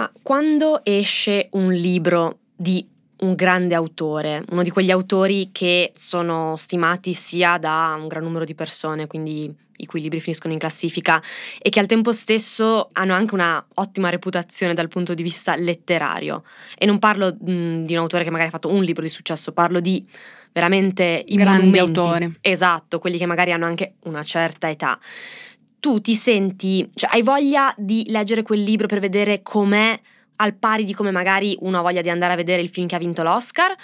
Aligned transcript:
Ma 0.00 0.10
quando 0.22 0.82
esce 0.82 1.48
un 1.52 1.74
libro 1.74 2.38
di 2.56 2.88
un 3.18 3.34
grande 3.34 3.74
autore, 3.74 4.42
uno 4.48 4.62
di 4.62 4.70
quegli 4.70 4.90
autori 4.90 5.50
che 5.52 5.92
sono 5.94 6.56
stimati 6.56 7.12
sia 7.12 7.58
da 7.58 7.94
un 8.00 8.08
gran 8.08 8.22
numero 8.22 8.46
di 8.46 8.54
persone, 8.54 9.06
quindi 9.06 9.54
i 9.76 9.84
cui 9.84 10.00
libri 10.00 10.20
finiscono 10.20 10.54
in 10.54 10.58
classifica 10.58 11.22
e 11.60 11.68
che 11.68 11.80
al 11.80 11.86
tempo 11.86 12.12
stesso 12.12 12.88
hanno 12.92 13.12
anche 13.12 13.34
una 13.34 13.62
ottima 13.74 14.08
reputazione 14.08 14.72
dal 14.72 14.88
punto 14.88 15.12
di 15.12 15.22
vista 15.22 15.54
letterario. 15.54 16.44
E 16.78 16.86
non 16.86 16.98
parlo 16.98 17.36
mh, 17.38 17.84
di 17.84 17.92
un 17.92 17.98
autore 17.98 18.24
che 18.24 18.30
magari 18.30 18.48
ha 18.48 18.52
fatto 18.52 18.72
un 18.72 18.82
libro 18.82 19.02
di 19.02 19.10
successo, 19.10 19.52
parlo 19.52 19.80
di 19.80 20.02
veramente 20.50 21.24
i 21.26 21.34
grandi 21.34 21.78
autori. 21.78 22.38
Esatto, 22.40 22.98
quelli 22.98 23.18
che 23.18 23.26
magari 23.26 23.52
hanno 23.52 23.66
anche 23.66 23.96
una 24.04 24.22
certa 24.22 24.70
età. 24.70 24.98
Tu 25.80 26.00
ti 26.00 26.14
senti, 26.14 26.88
cioè 26.94 27.10
hai 27.12 27.22
voglia 27.22 27.74
di 27.76 28.04
leggere 28.08 28.42
quel 28.42 28.60
libro 28.60 28.86
per 28.86 29.00
vedere 29.00 29.42
com'è 29.42 29.98
al 30.36 30.54
pari 30.54 30.84
di 30.84 30.94
come 30.94 31.10
magari 31.10 31.56
uno 31.60 31.78
ha 31.78 31.82
voglia 31.82 32.02
di 32.02 32.10
andare 32.10 32.34
a 32.34 32.36
vedere 32.36 32.60
il 32.62 32.68
film 32.68 32.86
che 32.86 32.96
ha 32.96 32.98
vinto 32.98 33.22
l'Oscar? 33.22 33.74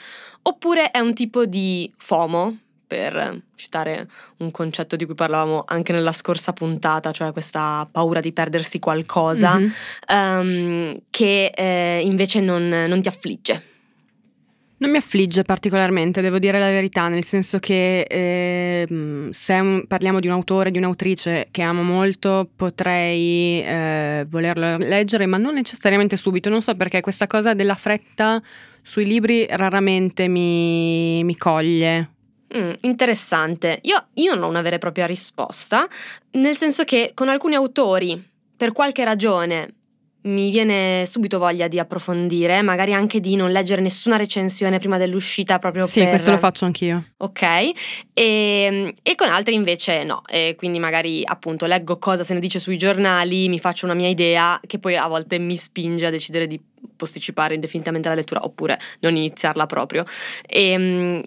Oppure 0.42 0.90
è 0.90 0.98
un 1.00 1.14
tipo 1.14 1.46
di 1.46 1.90
FOMO, 1.96 2.58
per 2.86 3.42
citare 3.56 4.08
un 4.38 4.50
concetto 4.50 4.94
di 4.94 5.04
cui 5.06 5.14
parlavamo 5.14 5.64
anche 5.66 5.92
nella 5.92 6.12
scorsa 6.12 6.52
puntata, 6.52 7.10
cioè 7.12 7.32
questa 7.32 7.88
paura 7.90 8.20
di 8.20 8.32
perdersi 8.32 8.78
qualcosa, 8.78 9.54
Mhm. 9.58 9.72
um, 10.12 10.92
che 11.10 11.46
eh, 11.54 12.00
invece 12.04 12.40
non, 12.40 12.68
non 12.68 13.00
ti 13.00 13.08
affligge. 13.08 13.62
Non 14.78 14.90
mi 14.90 14.98
affligge 14.98 15.42
particolarmente, 15.42 16.20
devo 16.20 16.38
dire 16.38 16.58
la 16.58 16.70
verità, 16.70 17.08
nel 17.08 17.24
senso 17.24 17.58
che 17.58 18.02
ehm, 18.02 19.30
se 19.30 19.54
un- 19.54 19.86
parliamo 19.86 20.20
di 20.20 20.26
un 20.26 20.34
autore, 20.34 20.70
di 20.70 20.76
un'autrice 20.76 21.48
che 21.50 21.62
amo 21.62 21.82
molto, 21.82 22.46
potrei 22.54 23.62
eh, 23.62 24.26
volerlo 24.28 24.76
leggere, 24.76 25.24
ma 25.24 25.38
non 25.38 25.54
necessariamente 25.54 26.18
subito. 26.18 26.50
Non 26.50 26.60
so 26.60 26.74
perché 26.74 27.00
questa 27.00 27.26
cosa 27.26 27.54
della 27.54 27.74
fretta 27.74 28.42
sui 28.82 29.06
libri 29.06 29.46
raramente 29.48 30.28
mi, 30.28 31.24
mi 31.24 31.36
coglie. 31.36 32.10
Mm, 32.54 32.72
interessante. 32.82 33.78
Io, 33.84 34.08
io 34.14 34.34
non 34.34 34.44
ho 34.44 34.48
una 34.48 34.60
vera 34.60 34.76
e 34.76 34.78
propria 34.78 35.06
risposta, 35.06 35.88
nel 36.32 36.54
senso 36.54 36.84
che 36.84 37.12
con 37.14 37.30
alcuni 37.30 37.54
autori, 37.54 38.22
per 38.54 38.72
qualche 38.72 39.04
ragione, 39.04 39.75
mi 40.26 40.50
viene 40.50 41.04
subito 41.06 41.38
voglia 41.38 41.68
di 41.68 41.78
approfondire, 41.78 42.62
magari 42.62 42.92
anche 42.92 43.20
di 43.20 43.36
non 43.36 43.50
leggere 43.50 43.80
nessuna 43.80 44.16
recensione 44.16 44.78
prima 44.78 44.98
dell'uscita 44.98 45.58
proprio 45.58 45.84
Sì, 45.84 46.00
per... 46.00 46.10
questo 46.10 46.30
lo 46.30 46.36
faccio 46.36 46.64
anch'io. 46.64 47.04
Ok, 47.18 47.42
e, 48.12 48.94
e 49.02 49.14
con 49.14 49.28
altri 49.28 49.54
invece 49.54 50.04
no, 50.04 50.22
e 50.26 50.54
quindi 50.56 50.78
magari 50.78 51.22
appunto 51.24 51.66
leggo 51.66 51.98
cosa 51.98 52.22
se 52.22 52.34
ne 52.34 52.40
dice 52.40 52.58
sui 52.58 52.76
giornali, 52.76 53.48
mi 53.48 53.58
faccio 53.58 53.84
una 53.84 53.94
mia 53.94 54.08
idea 54.08 54.60
che 54.66 54.78
poi 54.78 54.96
a 54.96 55.06
volte 55.06 55.38
mi 55.38 55.56
spinge 55.56 56.06
a 56.06 56.10
decidere 56.10 56.46
di 56.46 56.60
posticipare 56.96 57.54
indefinitamente 57.54 58.08
la 58.08 58.14
lettura 58.14 58.44
oppure 58.44 58.78
non 59.00 59.16
iniziarla 59.16 59.66
proprio. 59.66 60.04
E, 60.46 61.22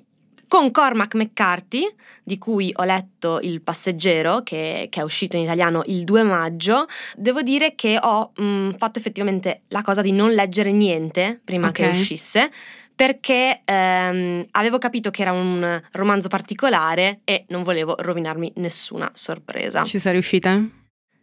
con 0.50 0.72
Cormac 0.72 1.14
McCarthy, 1.14 1.88
di 2.23 2.38
cui 2.39 2.73
ho 2.75 2.83
letto 2.83 3.39
Il 3.42 3.61
passeggero, 3.61 4.42
che, 4.42 4.88
che 4.89 5.00
è 5.00 5.03
uscito 5.03 5.38
in 5.38 5.44
italiano 5.44 5.83
il 5.86 6.03
2 6.03 6.23
maggio, 6.23 6.88
devo 7.16 7.42
dire 7.44 7.75
che 7.75 7.97
ho 8.02 8.31
mh, 8.36 8.72
fatto 8.77 8.97
effettivamente 9.00 9.61
la 9.67 9.83
cosa 9.83 10.02
di 10.02 10.11
non 10.11 10.31
leggere 10.31 10.72
niente 10.72 11.39
prima 11.45 11.72
che 11.72 11.86
Ok. 11.86 11.92
uscisse, 11.92 12.50
perché 12.95 13.61
ehm, 13.64 14.47
avevo 14.52 14.80
capito 14.80 15.11
che 15.11 15.22
era 15.22 15.31
un 15.31 15.81
romanzo 15.92 16.27
particolare 16.27 17.22
e 17.23 17.45
non 17.50 17.61
volevo 17.61 17.95
rovinarmi 17.97 18.53
nessuna 18.55 19.09
sorpresa. 19.14 19.83
Ci 19.86 20.00
sei 20.00 20.14
riuscita? 20.14 20.61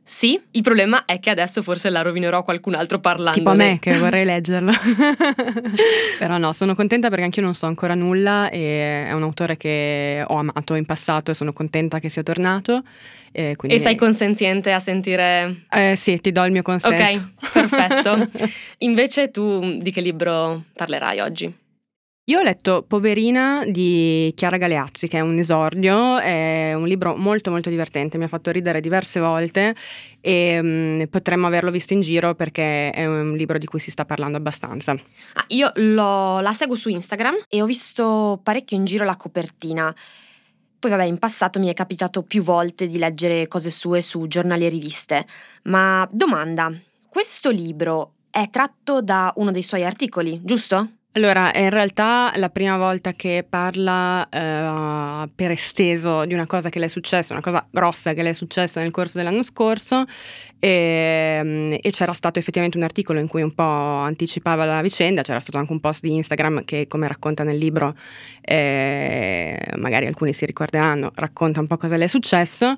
Sì, 0.08 0.40
il 0.52 0.62
problema 0.62 1.04
è 1.04 1.18
che 1.18 1.30
adesso 1.30 1.62
forse 1.62 1.90
la 1.90 2.00
rovinerò 2.00 2.38
a 2.38 2.44
qualcun 2.44 2.74
altro 2.74 3.00
parlando. 3.00 3.38
Tipo 3.38 3.50
a 3.50 3.54
me 3.54 3.80
che 3.80 3.90
vorrei 3.98 4.24
leggerlo. 4.24 4.70
Però 6.16 6.38
no, 6.38 6.52
sono 6.52 6.76
contenta 6.76 7.08
perché 7.08 7.24
anch'io 7.24 7.42
non 7.42 7.54
so 7.54 7.66
ancora 7.66 7.96
nulla 7.96 8.48
e 8.48 9.06
è 9.06 9.12
un 9.12 9.24
autore 9.24 9.56
che 9.56 10.22
ho 10.24 10.36
amato 10.36 10.76
in 10.76 10.84
passato 10.84 11.32
e 11.32 11.34
sono 11.34 11.52
contenta 11.52 11.98
che 11.98 12.08
sia 12.08 12.22
tornato. 12.22 12.84
E, 13.32 13.56
quindi, 13.56 13.76
E 13.76 13.80
sei 13.80 13.96
consenziente 13.96 14.70
a 14.70 14.78
sentire... 14.78 15.64
Eh, 15.68 15.96
sì, 15.96 16.20
ti 16.20 16.30
do 16.30 16.44
il 16.44 16.52
mio 16.52 16.62
consenso. 16.62 17.18
Ok, 17.18 17.50
perfetto. 17.52 18.30
Invece 18.78 19.32
tu 19.32 19.76
di 19.78 19.90
che 19.90 20.00
libro 20.00 20.66
parlerai 20.72 21.18
oggi? 21.18 21.52
Io 22.28 22.40
ho 22.40 22.42
letto 22.42 22.82
Poverina 22.82 23.64
di 23.68 24.32
Chiara 24.34 24.56
Galeazzi, 24.56 25.06
che 25.06 25.18
è 25.18 25.20
un 25.20 25.38
esordio, 25.38 26.18
è 26.18 26.74
un 26.74 26.88
libro 26.88 27.14
molto 27.14 27.52
molto 27.52 27.70
divertente, 27.70 28.18
mi 28.18 28.24
ha 28.24 28.28
fatto 28.28 28.50
ridere 28.50 28.80
diverse 28.80 29.20
volte 29.20 29.76
e 30.20 30.60
mm, 30.60 31.02
potremmo 31.04 31.46
averlo 31.46 31.70
visto 31.70 31.92
in 31.92 32.00
giro 32.00 32.34
perché 32.34 32.90
è 32.90 33.06
un 33.06 33.36
libro 33.36 33.58
di 33.58 33.66
cui 33.66 33.78
si 33.78 33.92
sta 33.92 34.04
parlando 34.04 34.38
abbastanza. 34.38 34.90
Ah, 34.90 35.44
io 35.50 35.70
l'ho- 35.76 36.40
la 36.40 36.52
seguo 36.52 36.74
su 36.74 36.88
Instagram 36.88 37.44
e 37.48 37.62
ho 37.62 37.64
visto 37.64 38.40
parecchio 38.42 38.76
in 38.76 38.86
giro 38.86 39.04
la 39.04 39.14
copertina. 39.14 39.94
Poi 40.80 40.90
vabbè, 40.90 41.04
in 41.04 41.18
passato 41.18 41.60
mi 41.60 41.68
è 41.68 41.74
capitato 41.74 42.24
più 42.24 42.42
volte 42.42 42.88
di 42.88 42.98
leggere 42.98 43.46
cose 43.46 43.70
sue 43.70 44.00
su 44.00 44.26
giornali 44.26 44.66
e 44.66 44.68
riviste. 44.68 45.24
Ma 45.66 46.04
domanda, 46.10 46.72
questo 47.08 47.50
libro 47.50 48.14
è 48.30 48.50
tratto 48.50 49.00
da 49.00 49.32
uno 49.36 49.52
dei 49.52 49.62
suoi 49.62 49.84
articoli, 49.84 50.40
giusto? 50.42 50.90
Allora, 51.16 51.50
è 51.50 51.60
in 51.60 51.70
realtà 51.70 52.30
la 52.36 52.50
prima 52.50 52.76
volta 52.76 53.12
che 53.12 53.42
parla 53.48 54.28
eh, 54.28 55.26
per 55.34 55.50
esteso 55.50 56.26
di 56.26 56.34
una 56.34 56.46
cosa 56.46 56.68
che 56.68 56.78
le 56.78 56.84
è 56.84 56.88
successa, 56.88 57.32
una 57.32 57.40
cosa 57.40 57.66
grossa 57.70 58.12
che 58.12 58.22
le 58.22 58.30
è 58.30 58.32
successa 58.34 58.82
nel 58.82 58.90
corso 58.90 59.16
dell'anno 59.16 59.42
scorso 59.42 60.04
e, 60.58 61.78
e 61.82 61.90
c'era 61.90 62.12
stato 62.12 62.38
effettivamente 62.38 62.76
un 62.76 62.84
articolo 62.84 63.18
in 63.20 63.28
cui 63.28 63.42
un 63.42 63.52
po' 63.52 63.62
anticipava 63.62 64.64
la 64.64 64.80
vicenda, 64.82 65.22
c'era 65.22 65.40
stato 65.40 65.58
anche 65.58 65.72
un 65.72 65.80
post 65.80 66.02
di 66.02 66.14
Instagram 66.14 66.64
che 66.64 66.86
come 66.88 67.06
racconta 67.08 67.42
nel 67.44 67.56
libro, 67.56 67.94
eh, 68.40 69.58
magari 69.76 70.06
alcuni 70.06 70.32
si 70.32 70.46
ricorderanno, 70.46 71.10
racconta 71.14 71.60
un 71.60 71.66
po' 71.66 71.76
cosa 71.76 71.96
le 71.96 72.04
è 72.04 72.08
successo, 72.08 72.74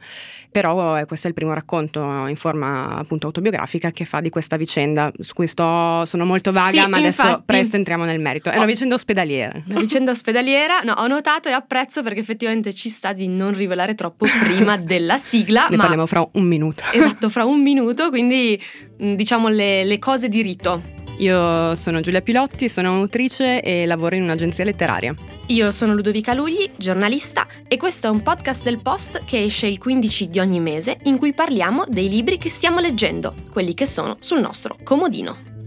però 0.51 0.99
eh, 0.99 1.05
questo 1.07 1.27
è 1.27 1.31
il 1.31 1.35
primo 1.37 1.53
racconto 1.53 2.01
in 2.27 2.37
forma 2.37 2.97
appunto 2.97 3.27
autobiografica 3.27 3.91
che 3.91 4.05
fa 4.05 4.21
di 4.21 4.31
questa 4.31 4.57
vicenda, 4.57 5.11
su 5.19 5.35
cui 5.35 5.47
sto, 5.47 6.05
sono 6.05 6.25
molto 6.25 6.53
vaga, 6.53 6.83
Sì, 6.83 6.89
ma 6.89 6.97
adesso 6.99 7.23
infatti. 7.23 7.43
presto 7.47 7.77
entriamo 7.77 8.05
nel 8.05 8.21
merito. 8.21 8.51
È 8.51 8.55
una 8.57 8.65
Oh. 8.65 8.67
vicenda 8.67 8.95
ospedaliera. 8.95 9.63
Una 9.69 9.81
vicenda 9.81 10.11
ospedaliera, 10.11 10.81
no, 10.81 10.93
ho 10.95 11.07
notato 11.07 11.49
e 11.49 11.53
apprezzo 11.53 12.03
perché 12.03 12.21
effettivamente 12.21 12.75
ci 12.75 12.89
sta 12.89 13.13
di 13.13 13.29
non 13.29 13.55
rivelare 13.55 13.95
troppo 13.95 14.27
prima 14.45 14.77
della 14.79 15.17
sigla, 15.17 15.69
Ne 15.69 15.77
ma 15.77 15.83
parliamo 15.83 16.07
fra 16.07 16.27
un 16.33 16.45
minuto. 16.45 16.83
esatto, 16.93 17.29
fra 17.29 17.45
un 17.45 17.61
minuto, 17.61 17.68
quindi 18.11 18.61
mh, 18.99 19.15
diciamo 19.15 19.49
le, 19.49 19.85
le 19.85 19.99
cose 19.99 20.29
di 20.29 20.43
rito. 20.43 20.97
Io 21.19 21.75
sono 21.75 22.01
Giulia 22.01 22.21
Pilotti, 22.21 22.69
sono 22.69 22.95
autrice 22.95 23.61
e 23.61 23.87
lavoro 23.87 24.15
in 24.15 24.23
un'agenzia 24.23 24.65
letteraria. 24.65 25.15
Io 25.47 25.71
sono 25.71 25.95
Ludovica 25.95 26.35
Lugli, 26.35 26.71
giornalista, 26.77 27.47
e 27.67 27.77
questo 27.77 28.07
è 28.07 28.11
un 28.11 28.23
podcast 28.23 28.63
del 28.63 28.81
Post 28.81 29.25
che 29.25 29.43
esce 29.43 29.67
il 29.67 29.79
15 29.79 30.29
di 30.29 30.39
ogni 30.39 30.61
mese 30.61 30.99
in 31.05 31.19
cui 31.19 31.33
parliamo 31.33 31.85
dei 31.89 32.09
libri 32.09 32.39
che 32.39 32.51
stiamo 32.51 32.81
leggendo, 32.81 33.35
quelli 33.51 33.75
che 33.75 33.87
sono 33.87 34.17
sul 34.21 34.41
nostro 34.41 34.77
comodino. 34.85 35.58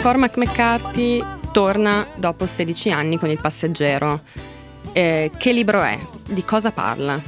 Cormac 0.00 0.38
McCarthy 0.38 1.22
torna 1.52 2.06
dopo 2.16 2.46
16 2.46 2.90
anni 2.90 3.18
con 3.18 3.28
Il 3.28 3.38
passeggero. 3.38 4.22
Eh, 4.92 5.30
che 5.36 5.52
libro 5.52 5.82
è? 5.82 5.98
Di 6.26 6.42
cosa 6.42 6.72
parla? 6.72 7.20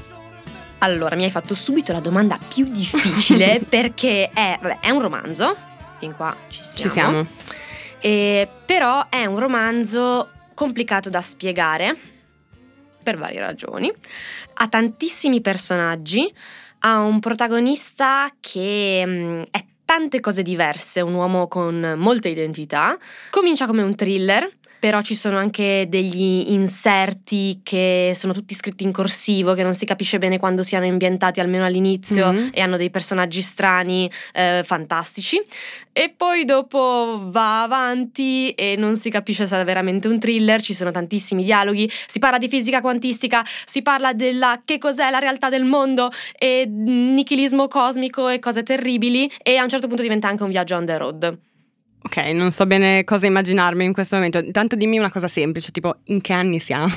Allora, 0.78 1.14
mi 1.14 1.24
hai 1.24 1.30
fatto 1.30 1.54
subito 1.54 1.92
la 1.92 2.00
domanda 2.00 2.38
più 2.38 2.64
difficile 2.70 3.60
perché 3.68 4.30
è, 4.32 4.58
vabbè, 4.58 4.80
è 4.80 4.88
un 4.88 5.02
romanzo, 5.02 5.54
fin 5.98 6.14
qua 6.16 6.34
ci 6.48 6.62
siamo. 6.62 6.82
Ci 6.82 6.88
siamo. 6.88 7.26
E, 8.00 8.48
però 8.64 9.06
è 9.10 9.26
un 9.26 9.38
romanzo 9.38 10.30
complicato 10.54 11.10
da 11.10 11.20
spiegare 11.20 11.94
per 13.02 13.18
varie 13.18 13.40
ragioni. 13.40 13.92
Ha 14.54 14.68
tantissimi 14.68 15.42
personaggi, 15.42 16.32
ha 16.80 17.00
un 17.00 17.20
protagonista 17.20 18.30
che 18.40 19.02
mm, 19.06 19.42
è 19.50 19.62
tante 19.92 20.20
cose 20.20 20.40
diverse, 20.40 21.02
un 21.02 21.12
uomo 21.12 21.48
con 21.48 21.96
molte 21.98 22.30
identità. 22.30 22.96
Comincia 23.28 23.66
come 23.66 23.82
un 23.82 23.94
thriller. 23.94 24.50
Però 24.82 25.00
ci 25.00 25.14
sono 25.14 25.38
anche 25.38 25.86
degli 25.88 26.50
inserti 26.50 27.60
che 27.62 28.10
sono 28.16 28.32
tutti 28.32 28.52
scritti 28.52 28.82
in 28.82 28.90
corsivo, 28.90 29.54
che 29.54 29.62
non 29.62 29.74
si 29.74 29.86
capisce 29.86 30.18
bene 30.18 30.40
quando 30.40 30.64
siano 30.64 30.86
ambientati, 30.86 31.38
almeno 31.38 31.64
all'inizio, 31.64 32.32
Mhm. 32.32 32.50
e 32.52 32.60
hanno 32.60 32.76
dei 32.76 32.90
personaggi 32.90 33.42
strani, 33.42 34.10
eh, 34.32 34.62
fantastici. 34.64 35.40
E 35.92 36.12
poi 36.16 36.44
dopo 36.44 37.20
va 37.26 37.62
avanti 37.62 38.50
e 38.54 38.74
non 38.76 38.96
si 38.96 39.08
capisce 39.08 39.46
se 39.46 39.60
è 39.60 39.64
veramente 39.64 40.08
un 40.08 40.18
thriller, 40.18 40.60
ci 40.60 40.74
sono 40.74 40.90
tantissimi 40.90 41.44
dialoghi, 41.44 41.88
si 42.08 42.18
parla 42.18 42.38
di 42.38 42.48
fisica 42.48 42.80
quantistica, 42.80 43.44
si 43.64 43.82
parla 43.82 44.12
della 44.14 44.62
che 44.64 44.78
cos'è 44.78 45.10
la 45.10 45.20
realtà 45.20 45.48
del 45.48 45.62
mondo 45.62 46.10
e 46.36 46.66
nichilismo 46.66 47.68
cosmico 47.68 48.28
e 48.28 48.40
cose 48.40 48.64
terribili 48.64 49.30
e 49.44 49.58
a 49.58 49.62
un 49.62 49.68
certo 49.68 49.86
punto 49.86 50.02
diventa 50.02 50.26
anche 50.26 50.42
un 50.42 50.50
viaggio 50.50 50.74
on 50.74 50.86
the 50.86 50.96
road. 50.98 51.38
Ok, 52.04 52.16
non 52.32 52.50
so 52.50 52.66
bene 52.66 53.04
cosa 53.04 53.26
immaginarmi 53.26 53.84
in 53.84 53.92
questo 53.92 54.16
momento. 54.16 54.38
Intanto 54.38 54.74
dimmi 54.74 54.98
una 54.98 55.10
cosa 55.10 55.28
semplice, 55.28 55.70
tipo 55.70 55.98
in 56.06 56.20
che 56.20 56.32
anni 56.32 56.58
siamo? 56.58 56.92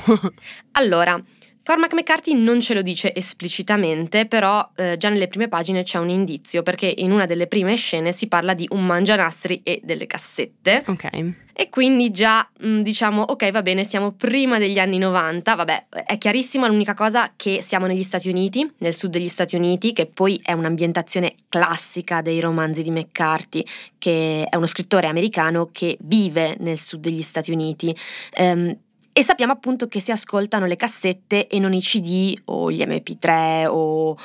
Allora, 0.73 1.21
Cormac 1.65 1.93
McCarthy 1.93 2.35
non 2.35 2.61
ce 2.61 2.75
lo 2.75 2.83
dice 2.83 3.11
esplicitamente, 3.11 4.27
però 4.27 4.69
eh, 4.75 4.97
già 4.97 5.09
nelle 5.09 5.27
prime 5.27 5.47
pagine 5.47 5.81
c'è 5.81 5.97
un 5.97 6.09
indizio, 6.09 6.61
perché 6.61 6.93
in 6.97 7.11
una 7.11 7.25
delle 7.25 7.47
prime 7.47 7.75
scene 7.75 8.11
si 8.11 8.27
parla 8.27 8.53
di 8.53 8.67
un 8.69 8.85
mangianastri 8.85 9.61
e 9.63 9.81
delle 9.83 10.05
cassette. 10.05 10.83
ok. 10.85 11.33
E 11.57 11.69
quindi 11.69 12.11
già 12.11 12.47
mh, 12.59 12.81
diciamo, 12.81 13.23
ok, 13.23 13.49
va 13.49 13.63
bene, 13.63 13.83
siamo 13.83 14.11
prima 14.11 14.59
degli 14.59 14.77
anni 14.77 14.99
90, 14.99 15.55
vabbè, 15.55 15.85
è 16.05 16.17
chiarissima 16.19 16.67
l'unica 16.67 16.93
cosa 16.93 17.31
che 17.35 17.61
siamo 17.63 17.87
negli 17.87 18.03
Stati 18.03 18.29
Uniti, 18.29 18.69
nel 18.79 18.93
sud 18.93 19.09
degli 19.09 19.29
Stati 19.29 19.55
Uniti, 19.55 19.91
che 19.91 20.05
poi 20.05 20.39
è 20.43 20.51
un'ambientazione 20.51 21.33
classica 21.49 22.21
dei 22.21 22.41
romanzi 22.41 22.83
di 22.83 22.91
McCarthy, 22.91 23.63
che 23.97 24.45
è 24.47 24.55
uno 24.55 24.67
scrittore 24.67 25.07
americano 25.07 25.69
che 25.71 25.97
vive 26.01 26.57
nel 26.59 26.77
sud 26.77 26.99
degli 26.99 27.23
Stati 27.23 27.51
Uniti. 27.51 27.95
Ehm, 28.33 28.77
e 29.17 29.23
sappiamo 29.23 29.53
appunto 29.53 29.87
che 29.87 30.01
si 30.01 30.11
ascoltano 30.11 30.65
le 30.65 30.75
cassette 30.75 31.47
e 31.47 31.57
non 31.57 31.71
i 31.71 31.79
CD 31.79 32.37
o 32.47 32.69
gli 32.69 32.81
MP3 32.81 33.65
o 33.65 34.17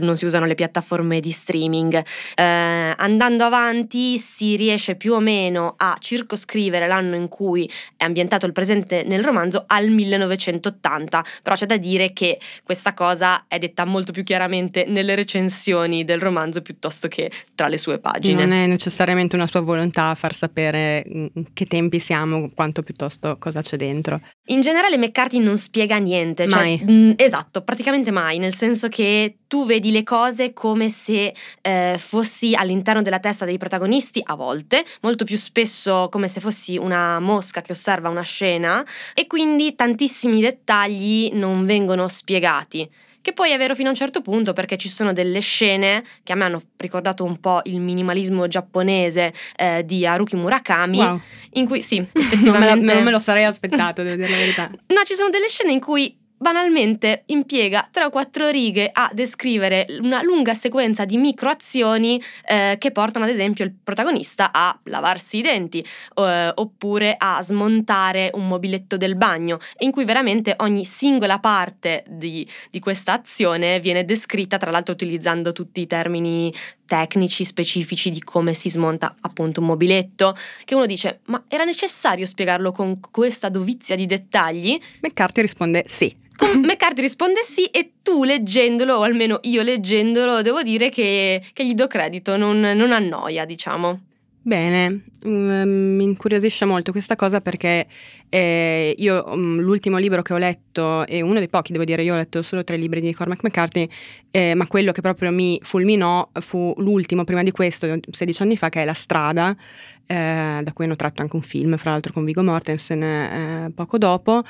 non 0.00 0.16
si 0.16 0.26
usano 0.26 0.44
le 0.44 0.54
piattaforme 0.54 1.18
di 1.20 1.30
streaming. 1.30 1.94
Eh, 2.34 2.94
andando 2.94 3.44
avanti 3.44 4.18
si 4.18 4.54
riesce 4.56 4.96
più 4.96 5.14
o 5.14 5.18
meno 5.18 5.72
a 5.78 5.96
circoscrivere 5.98 6.86
l'anno 6.86 7.16
in 7.16 7.28
cui 7.28 7.66
è 7.96 8.04
ambientato 8.04 8.44
il 8.44 8.52
presente 8.52 9.02
nel 9.06 9.24
romanzo 9.24 9.64
al 9.66 9.88
1980, 9.88 11.24
però 11.42 11.54
c'è 11.56 11.64
da 11.64 11.78
dire 11.78 12.12
che 12.12 12.38
questa 12.64 12.92
cosa 12.92 13.46
è 13.48 13.56
detta 13.58 13.86
molto 13.86 14.12
più 14.12 14.24
chiaramente 14.24 14.84
nelle 14.86 15.14
recensioni 15.14 16.04
del 16.04 16.20
romanzo 16.20 16.60
piuttosto 16.60 17.08
che 17.08 17.30
tra 17.54 17.68
le 17.68 17.78
sue 17.78 17.98
pagine. 17.98 18.44
Non 18.44 18.52
è 18.52 18.66
necessariamente 18.66 19.36
una 19.36 19.46
sua 19.46 19.60
volontà 19.60 20.14
far 20.14 20.34
sapere 20.34 21.02
in 21.06 21.30
che 21.54 21.64
tempi 21.64 21.98
siamo, 21.98 22.50
quanto 22.54 22.82
piuttosto 22.82 23.38
cosa 23.38 23.62
c'è 23.62 23.78
dentro. 23.78 24.20
In 24.48 24.60
generale 24.60 24.98
McCarthy 24.98 25.38
non 25.38 25.56
spiega 25.56 25.96
niente, 25.96 26.46
cioè, 26.46 26.60
Mai. 26.62 26.84
mh, 26.84 27.14
esatto, 27.16 27.62
praticamente 27.62 28.10
mai, 28.10 28.36
nel 28.36 28.54
senso 28.54 28.88
che 28.88 29.36
tu 29.48 29.64
vedi 29.64 29.90
le 29.90 30.02
cose 30.02 30.52
come 30.52 30.90
se 30.90 31.34
eh, 31.62 31.96
fossi 31.98 32.54
all'interno 32.54 33.00
della 33.00 33.20
testa 33.20 33.46
dei 33.46 33.56
protagonisti 33.56 34.20
a 34.22 34.34
volte, 34.34 34.84
molto 35.00 35.24
più 35.24 35.38
spesso 35.38 36.08
come 36.10 36.28
se 36.28 36.40
fossi 36.40 36.76
una 36.76 37.20
mosca 37.20 37.62
che 37.62 37.72
osserva 37.72 38.10
una 38.10 38.20
scena 38.20 38.84
e 39.14 39.26
quindi 39.26 39.74
tantissimi 39.74 40.42
dettagli 40.42 41.30
non 41.32 41.64
vengono 41.64 42.06
spiegati. 42.06 42.86
Che 43.24 43.32
poi 43.32 43.52
è 43.52 43.56
vero 43.56 43.74
fino 43.74 43.88
a 43.88 43.90
un 43.92 43.96
certo 43.96 44.20
punto 44.20 44.52
perché 44.52 44.76
ci 44.76 44.90
sono 44.90 45.14
delle 45.14 45.40
scene 45.40 46.04
che 46.22 46.32
a 46.32 46.36
me 46.36 46.44
hanno 46.44 46.60
ricordato 46.76 47.24
un 47.24 47.40
po' 47.40 47.62
il 47.64 47.80
minimalismo 47.80 48.46
giapponese 48.48 49.32
eh, 49.56 49.82
di 49.82 50.06
Haruki 50.06 50.36
Murakami, 50.36 50.98
Wow, 50.98 51.20
in 51.52 51.66
cui 51.66 51.80
sì, 51.80 51.96
non 51.96 52.08
me, 52.12 52.20
effettivamente... 52.20 52.92
non 52.92 53.02
me 53.02 53.10
lo 53.10 53.18
sarei 53.18 53.44
aspettato, 53.44 54.02
devo 54.02 54.16
dire 54.16 54.28
la 54.28 54.36
verità. 54.36 54.70
No, 54.94 55.00
ci 55.06 55.14
sono 55.14 55.30
delle 55.30 55.48
scene 55.48 55.72
in 55.72 55.80
cui 55.80 56.14
banalmente 56.44 57.22
impiega 57.28 57.88
tre 57.90 58.04
o 58.04 58.10
quattro 58.10 58.50
righe 58.50 58.90
a 58.92 59.08
descrivere 59.14 59.86
una 60.00 60.20
lunga 60.20 60.52
sequenza 60.52 61.06
di 61.06 61.16
microazioni 61.16 62.22
eh, 62.46 62.76
che 62.78 62.90
portano 62.90 63.24
ad 63.24 63.30
esempio 63.30 63.64
il 63.64 63.72
protagonista 63.72 64.52
a 64.52 64.78
lavarsi 64.84 65.38
i 65.38 65.40
denti 65.40 65.82
eh, 66.16 66.52
oppure 66.54 67.14
a 67.16 67.40
smontare 67.40 68.30
un 68.34 68.46
mobiletto 68.46 68.98
del 68.98 69.16
bagno 69.16 69.56
in 69.78 69.90
cui 69.90 70.04
veramente 70.04 70.54
ogni 70.58 70.84
singola 70.84 71.38
parte 71.38 72.04
di, 72.06 72.46
di 72.70 72.78
questa 72.78 73.14
azione 73.14 73.80
viene 73.80 74.04
descritta 74.04 74.58
tra 74.58 74.70
l'altro 74.70 74.92
utilizzando 74.92 75.52
tutti 75.52 75.80
i 75.80 75.86
termini 75.86 76.52
tecnici 76.86 77.44
specifici 77.44 78.10
di 78.10 78.22
come 78.22 78.54
si 78.54 78.70
smonta 78.70 79.14
appunto 79.20 79.60
un 79.60 79.66
mobiletto 79.66 80.36
che 80.64 80.74
uno 80.74 80.86
dice 80.86 81.20
ma 81.26 81.42
era 81.48 81.64
necessario 81.64 82.26
spiegarlo 82.26 82.72
con 82.72 83.00
questa 83.00 83.48
dovizia 83.48 83.96
di 83.96 84.06
dettagli 84.06 84.78
McCarthy 85.00 85.40
risponde 85.40 85.84
sì. 85.86 86.14
McCarthy 86.56 87.00
risponde 87.00 87.42
sì 87.44 87.66
e 87.66 87.92
tu 88.02 88.24
leggendolo, 88.24 88.96
o 88.96 89.02
almeno 89.02 89.38
io 89.42 89.62
leggendolo, 89.62 90.42
devo 90.42 90.62
dire 90.62 90.88
che, 90.88 91.40
che 91.52 91.64
gli 91.64 91.74
do 91.74 91.86
credito, 91.86 92.36
non, 92.36 92.58
non 92.58 92.90
annoia, 92.92 93.44
diciamo. 93.44 94.00
Bene, 94.46 95.04
mm, 95.26 95.96
mi 95.96 96.04
incuriosisce 96.04 96.66
molto 96.66 96.92
questa 96.92 97.16
cosa 97.16 97.40
perché 97.40 97.86
eh, 98.34 98.92
io 98.98 99.24
mm, 99.36 99.60
l'ultimo 99.60 99.96
libro 99.96 100.20
che 100.22 100.32
ho 100.32 100.38
letto, 100.38 101.06
e 101.06 101.20
uno 101.20 101.38
dei 101.38 101.48
pochi 101.48 101.70
devo 101.70 101.84
dire, 101.84 102.02
io 102.02 102.14
ho 102.14 102.16
letto 102.16 102.42
solo 102.42 102.64
tre 102.64 102.76
libri 102.76 103.00
di 103.00 103.14
Cormac 103.14 103.44
McCarthy, 103.44 103.88
eh, 104.32 104.56
ma 104.56 104.66
quello 104.66 104.90
che 104.90 105.02
proprio 105.02 105.30
mi 105.30 105.56
fulminò 105.62 106.28
fu 106.40 106.74
l'ultimo 106.78 107.22
prima 107.22 107.44
di 107.44 107.52
questo, 107.52 107.96
16 108.10 108.42
anni 108.42 108.56
fa, 108.56 108.70
che 108.70 108.82
è 108.82 108.84
La 108.84 108.92
strada, 108.92 109.56
eh, 110.04 110.60
da 110.64 110.72
cui 110.72 110.84
hanno 110.84 110.96
tratto 110.96 111.22
anche 111.22 111.36
un 111.36 111.42
film, 111.42 111.76
fra 111.76 111.92
l'altro 111.92 112.12
con 112.12 112.24
Vigo 112.24 112.42
Mortensen 112.42 113.02
eh, 113.04 113.72
poco 113.72 113.98
dopo, 113.98 114.42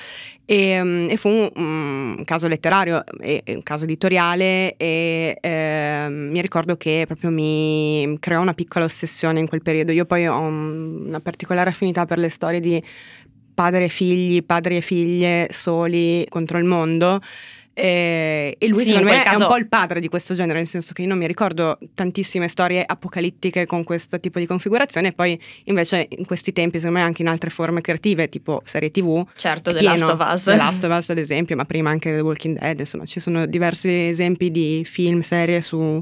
e, 0.46 0.82
mm, 0.82 1.10
e 1.10 1.16
fu 1.19 1.28
un, 1.28 1.50
un 1.54 2.25
caso 2.25 2.48
letterario, 2.48 3.04
e, 3.20 3.42
un 3.48 3.62
caso 3.62 3.84
editoriale 3.84 4.76
e 4.78 5.36
ehm, 5.38 6.31
mi 6.31 6.40
ricordo 6.40 6.78
che 6.78 7.04
proprio 7.06 7.28
mi 7.28 8.16
creò 8.19 8.40
una 8.40 8.54
piccola 8.54 8.86
ossessione 8.86 9.40
in 9.40 9.46
quel 9.46 9.60
periodo. 9.60 9.92
Io 9.92 10.06
poi 10.06 10.26
ho 10.26 10.38
un- 10.38 11.04
una 11.08 11.20
particolare 11.20 11.69
affinità 11.69 12.06
per 12.06 12.16
le 12.16 12.31
storie 12.31 12.60
di 12.60 12.82
padre 13.55 13.85
e 13.85 13.89
figli, 13.89 14.43
padri 14.45 14.77
e 14.77 14.81
figlie 14.81 15.49
soli 15.51 16.27
contro 16.29 16.59
il 16.59 16.65
mondo. 16.65 17.21
E, 17.77 18.55
e 18.56 18.69
lui 18.69 18.83
Sì, 18.85 18.91
secondo 18.91 19.09
me 19.09 19.15
quel 19.17 19.25
è 19.25 19.29
un 19.31 19.33
caso- 19.39 19.47
po' 19.49 19.56
il 19.56 19.67
padre 19.67 19.99
di 19.99 20.06
questo 20.09 20.33
genere, 20.35 20.59
nel 20.59 20.69
senso 20.69 20.93
che 20.93 21.03
io 21.03 21.09
non 21.09 21.19
mi 21.19 21.27
ricordo 21.27 21.77
tantissime 21.93 22.47
storie 22.47 22.85
apocalittiche 22.87 23.67
con 23.67 23.83
questo 23.83 24.21
tipo 24.21 24.39
di 24.39 24.47
configurazione, 24.47 25.09
e 25.09 25.12
poi 25.12 25.37
invece 25.65 26.06
in 26.09 26.25
questi 26.25 26.53
tempi, 26.53 26.79
secondo 26.79 27.01
me, 27.01 27.05
anche 27.05 27.23
in 27.23 27.29
altre 27.29 27.51
forme 27.51 27.81
creative, 27.81 28.29
tipo 28.29 28.62
serie 28.65 28.93
TV, 28.93 29.27
Certo, 29.37 29.73
The 29.73 29.83
Last 29.83 29.97
pieno. 30.06 30.12
of 30.12 30.33
Us. 30.33 30.43
The 30.45 30.55
Last 30.56 30.85
of 30.85 30.97
Us, 30.97 31.11
ad 31.11 31.19
esempio, 31.19 31.56
ma 31.56 31.65
prima 31.65 31.91
anche 31.91 32.15
The 32.15 32.21
Walking 32.21 32.59
Dead, 32.61 32.79
insomma, 32.79 33.06
ci 33.06 33.19
sono 33.19 33.45
diversi 33.47 33.89
esempi 34.06 34.53
di 34.53 34.83
film, 34.85 35.21
serie 35.23 35.61
su 35.61 36.01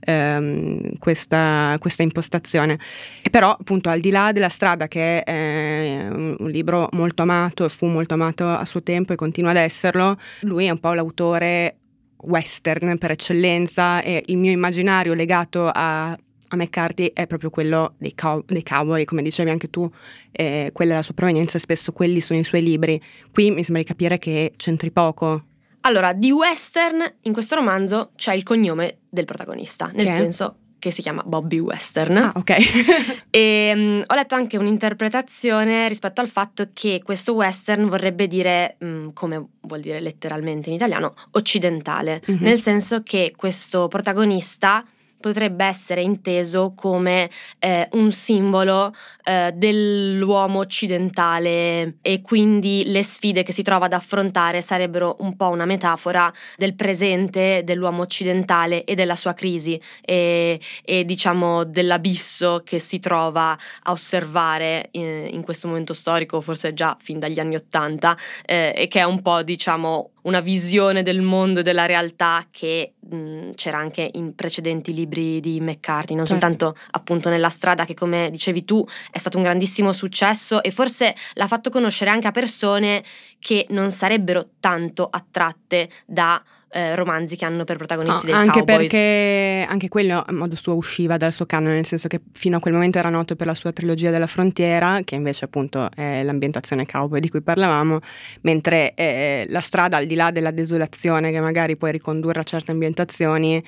ehm, 0.00 0.98
questa, 0.98 1.76
questa 1.78 2.02
impostazione. 2.02 2.78
E 3.22 3.30
però, 3.30 3.50
appunto, 3.50 3.88
al 3.88 4.00
di 4.00 4.10
là 4.10 4.32
della 4.32 4.48
strada, 4.48 4.88
che 4.88 5.22
è 5.22 5.30
eh, 5.30 6.08
un 6.08 6.50
libro 6.50 6.88
molto 6.92 7.22
amato 7.22 7.68
fu 7.68 7.86
molto 7.86 8.14
amato 8.14 8.48
a 8.48 8.64
suo 8.64 8.82
tempo 8.82 9.12
e 9.12 9.16
continua 9.16 9.50
ad 9.50 9.56
esserlo, 9.56 10.16
lui 10.40 10.66
è 10.66 10.70
un 10.70 10.78
po' 10.78 10.92
l'autore 10.92 11.76
western 12.20 12.98
per 12.98 13.12
eccellenza 13.12 14.02
e 14.02 14.24
il 14.26 14.38
mio 14.38 14.50
immaginario 14.50 15.14
legato 15.14 15.70
a 15.72 16.18
a 16.48 16.56
McCarthy 16.56 17.10
è 17.12 17.26
proprio 17.26 17.50
quello 17.50 17.94
dei, 17.98 18.14
cow- 18.14 18.44
dei 18.46 18.62
cowboy, 18.62 19.04
come 19.04 19.22
dicevi 19.22 19.50
anche 19.50 19.68
tu, 19.68 19.90
eh, 20.32 20.70
quella 20.72 20.92
è 20.92 20.96
la 20.96 21.02
sua 21.02 21.14
provenienza 21.14 21.56
e 21.56 21.60
spesso 21.60 21.92
quelli 21.92 22.20
sono 22.20 22.38
i 22.38 22.44
suoi 22.44 22.62
libri. 22.62 23.00
Qui 23.32 23.50
mi 23.50 23.62
sembra 23.62 23.82
di 23.82 23.88
capire 23.88 24.18
che 24.18 24.54
c'entri 24.56 24.90
poco. 24.90 25.44
Allora, 25.82 26.12
di 26.12 26.30
western 26.30 27.02
in 27.22 27.32
questo 27.32 27.54
romanzo 27.54 28.12
c'è 28.16 28.34
il 28.34 28.42
cognome 28.42 28.97
del 29.08 29.24
protagonista, 29.24 29.90
nel 29.92 30.06
Che 30.06 30.12
senso 30.12 30.56
che 30.78 30.92
si 30.92 31.02
chiama 31.02 31.22
Bobby 31.26 31.58
Western. 31.58 32.16
Ah, 32.16 32.32
ok. 32.34 32.54
E 33.30 33.72
mm, 33.74 34.00
ho 34.06 34.14
letto 34.14 34.34
anche 34.36 34.56
un'interpretazione 34.56 35.88
rispetto 35.88 36.20
al 36.20 36.28
fatto 36.28 36.68
che 36.72 37.02
questo 37.04 37.34
western 37.34 37.88
vorrebbe 37.88 38.26
dire, 38.26 38.76
mm, 38.82 39.08
come 39.12 39.44
vuol 39.62 39.80
dire 39.80 40.00
letteralmente 40.00 40.68
in 40.68 40.76
italiano, 40.76 41.14
occidentale, 41.32 42.22
Mhm. 42.26 42.38
nel 42.40 42.60
senso 42.60 43.02
che 43.02 43.32
questo 43.36 43.88
protagonista 43.88 44.84
potrebbe 45.20 45.64
essere 45.64 46.02
inteso 46.02 46.72
come 46.74 47.30
eh, 47.58 47.88
un 47.92 48.12
simbolo 48.12 48.92
eh, 49.24 49.52
dell'uomo 49.54 50.60
occidentale. 50.60 51.96
E 52.02 52.22
quindi 52.22 52.84
le 52.86 53.02
sfide 53.02 53.42
che 53.42 53.52
si 53.52 53.62
trova 53.62 53.86
ad 53.86 53.92
affrontare 53.92 54.60
sarebbero 54.60 55.16
un 55.20 55.36
po' 55.36 55.48
una 55.48 55.64
metafora 55.64 56.32
del 56.56 56.74
presente 56.74 57.62
dell'uomo 57.64 58.02
occidentale 58.02 58.84
e 58.84 58.94
della 58.94 59.16
sua 59.16 59.34
crisi 59.34 59.80
e, 60.02 60.60
e, 60.84 61.04
diciamo 61.04 61.64
dell'abisso 61.64 62.62
che 62.64 62.78
si 62.78 62.98
trova 62.98 63.56
a 63.82 63.92
osservare 63.92 64.88
eh, 64.90 65.28
in 65.32 65.42
questo 65.42 65.68
momento 65.68 65.92
storico, 65.92 66.40
forse 66.40 66.74
già 66.74 66.96
fin 66.98 67.18
dagli 67.18 67.40
anni 67.40 67.56
Ottanta, 67.56 68.16
eh, 68.44 68.72
e 68.76 68.88
che 68.88 69.00
è 69.00 69.04
un 69.04 69.20
po' 69.22 69.42
diciamo 69.42 70.10
una 70.28 70.40
visione 70.40 71.02
del 71.02 71.22
mondo 71.22 71.60
e 71.60 71.62
della 71.62 71.86
realtà 71.86 72.46
che 72.50 72.92
mh, 73.00 73.50
c'era 73.54 73.78
anche 73.78 74.10
in 74.12 74.34
precedenti 74.34 74.92
libri 74.92 75.40
di 75.40 75.58
McCarthy, 75.60 76.14
non 76.14 76.26
Certo. 76.26 76.46
soltanto 76.46 76.74
appunto 76.90 77.30
nella 77.30 77.48
strada 77.48 77.84
che 77.84 77.94
come 77.94 78.28
dicevi 78.30 78.64
tu 78.64 78.84
è 79.10 79.18
stato 79.18 79.38
un 79.38 79.42
grandissimo 79.42 79.92
successo 79.92 80.62
e 80.62 80.70
forse 80.70 81.14
l'ha 81.32 81.46
fatto 81.46 81.70
conoscere 81.70 82.10
anche 82.10 82.26
a 82.26 82.32
persone 82.32 83.02
che 83.38 83.66
non 83.70 83.90
sarebbero 83.90 84.50
tanto 84.60 85.08
attratte 85.10 85.88
da 86.06 86.40
eh, 86.70 86.94
romanzi 86.94 87.36
che 87.36 87.44
hanno 87.44 87.64
per 87.64 87.76
protagonisti 87.76 88.26
No, 88.26 88.32
dei 88.32 88.40
anche 88.40 88.58
cowboys. 88.58 88.90
perché 88.90 89.66
anche 89.68 89.88
quello 89.88 90.22
a 90.26 90.32
modo 90.32 90.54
suo 90.54 90.74
usciva 90.74 91.16
dal 91.16 91.32
suo 91.32 91.46
canone, 91.46 91.74
nel 91.74 91.86
senso 91.86 92.08
che 92.08 92.20
fino 92.32 92.58
a 92.58 92.60
quel 92.60 92.74
momento 92.74 92.98
era 92.98 93.08
noto 93.08 93.36
per 93.36 93.46
la 93.46 93.54
sua 93.54 93.72
trilogia 93.72 94.10
della 94.10 94.26
frontiera, 94.26 95.00
che 95.04 95.14
invece 95.14 95.46
appunto 95.46 95.88
è 95.94 96.22
l'ambientazione 96.22 96.84
cowboy 96.86 97.20
di 97.20 97.30
cui 97.30 97.42
parlavamo, 97.42 97.98
mentre 98.42 98.94
eh, 98.94 99.46
la 99.48 99.60
strada 99.60 99.96
al 99.96 100.06
di 100.06 100.14
là 100.14 100.30
della 100.30 100.50
desolazione 100.50 101.30
che 101.30 101.40
magari 101.40 101.76
puoi 101.76 101.92
ricondurre 101.92 102.40
a 102.40 102.44
certe 102.44 102.70
ambientazioni, 102.70 103.62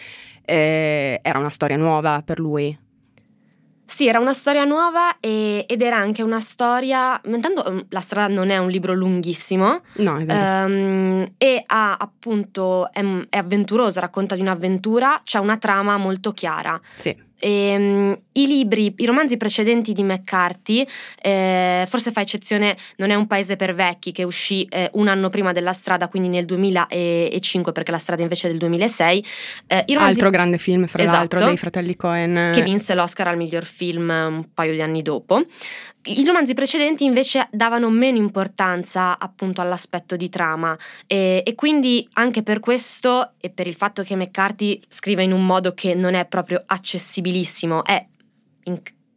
eh, 0.44 1.20
era 1.22 1.38
una 1.38 1.50
storia 1.50 1.76
nuova 1.76 2.22
per 2.24 2.38
lui. 2.38 2.76
Sì, 4.00 4.06
era 4.06 4.18
una 4.18 4.32
storia 4.32 4.64
nuova 4.64 5.18
e- 5.20 5.66
ed 5.68 5.82
era 5.82 5.98
anche 5.98 6.22
una 6.22 6.40
storia. 6.40 7.20
Intanto 7.26 7.70
mm, 7.70 7.78
La 7.90 8.00
strada 8.00 8.32
non 8.32 8.48
è 8.48 8.56
un 8.56 8.70
libro 8.70 8.94
lunghissimo. 8.94 9.82
No, 9.96 10.16
è 10.16 10.24
vero. 10.24 10.40
ehm, 10.72 11.32
e 11.36 11.62
ha 11.66 11.96
appunto 11.98 12.90
è, 12.92 13.04
è 13.28 13.36
avventuroso, 13.36 14.00
racconta 14.00 14.36
di 14.36 14.40
un'avventura, 14.40 15.20
c'è 15.22 15.38
una 15.38 15.58
trama 15.58 15.98
molto 15.98 16.32
chiara. 16.32 16.80
sì. 16.94 17.14
Ehm, 17.40 18.16
I 18.32 18.46
libri, 18.46 18.94
i 18.96 19.06
romanzi 19.06 19.36
precedenti 19.36 19.92
di 19.92 20.02
McCarthy, 20.02 20.86
eh, 21.20 21.84
forse 21.88 22.12
fa 22.12 22.20
eccezione 22.20 22.76
Non 22.96 23.10
è 23.10 23.14
un 23.14 23.26
paese 23.26 23.56
per 23.56 23.74
vecchi, 23.74 24.12
che 24.12 24.22
uscì 24.22 24.64
eh, 24.70 24.88
un 24.94 25.08
anno 25.08 25.28
prima 25.30 25.52
della 25.52 25.72
strada, 25.72 26.08
quindi 26.08 26.28
nel 26.28 26.44
2005, 26.44 27.72
perché 27.72 27.90
la 27.90 27.98
strada 27.98 28.22
invece 28.22 28.46
è 28.46 28.50
del 28.50 28.58
2006. 28.58 29.24
Eh, 29.66 29.84
romanzi 29.88 30.12
Altro 30.12 30.30
grande 30.30 30.58
film, 30.58 30.86
fra 30.86 31.02
Esatto. 31.02 31.18
l'altro, 31.18 31.44
dei 31.46 31.56
fratelli 31.56 31.96
Cohen. 31.96 32.52
che 32.54 32.62
vinse 32.62 32.94
l'Oscar 32.94 33.28
al 33.28 33.36
miglior 33.36 33.64
film 33.64 34.08
un 34.10 34.44
paio 34.54 34.72
di 34.72 34.80
anni 34.80 35.02
dopo. 35.02 35.44
I 36.02 36.24
romanzi 36.24 36.54
precedenti 36.54 37.04
invece 37.04 37.48
davano 37.50 37.90
meno 37.90 38.16
importanza 38.16 39.18
appunto 39.18 39.60
all'aspetto 39.60 40.16
di 40.16 40.30
trama. 40.30 40.76
E, 41.06 41.42
e 41.44 41.54
quindi 41.54 42.08
anche 42.14 42.42
per 42.42 42.60
questo 42.60 43.32
e 43.38 43.50
per 43.50 43.66
il 43.66 43.74
fatto 43.74 44.02
che 44.02 44.16
McCarthy 44.16 44.80
scrive 44.88 45.22
in 45.22 45.32
un 45.32 45.44
modo 45.44 45.74
che 45.74 45.94
non 45.94 46.14
è 46.14 46.24
proprio 46.26 46.62
accessibilissimo, 46.64 47.84
è 47.84 48.06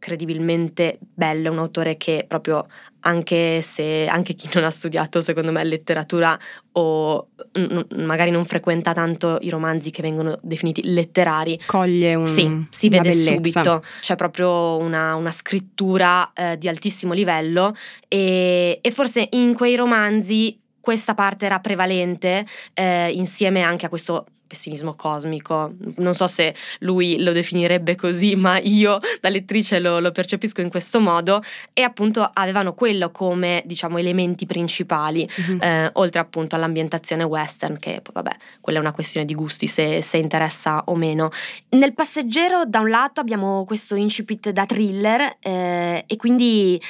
incredibilmente 0.04 0.98
bello, 1.00 1.48
è 1.48 1.50
un 1.50 1.58
autore 1.58 1.96
che 1.96 2.26
proprio 2.28 2.66
anche 3.00 3.62
se 3.62 4.06
anche 4.06 4.34
chi 4.34 4.48
non 4.52 4.64
ha 4.64 4.70
studiato 4.70 5.22
secondo 5.22 5.50
me 5.50 5.64
letteratura 5.64 6.38
o 6.72 7.28
mm, 7.58 8.02
magari 8.04 8.30
non 8.30 8.44
frequenta 8.44 8.92
tanto 8.92 9.38
i 9.40 9.48
romanzi 9.48 9.90
che 9.90 10.02
vengono 10.02 10.38
definiti 10.42 10.82
letterari 10.92 11.58
coglie 11.66 12.14
un, 12.14 12.26
sì, 12.26 12.66
si 12.68 12.88
vede 12.88 13.10
bellezza. 13.10 13.32
subito, 13.32 13.82
c'è 14.00 14.16
proprio 14.16 14.76
una, 14.76 15.14
una 15.14 15.30
scrittura 15.30 16.32
eh, 16.34 16.58
di 16.58 16.68
altissimo 16.68 17.14
livello 17.14 17.74
e, 18.06 18.78
e 18.82 18.90
forse 18.90 19.28
in 19.32 19.54
quei 19.54 19.76
romanzi 19.76 20.58
questa 20.80 21.14
parte 21.14 21.46
era 21.46 21.60
prevalente 21.60 22.44
eh, 22.74 23.10
insieme 23.10 23.62
anche 23.62 23.86
a 23.86 23.88
questo 23.88 24.26
pessimismo 24.46 24.94
cosmico. 24.94 25.74
Non 25.96 26.14
so 26.14 26.26
se 26.26 26.54
lui 26.80 27.20
lo 27.22 27.32
definirebbe 27.32 27.94
così, 27.96 28.36
ma 28.36 28.58
io 28.58 28.98
da 29.20 29.28
lettrice 29.28 29.78
lo, 29.80 29.98
lo 30.00 30.12
percepisco 30.12 30.60
in 30.60 30.70
questo 30.70 31.00
modo 31.00 31.42
e 31.72 31.82
appunto 31.82 32.28
avevano 32.32 32.74
quello 32.74 33.10
come 33.10 33.62
diciamo 33.64 33.98
elementi 33.98 34.46
principali 34.46 35.28
Mhm. 35.48 35.60
eh, 35.62 35.90
oltre 35.94 36.20
appunto 36.20 36.54
all'ambientazione 36.56 37.22
western, 37.24 37.78
che 37.78 38.00
poi 38.02 38.12
vabbè, 38.14 38.36
quella 38.60 38.78
è 38.78 38.80
una 38.80 38.92
questione 38.92 39.26
di 39.26 39.34
gusti 39.34 39.66
se, 39.66 40.02
se 40.02 40.16
interessa 40.16 40.82
o 40.86 40.94
meno. 40.94 41.30
Nel 41.70 41.94
passeggero, 41.94 42.64
da 42.66 42.80
un 42.80 42.90
lato, 42.90 43.20
abbiamo 43.20 43.64
questo 43.64 43.94
incipit 43.94 44.50
da 44.50 44.66
thriller 44.66 45.36
eh, 45.40 46.04
e 46.06 46.16
quindi 46.16 46.80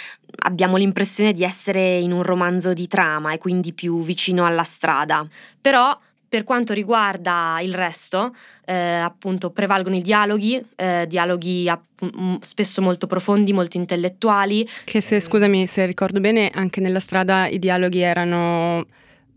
abbiamo 0.45 0.77
l'impressione 0.77 1.33
di 1.33 1.45
essere 1.45 1.97
in 1.99 2.13
un 2.13 2.23
romanzo 2.23 2.73
di 2.73 2.87
trama 2.87 3.33
e 3.33 3.39
quindi 3.39 3.73
più 3.73 4.01
vicino 4.03 4.45
alla 4.45 4.65
strada. 4.65 5.27
Però. 5.61 5.97
Per 6.35 6.43
quanto 6.43 6.73
riguarda 6.73 7.61
il 7.63 7.73
resto, 7.73 8.35
eh, 8.65 8.75
appunto, 8.75 9.51
prevalgono 9.51 9.95
i 9.95 10.03
dialoghi, 10.03 10.61
eh, 10.75 11.05
dialoghi 11.07 11.69
app- 11.69 12.03
m- 12.03 12.39
spesso 12.41 12.83
molto 12.83 13.07
profondi, 13.07 13.53
molto 13.53 13.77
intellettuali, 13.77 14.69
Che 14.83 15.01
se, 15.01 15.21
scusami, 15.21 15.69
se 15.69 15.87
ricordo 15.87 16.19
bene, 16.19 16.51
anche 16.53 16.81
nella 16.81 16.99
strada 16.99 17.47
i 17.47 17.61
dialoghi 17.61 18.01
erano 18.01 18.85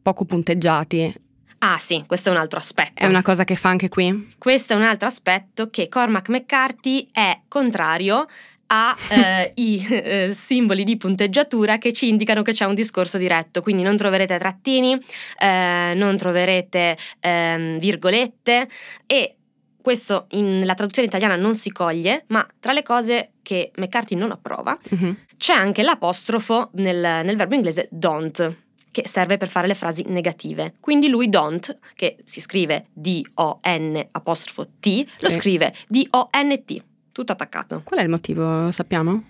poco 0.02 0.26
punteggiati. 0.26 1.14
Ah 1.60 1.78
sì, 1.78 2.04
questo 2.08 2.30
è 2.30 2.32
un 2.32 2.40
altro 2.40 2.58
aspetto. 2.58 3.04
È 3.04 3.06
una 3.06 3.22
cosa 3.22 3.44
che 3.44 3.54
fa 3.56 3.70
anche 3.70 3.90
qui? 3.90 4.34
Questo 4.40 4.74
è 4.74 4.76
un 4.76 4.82
altro 4.82 5.08
aspetto 5.08 5.70
che 5.70 5.90
Cormac 5.90 6.30
McCarthy 6.30 7.10
è 7.12 7.42
contrario 7.48 8.26
a 8.68 8.96
eh, 9.10 9.52
i 9.56 9.86
eh, 9.90 10.32
simboli 10.34 10.84
di 10.84 10.98
punteggiatura 10.98 11.78
che 11.78 11.94
ci 11.94 12.08
indicano 12.10 12.42
che 12.42 12.54
c'è 12.54 12.66
un 12.66 12.74
discorso 12.76 13.18
diretto, 13.18 13.62
quindi 13.62 13.84
non 13.84 13.98
troverete 13.98 14.38
trattini, 14.38 15.00
eh, 15.40 15.94
non 15.96 16.18
troverete 16.18 16.98
ehm, 17.20 17.80
virgolette 17.80 18.68
e 19.06 19.36
questo 19.82 20.26
in- 20.32 20.60
nella 20.60 20.74
traduzione 20.74 21.08
italiana 21.08 21.36
non 21.38 21.56
si 21.56 21.72
coglie, 21.72 22.26
ma 22.28 22.46
tra 22.60 22.74
le 22.74 22.84
cose 22.84 23.32
che 23.42 23.72
McCarthy 23.78 24.16
non 24.16 24.32
approva 24.32 24.78
Mhm. 24.90 25.16
c'è 25.38 25.54
anche 25.54 25.82
l'apostrofo 25.84 26.72
nel, 26.74 26.98
nel 27.24 27.38
verbo 27.38 27.56
inglese 27.56 27.88
don't, 27.90 28.56
che 28.92 29.08
serve 29.08 29.38
per 29.38 29.48
fare 29.48 29.68
le 29.68 29.76
frasi 29.76 30.04
negative. 30.08 30.74
Quindi 30.82 31.08
lui 31.08 31.30
don't, 31.30 31.78
che 31.96 32.18
si 32.26 32.42
scrive 32.42 32.88
D-O-N 32.94 34.08
apostrofo 34.12 34.68
T, 34.80 35.06
lo 35.20 35.30
Sì. 35.30 35.40
scrive 35.40 35.74
D-O-N-T, 35.88 36.84
tutto 37.18 37.32
attaccato. 37.32 37.82
Qual 37.84 38.00
è 38.00 38.04
il 38.04 38.10
motivo? 38.10 38.72
Sappiamo? 38.72 39.24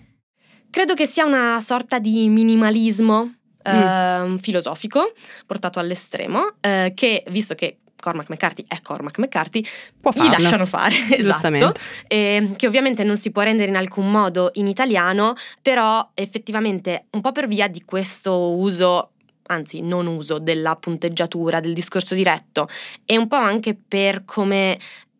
Credo 0.70 0.92
che 0.92 1.06
sia 1.06 1.24
una 1.24 1.58
sorta 1.60 1.98
di 1.98 2.28
minimalismo 2.28 3.32
ehm, 3.62 4.38
filosofico 4.38 5.12
portato 5.46 5.78
all'estremo, 5.78 6.56
eh, 6.60 6.92
che 6.94 7.24
visto 7.30 7.54
che 7.54 7.78
Cormac 7.98 8.28
McCarthy 8.28 8.64
è 8.68 8.80
Cormac 8.82 9.18
McCarthy, 9.18 9.64
Può 10.00 10.10
gli 10.12 10.18
farlo. 10.18 10.36
lasciano 10.38 10.66
fare, 10.66 10.94
esatto, 11.16 11.72
e 12.06 12.52
che 12.56 12.66
ovviamente 12.66 13.02
non 13.04 13.16
si 13.16 13.30
può 13.30 13.40
rendere 13.42 13.70
in 13.70 13.76
alcun 13.76 14.10
modo 14.10 14.50
in 14.54 14.66
italiano, 14.66 15.34
però 15.62 16.10
effettivamente 16.12 17.06
un 17.12 17.22
po' 17.22 17.32
per 17.32 17.48
via 17.48 17.68
di 17.68 17.82
questo 17.84 18.50
uso, 18.52 19.12
anzi 19.46 19.80
non 19.80 20.06
uso 20.06 20.38
della 20.38 20.76
punteggiatura, 20.76 21.60
del 21.60 21.72
discorso 21.72 22.14
diretto 22.14 22.68
e 23.06 23.16
un 23.16 23.26
po' 23.26 23.36
anche 23.36 23.74
per 23.74 24.24
come 24.26 24.78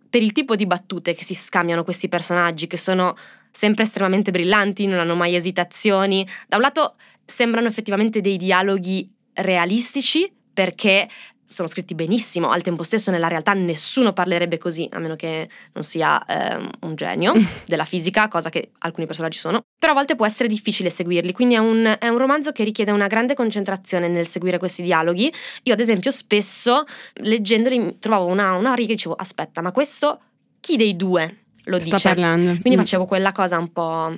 per 0.08 0.22
il 0.22 0.32
tipo 0.32 0.56
di 0.56 0.66
battute 0.66 1.14
che 1.14 1.24
si 1.24 1.34
scambiano 1.34 1.84
questi 1.84 2.08
personaggi 2.08 2.66
che 2.66 2.76
sono 2.76 3.14
sempre 3.50 3.84
estremamente 3.84 4.30
brillanti, 4.30 4.86
non 4.86 4.98
hanno 4.98 5.14
mai 5.14 5.34
esitazioni. 5.34 6.26
Da 6.46 6.56
un 6.56 6.62
lato 6.62 6.96
sembrano 7.24 7.66
effettivamente 7.66 8.20
dei 8.20 8.36
dialoghi 8.36 9.10
realistici 9.34 10.32
perché 10.52 11.08
sono 11.50 11.66
scritti 11.66 11.94
benissimo, 11.94 12.50
al 12.50 12.60
tempo 12.60 12.82
stesso 12.82 13.10
nella 13.10 13.26
realtà 13.28 13.54
nessuno 13.54 14.12
parlerebbe 14.12 14.58
così, 14.58 14.86
a 14.92 14.98
meno 14.98 15.16
che 15.16 15.48
non 15.72 15.82
sia 15.82 16.22
ehm, 16.26 16.68
un 16.80 16.94
genio 16.94 17.32
della 17.66 17.84
fisica, 17.84 18.28
cosa 18.28 18.50
che 18.50 18.72
alcuni 18.80 19.06
personaggi 19.06 19.38
sono, 19.38 19.62
però 19.78 19.92
a 19.92 19.94
volte 19.94 20.14
può 20.14 20.26
essere 20.26 20.46
difficile 20.48 20.90
seguirli, 20.90 21.32
quindi 21.32 21.54
è 21.54 21.58
un, 21.58 21.96
è 21.98 22.08
un 22.08 22.18
romanzo 22.18 22.52
che 22.52 22.64
richiede 22.64 22.90
una 22.90 23.06
grande 23.06 23.32
concentrazione 23.32 24.08
nel 24.08 24.26
seguire 24.26 24.58
questi 24.58 24.82
dialoghi. 24.82 25.32
Io 25.62 25.72
ad 25.72 25.80
esempio 25.80 26.10
spesso 26.10 26.84
leggendoli 27.22 27.96
trovavo 27.98 28.26
una, 28.26 28.52
una 28.52 28.74
riga 28.74 28.92
e 28.92 28.94
dicevo 28.96 29.14
aspetta, 29.14 29.60
ma 29.62 29.72
questo 29.72 30.20
chi 30.60 30.76
dei 30.76 30.96
due 30.96 31.44
lo 31.64 31.78
Sta 31.78 31.96
dice? 31.96 32.08
parlando. 32.08 32.50
Quindi 32.60 32.76
Mm. 32.76 32.82
facevo 32.82 33.04
quella 33.06 33.32
cosa 33.32 33.58
un 33.58 33.72
po', 33.72 34.16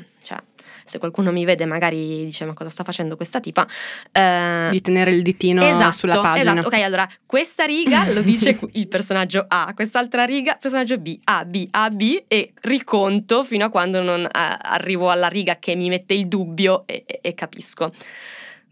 se 0.84 0.98
qualcuno 0.98 1.32
mi 1.32 1.44
vede 1.44 1.64
magari 1.66 2.24
dice 2.24 2.44
ma 2.44 2.54
cosa 2.54 2.70
sta 2.70 2.84
facendo 2.84 3.16
questa 3.16 3.40
tipa? 3.40 3.66
Eh, 4.12 4.68
Di 4.70 4.80
tenere 4.80 5.10
il 5.10 5.22
ditino 5.22 5.66
esatto, 5.68 5.92
sulla 5.96 6.20
pagina. 6.20 6.52
Esatto, 6.52 6.66
ok, 6.68 6.82
allora 6.82 7.08
questa 7.26 7.64
riga 7.64 8.10
lo 8.12 8.22
dice 8.22 8.58
il 8.72 8.88
personaggio 8.88 9.44
A, 9.48 9.72
quest'altra 9.74 10.24
riga 10.24 10.56
personaggio 10.60 10.98
B, 10.98 11.18
A, 11.24 11.44
B, 11.44 11.66
A, 11.70 11.90
B 11.90 12.24
e 12.28 12.52
riconto 12.62 13.44
fino 13.44 13.64
a 13.64 13.68
quando 13.70 14.02
non 14.02 14.24
eh, 14.24 14.28
arrivo 14.32 15.10
alla 15.10 15.28
riga 15.28 15.58
che 15.58 15.74
mi 15.74 15.88
mette 15.88 16.14
il 16.14 16.26
dubbio 16.28 16.84
e, 16.86 17.04
e- 17.06 17.18
e 17.22 17.34
capisco. 17.34 17.92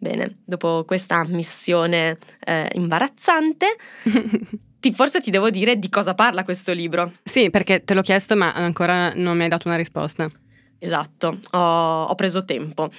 Bene, 0.00 0.37
dopo 0.45 0.85
questa 0.87 1.25
missione 1.27 2.19
eh, 2.45 2.69
imbarazzante, 2.75 3.67
ti- 4.79 4.93
forse 4.93 5.21
ti 5.21 5.31
devo 5.31 5.50
dire 5.50 5.77
di 5.77 5.88
cosa 5.88 6.15
parla 6.15 6.45
questo 6.45 6.73
libro. 6.73 7.12
sì, 7.25 7.50
perché 7.50 7.83
te 7.83 7.95
l'ho 7.95 8.03
chiesto, 8.03 8.37
ma 8.37 8.53
ancora 8.53 9.12
non 9.15 9.37
mi 9.37 9.43
hai 9.43 9.49
dato 9.49 9.67
una 9.67 9.77
risposta. 9.77 10.29
Esatto, 10.78 11.40
ho, 11.50 12.04
ho 12.04 12.14
preso 12.14 12.44
tempo. 12.44 12.90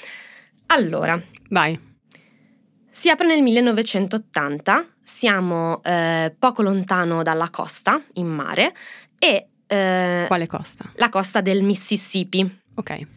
Allora, 0.67 1.21
Vai. 1.49 1.87
Si 2.89 3.09
apre 3.09 3.27
nel 3.27 3.41
1980, 3.41 4.87
siamo 5.01 5.81
eh, 5.83 6.35
poco 6.37 6.61
lontano 6.61 7.23
dalla 7.23 7.49
costa, 7.49 8.01
in 8.15 8.27
mare, 8.27 8.73
e 9.17 9.47
eh, 9.65 10.25
Quale 10.27 10.47
costa? 10.47 10.91
la 10.95 11.09
costa 11.09 11.39
del 11.41 11.63
Mississippi. 11.63 12.59
Ok. 12.75 13.07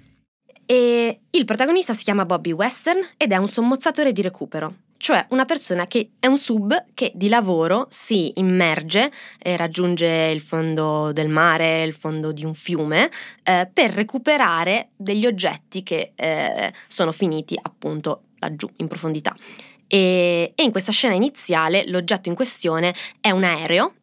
E 0.65 1.21
il 1.31 1.45
protagonista 1.45 1.95
si 1.95 2.05
chiama 2.05 2.25
Bobby 2.25 2.53
Western 2.53 3.01
ed 3.17 3.33
è 3.33 3.37
un 3.37 3.49
sommozzatore 3.49 4.13
di 4.13 4.23
recupero, 4.23 4.75
cioè 5.03 5.27
una 5.31 5.45
persona 5.45 5.89
che 5.89 6.11
è 6.21 6.29
un 6.29 6.39
sub 6.39 6.85
che 6.95 7.11
di 7.17 7.29
lavoro 7.29 7.89
si 7.91 8.35
immerge 8.37 9.11
e 9.37 9.57
raggiunge 9.57 10.07
il 10.07 10.41
fondo 10.41 11.11
del 11.13 11.29
mare, 11.29 11.83
il 11.83 11.93
fondo 11.93 12.31
di 12.31 12.45
un 12.45 12.55
fiume, 12.55 13.11
eh, 13.43 13.69
per 13.73 13.91
recuperare 13.91 14.91
degli 14.95 15.27
oggetti 15.27 15.83
che 15.83 16.13
eh, 16.15 16.73
sono 16.87 17.11
finiti 17.11 17.59
appunto 17.61 18.27
laggiù 18.39 18.71
in 18.77 18.87
profondità. 18.87 19.35
E, 19.89 20.53
e 20.55 20.63
in 20.63 20.71
questa 20.71 20.93
scena 20.93 21.15
iniziale 21.15 21.85
l'oggetto 21.89 22.29
in 22.29 22.37
questione 22.37 22.95
è 23.21 23.31
un 23.31 23.43
aereo 23.43 23.95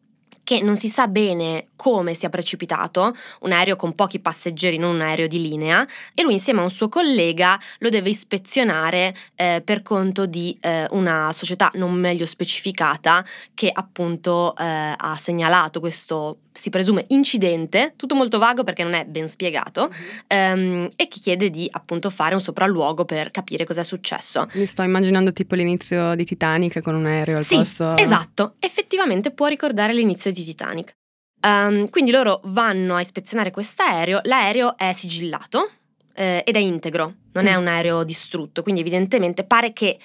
che 0.50 0.62
non 0.62 0.74
si 0.74 0.88
sa 0.88 1.06
bene 1.06 1.68
come 1.76 2.12
sia 2.12 2.28
precipitato, 2.28 3.14
un 3.42 3.52
aereo 3.52 3.76
con 3.76 3.94
pochi 3.94 4.18
passeggeri, 4.18 4.78
non 4.78 4.96
un 4.96 5.00
aereo 5.00 5.28
di 5.28 5.40
linea, 5.40 5.86
e 6.12 6.22
lui 6.24 6.32
insieme 6.32 6.58
a 6.58 6.64
un 6.64 6.70
suo 6.70 6.88
collega 6.88 7.56
lo 7.78 7.88
deve 7.88 8.08
ispezionare 8.08 9.14
eh, 9.36 9.62
per 9.64 9.82
conto 9.82 10.26
di 10.26 10.58
eh, 10.60 10.88
una 10.90 11.30
società 11.30 11.70
non 11.74 11.92
meglio 11.92 12.26
specificata 12.26 13.24
che 13.54 13.70
appunto 13.72 14.56
eh, 14.56 14.94
ha 14.96 15.16
segnalato 15.16 15.78
questo 15.78 16.38
si 16.60 16.68
presume 16.70 17.06
incidente, 17.08 17.94
tutto 17.96 18.14
molto 18.14 18.38
vago 18.38 18.64
perché 18.64 18.82
non 18.82 18.92
è 18.92 19.04
ben 19.06 19.26
spiegato, 19.28 19.90
ehm, 20.26 20.88
e 20.94 21.08
che 21.08 21.18
chiede 21.18 21.48
di 21.48 21.66
appunto 21.70 22.10
fare 22.10 22.34
un 22.34 22.40
sopralluogo 22.40 23.04
per 23.06 23.30
capire 23.30 23.64
cosa 23.64 23.80
è 23.80 23.84
successo. 23.84 24.46
Mi 24.54 24.66
sto 24.66 24.82
immaginando 24.82 25.32
tipo 25.32 25.54
l'inizio 25.54 26.14
di 26.14 26.24
Titanic 26.24 26.80
con 26.82 26.94
un 26.94 27.06
aereo 27.06 27.38
al 27.38 27.44
Sì, 27.44 27.56
posto. 27.56 27.96
esatto, 27.96 28.56
effettivamente 28.58 29.30
può 29.30 29.46
ricordare 29.46 29.94
l'inizio 29.94 30.30
di 30.30 30.44
Titanic. 30.44 30.92
Ehm, 31.40 31.88
quindi 31.88 32.10
loro 32.10 32.40
vanno 32.44 32.96
a 32.96 33.00
ispezionare 33.00 33.50
quest'aereo, 33.50 34.20
l'aereo 34.24 34.76
è 34.76 34.92
sigillato 34.92 35.70
eh, 36.14 36.42
ed 36.44 36.54
è 36.54 36.58
integro, 36.58 37.14
non 37.32 37.46
è 37.46 37.56
Mm. 37.56 37.60
un 37.60 37.66
aereo 37.68 38.04
distrutto, 38.04 38.62
quindi 38.62 38.82
evidentemente 38.82 39.44
pare 39.44 39.72
che, 39.72 39.98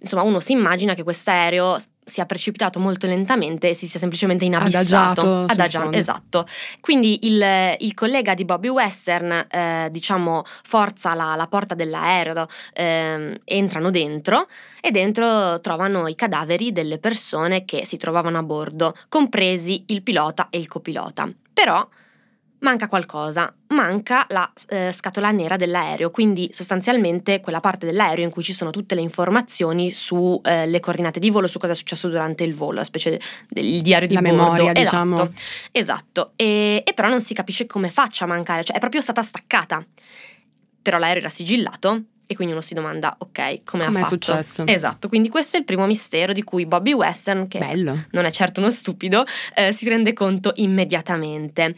insomma, 0.00 0.22
uno 0.22 0.40
si 0.40 0.52
immagina 0.52 0.94
che 0.94 1.02
quest'aereo 1.02 1.78
sia 2.02 2.26
precipitato 2.26 2.80
molto 2.80 3.06
lentamente 3.06 3.68
e 3.68 3.74
si 3.74 3.86
sia 3.86 4.00
semplicemente 4.00 4.44
inabissato. 4.44 5.44
Adagiato 5.46 5.96
esatto. 5.96 6.46
Quindi 6.80 7.26
il, 7.26 7.76
il 7.78 7.94
collega 7.94 8.34
di 8.34 8.44
Bobby 8.44 8.68
Western, 8.68 9.46
eh, 9.48 9.88
diciamo, 9.90 10.42
forza 10.44 11.14
la, 11.14 11.34
la 11.36 11.46
porta 11.46 11.74
dell'aereo, 11.74 12.46
ehm, 12.74 13.36
entrano 13.44 13.90
dentro 13.90 14.48
e 14.80 14.90
dentro 14.90 15.60
trovano 15.60 16.08
i 16.08 16.14
cadaveri 16.14 16.72
delle 16.72 16.98
persone 16.98 17.64
che 17.64 17.86
si 17.86 17.96
trovavano 17.96 18.38
a 18.38 18.42
bordo, 18.42 18.94
compresi 19.08 19.84
il 19.88 20.02
pilota 20.02 20.48
e 20.50 20.58
il 20.58 20.66
copilota. 20.66 21.30
Però 21.52 21.86
manca 22.60 22.88
qualcosa, 22.88 23.52
manca 23.68 24.26
la 24.28 24.50
eh, 24.68 24.90
scatola 24.92 25.30
nera 25.30 25.56
dell'aereo, 25.56 26.10
quindi 26.10 26.48
sostanzialmente 26.52 27.40
quella 27.40 27.60
parte 27.60 27.86
dell'aereo 27.86 28.24
in 28.24 28.30
cui 28.30 28.42
ci 28.42 28.52
sono 28.52 28.70
tutte 28.70 28.94
le 28.94 29.00
informazioni 29.00 29.92
sulle 29.92 30.80
coordinate 30.80 31.20
di 31.20 31.30
volo, 31.30 31.46
su 31.46 31.58
cosa 31.58 31.72
è 31.72 31.76
successo 31.76 32.08
durante 32.08 32.44
il 32.44 32.54
volo, 32.54 32.78
la 32.78 32.84
specie 32.84 33.20
del 33.48 33.80
diario 33.80 34.08
di 34.08 34.14
La 34.14 34.20
bordo. 34.20 34.36
memoria, 34.36 34.74
esatto, 34.74 34.80
diciamo. 34.80 35.32
Esatto, 35.72 36.32
e, 36.36 36.82
e 36.84 36.92
però 36.92 37.08
non 37.08 37.20
si 37.20 37.34
capisce 37.34 37.66
come 37.66 37.90
faccia 37.90 38.24
a 38.24 38.28
mancare, 38.28 38.64
cioè 38.64 38.76
è 38.76 38.80
proprio 38.80 39.00
stata 39.00 39.22
staccata. 39.22 39.84
Però 40.82 40.96
l'aereo 40.96 41.20
era 41.20 41.28
sigillato 41.28 42.04
e 42.26 42.34
quindi 42.34 42.52
uno 42.52 42.62
si 42.62 42.74
domanda, 42.74 43.16
ok, 43.18 43.64
come 43.64 43.84
ha 43.84 43.90
fatto? 43.90 44.06
successo? 44.06 44.64
Esatto, 44.66 45.08
quindi 45.08 45.28
questo 45.28 45.56
è 45.56 45.58
il 45.58 45.66
primo 45.66 45.84
mistero 45.84 46.32
di 46.32 46.42
cui 46.42 46.64
Bobby 46.64 46.92
Western, 46.92 47.48
che 47.48 47.58
Bello. 47.58 48.04
non 48.12 48.24
è 48.24 48.30
certo 48.30 48.60
uno 48.60 48.70
stupido, 48.70 49.24
eh, 49.54 49.72
si 49.72 49.88
rende 49.88 50.12
conto 50.12 50.52
immediatamente. 50.56 51.74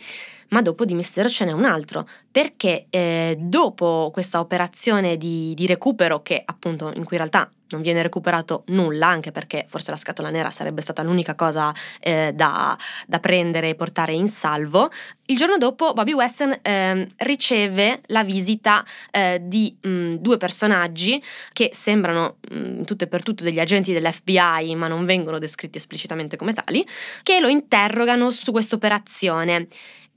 Ma 0.53 0.61
dopo 0.61 0.85
di 0.85 0.95
mistero 0.95 1.29
ce 1.29 1.47
n'è 1.47 1.53
un 1.53 1.65
altro, 1.65 2.07
perché 2.31 2.87
eh, 2.91 3.37
dopo 3.39 4.11
questa 4.13 4.39
operazione 4.39 5.17
di, 5.17 5.55
di 5.55 5.67
recupero, 5.67 6.21
che 6.21 6.43
appunto 6.45 6.93
in 6.95 7.05
cui 7.05 7.17
in 7.17 7.23
realtà 7.29 7.51
non 7.73 7.81
viene 7.81 8.03
recuperato 8.03 8.65
nulla, 8.67 9.09
anche 9.09 9.33
perché 9.33 9.65
forse 9.67 9.91
la 9.91 9.97
scatola 9.97 10.29
nera 10.29 10.51
sarebbe 10.51 10.83
stata 10.83 11.03
l'unica 11.03 11.35
cosa 11.35 11.75
eh, 12.01 12.33
da, 12.35 12.77
da 13.07 13.19
prendere 13.19 13.71
e 13.71 13.75
portare 13.75 14.13
in 14.13 14.29
salvo, 14.29 14.91
il 15.27 15.37
giorno 15.37 15.57
dopo 15.57 15.95
Bobby 15.95 16.13
Western 16.13 16.59
ehm, 16.61 17.07
riceve 17.19 18.03
la 18.07 18.23
visita 18.23 18.85
eh, 19.11 19.41
di 19.43 19.75
mh, 19.81 20.17
due 20.17 20.37
personaggi 20.37 21.23
che 21.53 21.71
sembrano 21.73 22.37
mh, 22.51 22.55
in 22.55 22.85
tutto 22.85 23.05
e 23.05 23.07
per 23.07 23.23
tutto 23.23 23.43
degli 23.43 23.61
agenti 23.61 23.95
dell'FBI, 23.95 24.75
ma 24.75 24.89
non 24.89 25.07
vengono 25.07 25.39
descritti 25.39 25.79
esplicitamente 25.79 26.37
come 26.37 26.53
tali, 26.53 26.87
che 27.23 27.41
lo 27.41 27.49
interrogano 27.49 28.31
su 28.31 28.53
questa 28.53 28.75
operazione 28.75 29.69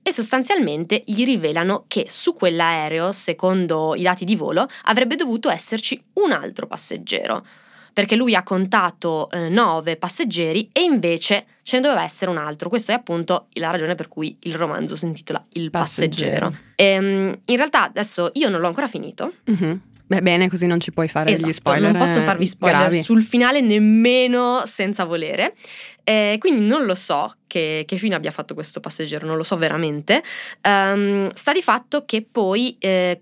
e 0.07 0.12
sostanzialmente 0.13 1.01
gli 1.07 1.25
rivelano 1.25 1.85
che 1.88 2.05
su 2.07 2.35
quell'aereo, 2.35 3.12
secondo 3.12 3.95
i 3.95 4.03
dati 4.03 4.24
di 4.24 4.35
volo, 4.35 4.67
avrebbe 4.83 5.15
dovuto 5.15 5.50
esserci 5.50 6.00
un 6.13 6.31
altro 6.31 6.67
passeggero. 6.67 7.43
Perché 7.91 8.15
lui 8.15 8.35
ha 8.35 8.43
contato 8.43 9.31
eh, 9.31 9.50
nove 9.50 9.95
passeggeri 9.95 10.69
e 10.71 10.81
invece 10.83 11.45
ce 11.63 11.77
ne 11.77 11.81
doveva 11.81 12.03
essere 12.03 12.29
un 12.29 12.38
altro. 12.38 12.69
Questa 12.69 12.91
è 12.91 12.95
appunto 12.95 13.47
la 13.53 13.71
ragione 13.71 13.95
per 13.95 14.07
cui 14.09 14.38
il 14.41 14.53
romanzo 14.53 14.95
si 14.95 15.05
intitola 15.05 15.43
Il 15.53 15.71
passeggero. 15.71 16.50
Passeggero. 16.50 16.71
Ehm, 16.75 17.39
in 17.45 17.55
realtà 17.55 17.85
adesso 17.85 18.29
io 18.33 18.50
non 18.50 18.59
l'ho 18.62 18.67
ancora 18.67 18.88
finito, 18.88 19.31
Mhm. 19.45 19.81
Beh, 20.07 20.21
bene, 20.21 20.50
così 20.50 20.67
non 20.67 20.79
ci 20.79 20.91
puoi 20.91 21.07
fare 21.07 21.31
Esatto, 21.31 21.47
gli 21.50 21.53
spoiler. 21.53 21.91
non 21.91 22.00
posso 22.00 22.19
eh, 22.19 22.21
farvi 22.21 22.45
spoiler 22.45 22.79
gravi. 22.81 23.01
sul 23.01 23.24
finale 23.24 23.62
nemmeno 23.62 24.63
senza 24.65 25.03
volere. 25.03 25.55
Eh, 26.03 26.35
quindi 26.39 26.62
non 26.62 26.85
lo 26.85 26.93
so 26.93 27.35
che, 27.47 27.83
che 27.88 27.97
fine 27.97 28.13
abbia 28.15 28.32
fatto 28.32 28.53
questo 28.53 28.80
passeggero, 28.80 29.25
non 29.25 29.38
lo 29.38 29.43
so 29.43 29.58
veramente. 29.58 30.21
Ehm, 30.62 31.32
sta 31.34 31.51
di 31.51 31.63
fatto 31.63 32.06
che 32.06 32.25
poi 32.30 32.75
eh, 32.80 33.19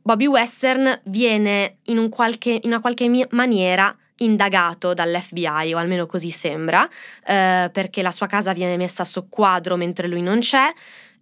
Bobby 0.00 0.26
Western 0.26 1.00
viene 1.04 1.76
in, 1.84 1.98
un 1.98 2.08
qualche, 2.08 2.52
in 2.52 2.60
una 2.64 2.80
qualche 2.80 3.26
maniera 3.30 3.94
indagato 4.20 4.94
dall'FBI, 4.94 5.74
o 5.74 5.78
almeno 5.78 6.06
così 6.06 6.30
sembra, 6.30 6.88
eh, 7.26 7.68
perché 7.70 8.02
la 8.02 8.10
sua 8.10 8.26
casa 8.26 8.52
viene 8.52 8.76
messa 8.76 9.02
a 9.02 9.04
soqquadro 9.04 9.76
mentre 9.76 10.08
lui 10.08 10.22
non 10.22 10.40
c'è. 10.40 10.72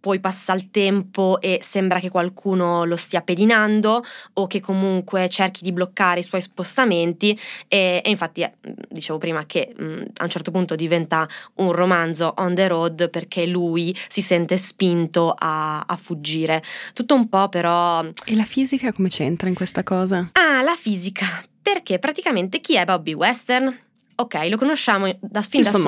Poi 0.07 0.21
passa 0.21 0.53
il 0.53 0.71
tempo 0.71 1.41
e 1.41 1.59
sembra 1.63 1.99
che 1.99 2.11
qualcuno 2.11 2.85
lo 2.85 2.95
stia 2.95 3.23
pedinando 3.23 4.05
o 4.35 4.47
che 4.47 4.61
comunque 4.61 5.29
cerchi 5.29 5.65
di 5.65 5.73
bloccare 5.73 6.21
i 6.21 6.23
suoi 6.23 6.41
spostamenti 6.41 7.37
e, 7.67 8.01
e 8.05 8.09
infatti 8.09 8.43
eh, 8.43 8.53
dicevo 8.89 9.19
prima 9.19 9.47
che 9.47 9.75
mh, 9.77 10.03
a 10.19 10.23
un 10.23 10.31
certo 10.31 10.53
punto 10.53 10.77
diventa 10.77 11.27
un 11.55 11.73
romanzo 11.73 12.35
on 12.37 12.55
the 12.55 12.69
road 12.69 13.11
perché 13.11 13.47
lui 13.47 13.93
si 14.07 14.21
sente 14.21 14.57
spinto 14.59 15.35
a, 15.37 15.81
a 15.81 15.97
fuggire. 15.97 16.63
Tutto 16.93 17.17
un 17.17 17.29
po' 17.29 17.49
però... 17.49 18.05
E 18.25 18.37
la 18.37 18.45
fisica 18.45 18.93
come 18.93 19.09
c'entra 19.09 19.49
in 19.49 19.57
questa 19.57 19.83
cosa? 19.83 20.31
Ah, 20.35 20.63
la 20.63 20.77
fisica. 20.79 21.27
Perché 21.61 21.99
praticamente 21.99 22.61
chi 22.61 22.77
è 22.77 22.85
Bobby 22.85 23.15
Western? 23.15 23.86
Ok, 24.19 24.49
lo 24.49 24.57
conosciamo 24.57 25.15
da 25.21 25.43
fin 25.43 25.61
Il 25.61 25.67
da 25.67 25.71
subito. 25.71 25.83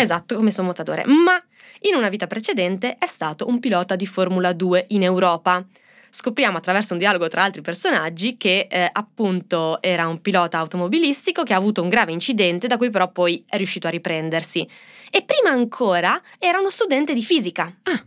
Esatto, 0.00 0.36
come 0.36 0.50
sommozatore. 0.50 1.04
Ma 1.06 1.42
in 1.80 1.94
una 1.94 2.08
vita 2.08 2.26
precedente 2.26 2.96
è 2.98 3.06
stato 3.06 3.46
un 3.48 3.58
pilota 3.58 3.96
di 3.96 4.06
Formula 4.06 4.52
2 4.52 4.86
in 4.88 5.02
Europa. 5.02 5.64
Scopriamo 6.08 6.58
attraverso 6.58 6.92
un 6.92 7.00
dialogo 7.00 7.26
tra 7.26 7.42
altri 7.42 7.60
personaggi 7.60 8.36
che 8.36 8.68
eh, 8.70 8.88
appunto 8.92 9.82
era 9.82 10.06
un 10.06 10.20
pilota 10.20 10.58
automobilistico 10.58 11.42
che 11.42 11.52
ha 11.52 11.56
avuto 11.56 11.82
un 11.82 11.88
grave 11.88 12.12
incidente 12.12 12.68
da 12.68 12.76
cui 12.76 12.90
però 12.90 13.10
poi 13.10 13.44
è 13.48 13.56
riuscito 13.56 13.88
a 13.88 13.90
riprendersi. 13.90 14.66
E 15.10 15.22
prima 15.22 15.50
ancora 15.50 16.20
era 16.38 16.60
uno 16.60 16.70
studente 16.70 17.12
di 17.12 17.22
fisica. 17.22 17.74
Ah. 17.82 18.04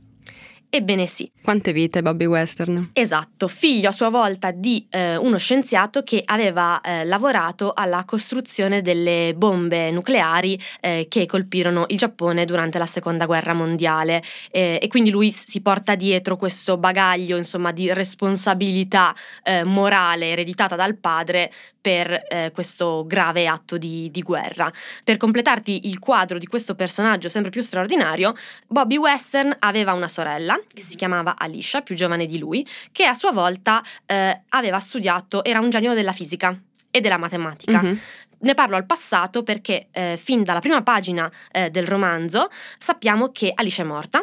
Ebbene 0.70 1.08
sì, 1.08 1.32
Quante 1.48 1.72
vite 1.72 2.02
Bobby 2.02 2.26
Western? 2.26 2.90
Esatto, 2.92 3.48
figlio 3.48 3.88
a 3.88 3.94
sua 3.94 4.10
volta 4.10 4.52
di 4.52 4.86
eh, 4.90 5.16
uno 5.16 5.38
scienziato 5.38 6.04
che 6.04 6.22
aveva 6.26 6.82
eh, 6.82 7.06
lavorato 7.06 7.72
alla 7.74 8.04
costruzione 8.04 8.82
delle 8.82 9.34
bombe 9.34 9.92
nucleari 9.92 10.60
eh, 10.82 11.06
che 11.08 11.26
colpirono 11.26 11.86
il 11.88 11.98
Giappone 11.98 12.44
durante 12.44 12.78
la 12.80 12.86
seconda 12.86 13.26
guerra 13.26 13.54
mondiale. 13.54 14.22
Eh, 14.52 14.78
e 14.82 14.88
quindi 14.90 15.10
lui 15.10 15.32
si 15.32 15.62
porta 15.62 15.96
dietro 15.96 16.36
questo 16.36 16.76
bagaglio 16.76 17.38
insomma 17.38 17.72
di 17.72 17.94
responsabilità 17.94 19.16
eh, 19.44 19.64
morale 19.64 20.32
ereditata 20.32 20.76
dal 20.76 20.98
padre 20.98 21.50
per 21.88 22.26
eh, 22.28 22.52
questo 22.54 23.06
grave 23.08 23.48
atto 23.48 23.78
di, 23.78 24.12
di 24.12 24.22
guerra. 24.22 24.70
Per 25.06 25.16
completarti 25.16 25.88
il 25.88 26.00
quadro 26.00 26.38
di 26.38 26.46
questo 26.46 26.76
personaggio 26.76 27.30
sempre 27.30 27.50
più 27.50 27.62
straordinario, 27.62 28.34
Bobby 28.68 28.98
Western 28.98 29.56
aveva 29.60 29.94
una 29.94 30.10
sorella 30.10 30.60
che 30.74 30.82
si 30.82 30.98
chiamava 30.98 31.36
Alicia, 31.38 31.80
più 31.80 31.96
giovane 31.96 32.26
di 32.26 32.40
lui, 32.40 32.68
che 32.92 33.06
a 33.06 33.14
sua 33.14 33.32
volta 33.32 33.82
eh, 34.06 34.42
aveva 34.50 34.80
studiato, 34.80 35.46
era 35.46 35.62
un 35.62 35.70
genio 35.70 35.94
della 35.94 36.12
fisica 36.12 36.60
e 36.92 37.00
della 37.00 37.18
matematica. 37.18 37.82
Mhm. 37.82 38.00
Ne 38.40 38.54
parlo 38.54 38.76
al 38.76 38.86
passato 38.86 39.44
perché 39.44 39.88
eh, 39.92 40.20
fin 40.22 40.44
dalla 40.44 40.60
prima 40.60 40.84
pagina 40.84 41.32
eh, 41.54 41.70
del 41.70 41.88
romanzo 41.88 42.50
sappiamo 42.78 43.32
che 43.32 43.54
Alice 43.56 43.82
è 43.82 43.86
morta 43.86 44.22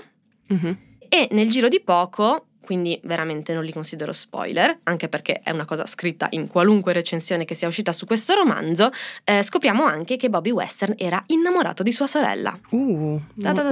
Mhm. 0.48 0.76
e 1.08 1.28
nel 1.30 1.48
giro 1.48 1.68
di 1.68 1.80
poco, 1.80 2.48
quindi 2.64 2.98
veramente 3.04 3.52
non 3.52 3.64
li 3.64 3.72
considero 3.72 4.12
spoiler, 4.12 4.78
anche 4.84 5.08
perché 5.08 5.40
è 5.42 5.50
una 5.50 5.64
cosa 5.64 5.86
scritta 5.86 6.26
in 6.30 6.48
qualunque 6.48 6.92
recensione 6.92 7.44
che 7.44 7.54
sia 7.54 7.68
uscita 7.68 7.92
su 7.92 8.06
questo 8.06 8.34
romanzo, 8.34 8.90
eh, 9.24 9.42
scopriamo 9.42 9.84
anche 9.84 10.16
che 10.16 10.28
Bobby 10.30 10.50
Western 10.50 10.94
era 10.96 11.22
innamorato 11.26 11.82
di 11.82 11.92
sua 11.92 12.06
sorella. 12.06 12.58
Uh, 12.70 13.20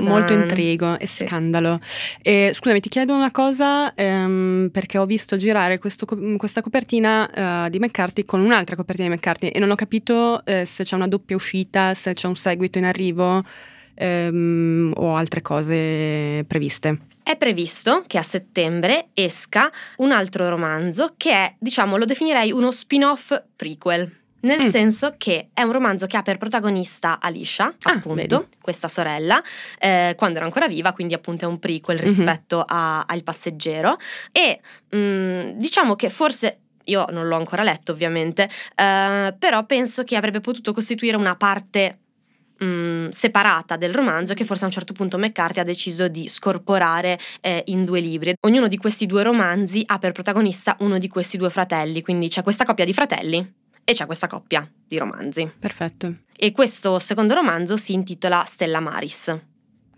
molto 0.00 0.32
intrigo 0.32 0.98
e 0.98 1.06
Sì. 1.06 1.26
scandalo. 1.26 1.80
E, 2.20 2.52
scusami, 2.54 2.80
ti 2.80 2.88
chiedo 2.88 3.14
una 3.14 3.30
cosa 3.30 3.94
ehm, 3.94 4.68
perché 4.72 4.98
ho 4.98 5.06
visto 5.06 5.36
girare 5.36 5.78
questo 5.78 6.06
questa 6.36 6.60
copertina 6.60 7.66
eh, 7.66 7.70
di 7.70 7.78
McCarthy 7.78 8.24
con 8.24 8.40
un'altra 8.40 8.76
copertina 8.76 9.08
di 9.08 9.14
McCarthy 9.14 9.48
e 9.48 9.58
non 9.58 9.70
ho 9.70 9.74
capito 9.74 10.44
eh, 10.44 10.64
se 10.64 10.84
c'è 10.84 10.94
una 10.94 11.08
doppia 11.08 11.36
uscita, 11.36 11.94
se 11.94 12.14
c'è 12.14 12.26
un 12.26 12.36
seguito 12.36 12.78
in 12.78 12.84
arrivo 12.84 13.42
ehm, 13.94 14.92
o 14.96 15.16
altre 15.16 15.42
cose 15.42 16.44
previste. 16.46 16.98
È 17.22 17.36
previsto 17.36 18.02
che 18.06 18.18
a 18.18 18.22
settembre 18.22 19.08
esca 19.14 19.70
un 19.98 20.12
altro 20.12 20.48
romanzo 20.48 21.14
che 21.16 21.32
è, 21.32 21.54
diciamo, 21.58 21.96
lo 21.96 22.04
definirei 22.04 22.50
uno 22.52 22.70
spin-off 22.70 23.32
prequel. 23.56 24.20
Nel 24.40 24.60
Mm. 24.60 24.66
senso 24.66 25.14
che 25.18 25.50
è 25.54 25.62
un 25.62 25.70
romanzo 25.70 26.06
che 26.08 26.16
ha 26.16 26.22
per 26.22 26.36
protagonista 26.36 27.20
Alicia, 27.20 27.72
Ah, 27.82 27.92
appunto, 27.92 28.38
vedi. 28.38 28.48
questa 28.60 28.88
sorella, 28.88 29.40
eh, 29.78 30.14
quando 30.18 30.38
era 30.38 30.46
ancora 30.46 30.66
viva, 30.66 30.92
quindi 30.92 31.14
appunto 31.14 31.44
è 31.44 31.48
un 31.48 31.60
prequel 31.60 31.98
Mhm. 31.98 32.02
rispetto 32.02 32.64
a- 32.66 33.02
al 33.06 33.22
passeggero. 33.22 33.96
E 34.32 34.60
mm, 34.96 35.50
diciamo 35.58 35.94
che 35.94 36.10
forse. 36.10 36.56
Io 36.86 37.04
non 37.10 37.28
l'ho 37.28 37.36
ancora 37.36 37.62
letto, 37.62 37.92
ovviamente, 37.92 38.48
eh, 38.74 39.32
però 39.38 39.64
penso 39.66 40.02
che 40.02 40.16
avrebbe 40.16 40.40
potuto 40.40 40.72
costituire 40.72 41.16
una 41.16 41.36
parte 41.36 42.00
mh, 42.58 43.08
separata 43.08 43.76
del 43.76 43.92
romanzo 43.92 44.34
che 44.34 44.44
forse 44.44 44.64
a 44.64 44.66
un 44.66 44.72
certo 44.72 44.92
punto 44.92 45.18
McCarthy 45.18 45.60
ha 45.60 45.64
deciso 45.64 46.08
di 46.08 46.28
scorporare 46.28 47.18
eh, 47.40 47.62
in 47.66 47.84
due 47.84 48.00
libri. 48.00 48.34
Ognuno 48.40 48.68
di 48.68 48.76
questi 48.76 49.06
due 49.06 49.22
romanzi 49.22 49.82
ha 49.86 49.98
per 49.98 50.12
protagonista 50.12 50.76
uno 50.80 50.98
di 50.98 51.08
questi 51.08 51.36
due 51.36 51.50
fratelli, 51.50 52.02
quindi 52.02 52.28
c'è 52.28 52.42
questa 52.42 52.64
coppia 52.64 52.84
di 52.84 52.92
fratelli 52.92 53.54
e 53.84 53.94
c'è 53.94 54.06
questa 54.06 54.26
coppia 54.26 54.68
di 54.86 54.96
romanzi. 54.96 55.50
Perfetto. 55.58 56.14
E 56.36 56.52
questo 56.52 56.98
secondo 56.98 57.34
romanzo 57.34 57.76
si 57.76 57.92
intitola 57.92 58.44
Stella 58.44 58.80
Maris. 58.80 59.51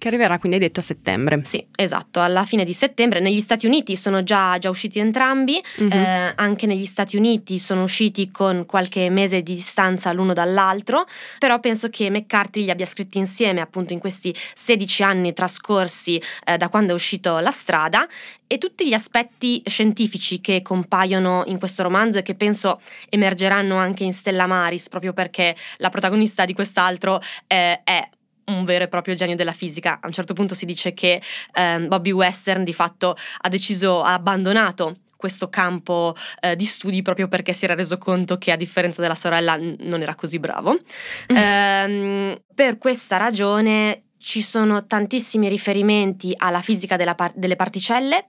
Che 0.05 0.11
arriverà 0.11 0.38
quindi 0.38 0.59
hai 0.59 0.64
detto 0.64 0.81
a 0.81 0.83
settembre. 0.83 1.40
Sì, 1.45 1.67
esatto, 1.75 2.21
alla 2.21 2.45
fine 2.45 2.67
di 2.67 2.75
settembre. 2.75 3.21
Negli 3.21 3.40
Stati 3.40 3.64
Uniti 3.64 3.97
sono 3.97 4.23
già, 4.23 4.59
già 4.59 4.69
usciti 4.69 4.99
entrambi, 4.99 5.59
Mhm. 5.79 5.90
eh, 5.93 6.33
anche 6.37 6.67
negli 6.67 6.85
Stati 6.85 7.17
Uniti 7.17 7.59
sono 7.59 7.85
usciti 7.85 8.31
con 8.31 8.67
qualche 8.67 9.09
mese 9.09 9.43
di 9.43 9.55
distanza 9.55 10.12
l'uno 10.12 10.35
dall'altro, 10.35 11.07
però 11.38 11.59
penso 11.59 11.88
che 11.88 12.11
McCarthy 12.11 12.64
li 12.64 12.71
abbia 12.71 12.85
scritti 12.85 13.17
insieme 13.17 13.62
appunto 13.62 13.95
in 13.95 13.99
questi 13.99 14.35
16 14.53 15.03
anni 15.03 15.33
trascorsi 15.33 16.21
eh, 16.45 16.59
da 16.59 16.69
quando 16.69 16.93
è 16.93 16.95
uscito 16.95 17.38
La 17.38 17.51
strada 17.51 18.07
e 18.47 18.59
tutti 18.59 18.87
gli 18.87 18.93
aspetti 18.93 19.62
scientifici 19.64 20.43
che 20.43 20.61
compaiono 20.61 21.45
in 21.47 21.59
questo 21.59 21.83
romanzo 21.83 22.19
e 22.19 22.23
che 22.23 22.35
penso 22.35 22.83
emergeranno 23.09 23.77
anche 23.77 24.05
in 24.05 24.12
Stella 24.12 24.47
Maris, 24.47 24.90
proprio 24.90 25.14
perché 25.14 25.57
la 25.79 25.88
protagonista 25.88 26.45
di 26.45 26.53
quest'altro 26.53 27.23
eh, 27.47 27.81
è 27.83 28.07
un 28.47 28.65
vero 28.65 28.85
e 28.85 28.89
proprio 28.89 29.15
genio 29.15 29.37
della 29.37 29.53
fisica. 29.53 29.99
A 30.01 30.07
un 30.07 30.13
certo 30.13 30.35
punto 30.35 30.55
si 30.55 30.67
dice 30.67 30.93
che 30.93 31.21
ehm, 31.53 31.89
Bobby 31.89 32.11
Western 32.11 32.65
di 32.65 32.73
fatto 32.73 33.17
ha 33.41 33.49
deciso, 33.49 34.03
ha 34.03 34.13
abbandonato 34.13 34.97
questo 35.17 35.49
campo 35.49 36.15
eh, 36.41 36.55
di 36.55 36.67
studi 36.67 37.01
proprio 37.01 37.29
perché 37.29 37.55
si 37.55 37.65
era 37.65 37.75
reso 37.75 37.97
conto 37.97 38.37
che 38.37 38.53
a 38.53 38.57
differenza 38.57 39.01
della 39.01 39.15
sorella 39.15 39.57
n- 39.57 39.77
non 39.81 40.03
era 40.03 40.15
così 40.15 40.39
bravo. 40.39 40.79
Ehm, 41.27 42.39
per 42.55 42.79
questa 42.79 43.17
ragione 43.17 44.05
ci 44.19 44.41
sono 44.43 44.87
tantissimi 44.87 45.49
riferimenti 45.49 46.33
alla 46.37 46.61
fisica 46.61 46.97
par- 47.15 47.33
delle 47.35 47.57
particelle 47.57 48.29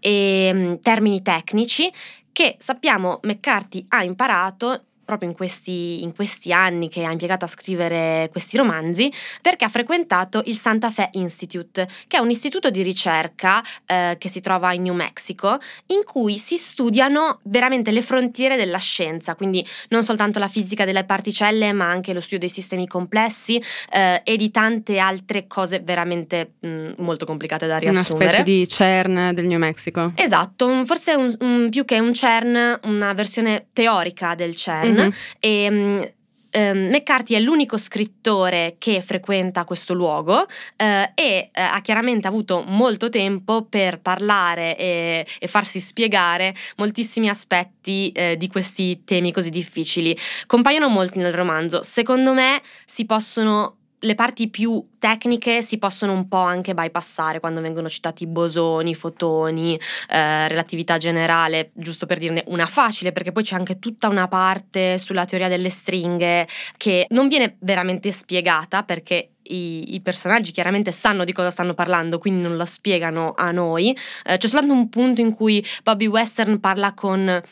e 0.00 0.50
mm, 0.52 0.74
termini 0.80 1.22
tecnici 1.22 1.90
che 2.32 2.56
sappiamo 2.58 3.20
McCarthy 3.22 3.84
ha 3.88 4.04
imparato 4.04 4.87
proprio 5.08 5.30
in 5.30 5.34
questi, 5.34 6.02
in 6.02 6.14
questi 6.14 6.52
anni 6.52 6.90
che 6.90 7.02
ha 7.02 7.10
impiegato 7.10 7.46
a 7.46 7.48
scrivere 7.48 8.28
questi 8.30 8.58
romanzi, 8.58 9.10
perché 9.40 9.64
ha 9.64 9.68
frequentato 9.70 10.42
il 10.44 10.56
Santa 10.58 10.90
Fe 10.90 11.08
Institute, 11.12 11.88
che 12.06 12.18
è 12.18 12.20
un 12.20 12.28
istituto 12.28 12.68
di 12.68 12.82
ricerca 12.82 13.62
eh, 13.86 14.16
che 14.18 14.28
si 14.28 14.40
trova 14.42 14.74
in 14.74 14.82
New 14.82 14.92
Mexico, 14.92 15.58
in 15.86 16.02
cui 16.04 16.36
si 16.36 16.56
studiano 16.56 17.40
veramente 17.44 17.90
le 17.90 18.02
frontiere 18.02 18.56
della 18.56 18.76
scienza, 18.76 19.34
quindi 19.34 19.66
non 19.88 20.02
soltanto 20.02 20.38
la 20.38 20.46
fisica 20.48 20.84
delle 20.84 21.04
particelle, 21.04 21.72
ma 21.72 21.86
anche 21.88 22.12
lo 22.12 22.20
studio 22.20 22.40
dei 22.40 22.50
sistemi 22.50 22.86
complessi 22.86 23.62
eh, 23.90 24.20
e 24.22 24.36
di 24.36 24.50
tante 24.50 24.98
altre 24.98 25.46
cose 25.46 25.80
veramente 25.80 26.52
mh, 26.60 26.90
molto 26.98 27.24
complicate 27.24 27.66
da 27.66 27.78
Una 27.78 27.90
riassumere. 27.92 28.28
specie 28.28 28.42
di 28.42 28.68
CERN 28.68 29.32
del 29.34 29.46
New 29.46 29.58
Mexico. 29.58 30.12
Esatto, 30.16 30.84
forse 30.84 31.14
un- 31.14 31.34
un- 31.40 31.68
più 31.70 31.86
che 31.86 31.98
un 31.98 32.12
CERN, 32.12 32.80
una 32.82 33.14
versione 33.14 33.68
teorica 33.72 34.34
del 34.34 34.54
CERN. 34.54 34.96
Mhm. 35.04 35.12
E, 35.40 35.70
mm, 35.70 36.02
ehm, 36.50 36.88
McCarthy 36.88 37.34
è 37.34 37.40
l'unico 37.40 37.76
scrittore 37.76 38.76
che 38.78 39.00
frequenta 39.02 39.64
questo 39.64 39.94
luogo 39.94 40.46
eh, 40.76 41.12
e 41.14 41.50
eh, 41.52 41.60
ha 41.60 41.80
chiaramente 41.80 42.26
avuto 42.26 42.64
molto 42.66 43.08
tempo 43.08 43.64
per 43.64 44.00
parlare 44.00 44.76
e, 44.76 45.26
e 45.38 45.46
farsi 45.46 45.80
spiegare 45.80 46.54
moltissimi 46.76 47.28
aspetti 47.28 48.10
eh, 48.12 48.36
di 48.36 48.48
questi 48.48 49.04
temi 49.04 49.32
così 49.32 49.50
difficili. 49.50 50.16
Compaiono 50.46 50.88
molti 50.88 51.18
nel 51.18 51.34
romanzo. 51.34 51.82
Secondo 51.82 52.32
me 52.32 52.60
si 52.84 53.04
possono. 53.04 53.77
Le 54.00 54.14
parti 54.14 54.48
più 54.48 54.90
tecniche 54.98 55.60
si 55.60 55.78
possono 55.78 56.12
un 56.12 56.28
po' 56.28 56.36
anche 56.38 56.74
bypassare 56.74 57.40
quando 57.40 57.60
vengono 57.60 57.88
citati 57.88 58.26
bosoni, 58.26 58.94
fotoni, 58.94 59.78
eh, 60.08 60.46
relatività 60.46 60.98
generale, 60.98 61.70
giusto 61.74 62.06
per 62.06 62.18
dirne 62.18 62.44
una 62.46 62.66
facile, 62.66 63.10
perché 63.10 63.32
poi 63.32 63.42
c'è 63.42 63.56
anche 63.56 63.80
tutta 63.80 64.08
una 64.08 64.28
parte 64.28 64.98
sulla 64.98 65.24
teoria 65.24 65.48
delle 65.48 65.68
stringhe 65.68 66.46
che 66.76 67.06
non 67.10 67.26
viene 67.26 67.56
veramente 67.58 68.12
spiegata 68.12 68.84
perché 68.84 69.30
i, 69.48 69.94
i 69.94 70.00
personaggi 70.00 70.52
chiaramente 70.52 70.92
sanno 70.92 71.24
di 71.24 71.32
cosa 71.32 71.50
stanno 71.50 71.74
parlando, 71.74 72.18
quindi 72.18 72.42
non 72.42 72.56
la 72.56 72.66
spiegano 72.66 73.34
a 73.36 73.50
noi. 73.50 73.96
Eh, 74.24 74.36
c'è 74.36 74.46
soltanto 74.46 74.72
un 74.72 74.88
punto 74.88 75.20
in 75.20 75.34
cui 75.34 75.64
Bobby 75.82 76.06
Western 76.06 76.60
parla 76.60 76.94
con 76.94 77.42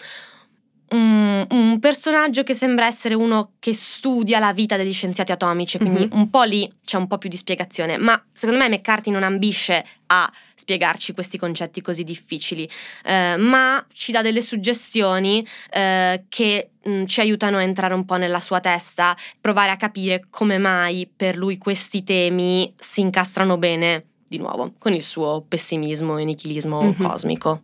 un, 0.91 1.47
un 1.51 1.79
personaggio 1.81 2.43
che 2.43 2.55
sembra 2.55 2.87
essere 2.87 3.15
uno 3.15 3.53
che 3.59 3.73
studia 3.75 4.39
la 4.39 4.53
vita 4.53 4.77
degli 4.77 4.93
scienziati 4.93 5.33
atomici, 5.33 5.79
quindi 5.79 6.09
Mhm. 6.11 6.19
un 6.19 6.31
po' 6.31 6.43
lì 6.45 6.71
c'è 6.85 6.97
un 6.97 7.07
po' 7.07 7.19
più 7.19 7.29
di 7.29 7.37
spiegazione, 7.37 7.97
ma 7.97 8.23
secondo 8.33 8.63
me 8.63 8.69
McCarthy 8.69 9.11
non 9.11 9.23
ambisce 9.23 9.85
a 10.07 10.31
spiegarci 10.55 11.13
questi 11.13 11.39
concetti 11.39 11.81
così 11.83 12.05
difficili, 12.05 12.69
eh, 13.05 13.37
ma 13.37 13.85
ci 13.93 14.13
dà 14.13 14.23
delle 14.23 14.41
suggestioni 14.43 15.45
eh, 15.71 16.25
che 16.29 16.71
mh, 16.83 17.05
ci 17.07 17.21
aiutano 17.21 17.57
a 17.59 17.63
entrare 17.63 17.95
un 17.95 18.05
po' 18.05 18.17
nella 18.17 18.41
sua 18.41 18.61
testa, 18.61 19.17
provare 19.41 19.71
a 19.73 19.77
capire 19.77 20.27
come 20.31 20.59
mai 20.59 21.11
per 21.15 21.37
lui 21.37 21.59
questi 21.59 22.05
temi 22.05 22.73
si 22.79 23.01
incastrano 23.01 23.57
bene, 23.59 24.05
di 24.29 24.39
nuovo, 24.39 24.73
con 24.79 24.93
il 24.93 25.03
suo 25.03 25.45
pessimismo 25.47 26.19
e 26.19 26.25
nichilismo 26.25 26.83
Mhm. 26.83 26.97
cosmico. 26.97 27.63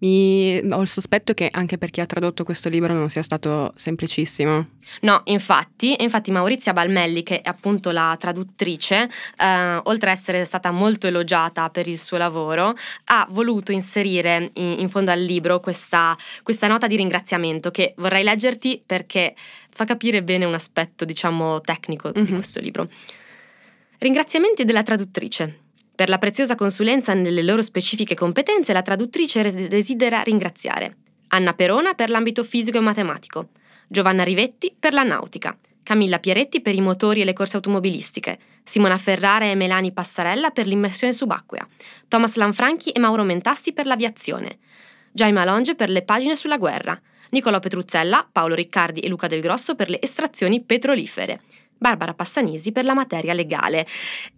Mi- 0.00 0.60
ho 0.70 0.80
il 0.80 0.88
sospetto 0.88 1.34
che 1.34 1.48
anche 1.50 1.76
per 1.78 1.90
chi 1.90 2.00
ha 2.00 2.06
tradotto 2.06 2.42
questo 2.44 2.68
libro 2.68 2.94
non 2.94 3.10
sia 3.10 3.22
stato 3.22 3.72
semplicissimo. 3.76 4.68
No, 5.02 5.20
infatti, 5.24 6.02
infatti 6.02 6.30
Maurizia 6.30 6.72
Balmelli, 6.72 7.22
che 7.22 7.42
è 7.42 7.48
appunto 7.48 7.90
la 7.90 8.16
traduttrice, 8.18 9.08
eh, 9.36 9.80
oltre 9.84 10.08
a 10.10 10.12
essere 10.12 10.44
stata 10.46 10.70
molto 10.70 11.06
elogiata 11.06 11.68
per 11.70 11.86
il 11.86 11.98
suo 11.98 12.16
lavoro, 12.16 12.74
ha 13.04 13.26
voluto 13.30 13.72
inserire 13.72 14.50
in, 14.54 14.76
in 14.80 14.88
fondo 14.88 15.10
al 15.10 15.20
libro 15.20 15.60
questa, 15.60 16.16
questa 16.42 16.66
nota 16.66 16.86
di 16.86 16.96
ringraziamento 16.96 17.70
che 17.70 17.92
vorrei 17.98 18.24
leggerti 18.24 18.82
perché 18.84 19.34
fa 19.68 19.84
capire 19.84 20.22
bene 20.22 20.46
un 20.46 20.54
aspetto, 20.54 21.04
diciamo, 21.04 21.60
tecnico 21.60 22.10
di 22.10 22.20
Mhm. 22.22 22.34
questo 22.34 22.58
libro. 22.60 22.88
Ringraziamenti 23.98 24.64
della 24.64 24.82
traduttrice. 24.82 25.59
Per 26.00 26.08
la 26.08 26.16
preziosa 26.16 26.54
consulenza 26.54 27.12
nelle 27.12 27.42
loro 27.42 27.60
specifiche 27.60 28.14
competenze, 28.14 28.72
la 28.72 28.80
traduttrice 28.80 29.68
desidera 29.68 30.22
ringraziare 30.22 30.96
Anna 31.28 31.52
Perona 31.52 31.92
per 31.92 32.08
l'ambito 32.08 32.42
fisico 32.42 32.78
e 32.78 32.80
matematico, 32.80 33.50
Giovanna 33.86 34.22
Rivetti 34.22 34.74
per 34.80 34.94
la 34.94 35.02
nautica, 35.02 35.54
Camilla 35.82 36.18
Pieretti 36.18 36.62
per 36.62 36.74
i 36.74 36.80
motori 36.80 37.20
e 37.20 37.24
le 37.26 37.34
corse 37.34 37.56
automobilistiche, 37.56 38.38
Simona 38.64 38.96
Ferrara 38.96 39.44
e 39.44 39.54
Melani 39.54 39.92
Passarella 39.92 40.48
per 40.48 40.66
l'immersione 40.66 41.12
subacquea, 41.12 41.68
Thomas 42.08 42.36
Lanfranchi 42.36 42.92
e 42.92 42.98
Mauro 42.98 43.22
Mentasti 43.22 43.74
per 43.74 43.84
l'aviazione, 43.84 44.56
Jaime 45.12 45.40
Alonge 45.40 45.74
per 45.74 45.90
le 45.90 46.00
pagine 46.00 46.34
sulla 46.34 46.56
guerra, 46.56 46.98
Nicolò 47.32 47.58
Petruzzella, 47.58 48.26
Paolo 48.32 48.54
Riccardi 48.54 49.00
e 49.00 49.08
Luca 49.08 49.26
Del 49.26 49.42
Grosso 49.42 49.74
per 49.74 49.90
le 49.90 50.00
estrazioni 50.00 50.62
petrolifere, 50.62 51.42
Barbara 51.80 52.12
Passanisi 52.12 52.72
per 52.72 52.84
la 52.84 52.92
materia 52.92 53.32
legale. 53.32 53.86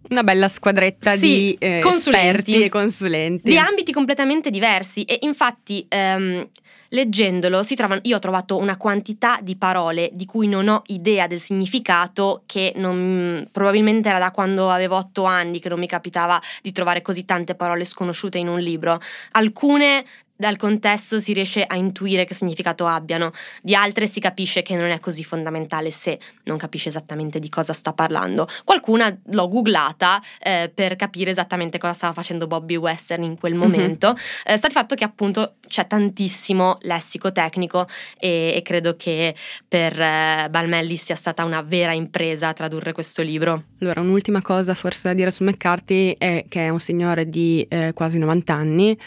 Una 0.09 0.23
bella 0.23 0.47
squadretta 0.47 1.15
Sì, 1.17 1.19
di 1.19 1.55
eh, 1.59 1.79
consulenti. 1.81 2.25
esperti 2.27 2.63
e 2.63 2.69
consulenti. 2.69 3.49
di 3.51 3.57
ambiti 3.57 3.91
completamente 3.91 4.49
diversi 4.49 5.03
e 5.03 5.17
infatti 5.23 5.85
ehm, 5.89 6.47
leggendolo 6.89 7.61
trovano, 7.75 7.99
io 8.03 8.15
ho 8.15 8.19
trovato 8.19 8.55
una 8.55 8.77
quantità 8.77 9.39
di 9.41 9.57
parole 9.57 10.09
di 10.13 10.25
cui 10.25 10.47
non 10.47 10.69
ho 10.69 10.83
idea 10.85 11.27
del 11.27 11.39
significato 11.41 12.43
che 12.45 12.71
non- 12.77 13.45
probabilmente 13.51 14.07
era 14.07 14.19
da 14.19 14.31
quando 14.31 14.69
avevo 14.69 14.95
otto 14.95 15.25
anni 15.25 15.59
che 15.59 15.67
non 15.67 15.79
mi 15.79 15.87
capitava 15.87 16.39
di 16.61 16.71
trovare 16.71 17.01
così 17.01 17.25
tante 17.25 17.55
parole 17.55 17.83
sconosciute 17.83 18.37
in 18.37 18.47
un 18.47 18.59
libro. 18.59 18.99
Alcune 19.31 20.05
dal 20.35 20.57
contesto 20.57 21.19
si 21.19 21.33
riesce 21.33 21.63
a 21.63 21.75
intuire 21.75 22.25
che 22.25 22.33
significato 22.33 22.85
abbiano, 22.85 23.31
di 23.61 23.75
altre 23.75 24.07
si 24.07 24.19
capisce 24.19 24.61
che 24.61 24.75
non 24.75 24.89
è 24.89 24.99
così 24.99 25.23
fondamentale 25.23 25.91
se 25.91 26.19
non 26.43 26.57
capisce 26.57 26.89
esattamente 26.89 27.39
di 27.39 27.49
cosa 27.49 27.73
sta 27.73 27.93
parlando. 27.93 28.47
Qualcuna 28.63 29.15
l'ho 29.25 29.47
googlata 29.47 30.21
eh, 30.41 30.71
per 30.73 30.95
capire 30.95 31.31
esattamente 31.31 31.77
cosa 31.77 31.93
stava 31.93 32.13
facendo 32.13 32.47
Bobby 32.47 32.75
Western 32.75 33.23
in 33.23 33.37
quel 33.37 33.53
momento. 33.55 34.15
Eh, 34.45 34.57
sta 34.57 34.67
di 34.67 34.73
fatto 34.73 34.95
che 34.95 35.03
appunto 35.03 35.55
c'è 35.67 35.87
tantissimo 35.87 36.77
lessico 36.81 37.31
tecnico 37.31 37.87
e, 38.17 38.53
e 38.55 38.61
credo 38.61 38.95
che 38.95 39.35
per 39.67 39.99
eh, 39.99 40.47
Balmelli 40.49 40.95
sia 40.95 41.15
stata 41.15 41.43
una 41.43 41.61
vera 41.61 41.93
impresa 41.93 42.53
tradurre 42.53 42.91
questo 42.91 43.21
libro. 43.21 43.63
Allora, 43.79 44.01
un'ultima 44.01 44.41
cosa 44.41 44.73
forse 44.73 45.09
da 45.09 45.13
dire 45.13 45.31
su 45.31 45.43
McCarthy 45.43 46.15
è 46.17 46.45
che 46.47 46.65
è 46.65 46.69
un 46.69 46.79
signore 46.79 47.29
di 47.29 47.65
eh, 47.69 47.91
quasi 47.93 48.17
90 48.17 48.53
anni 48.53 48.97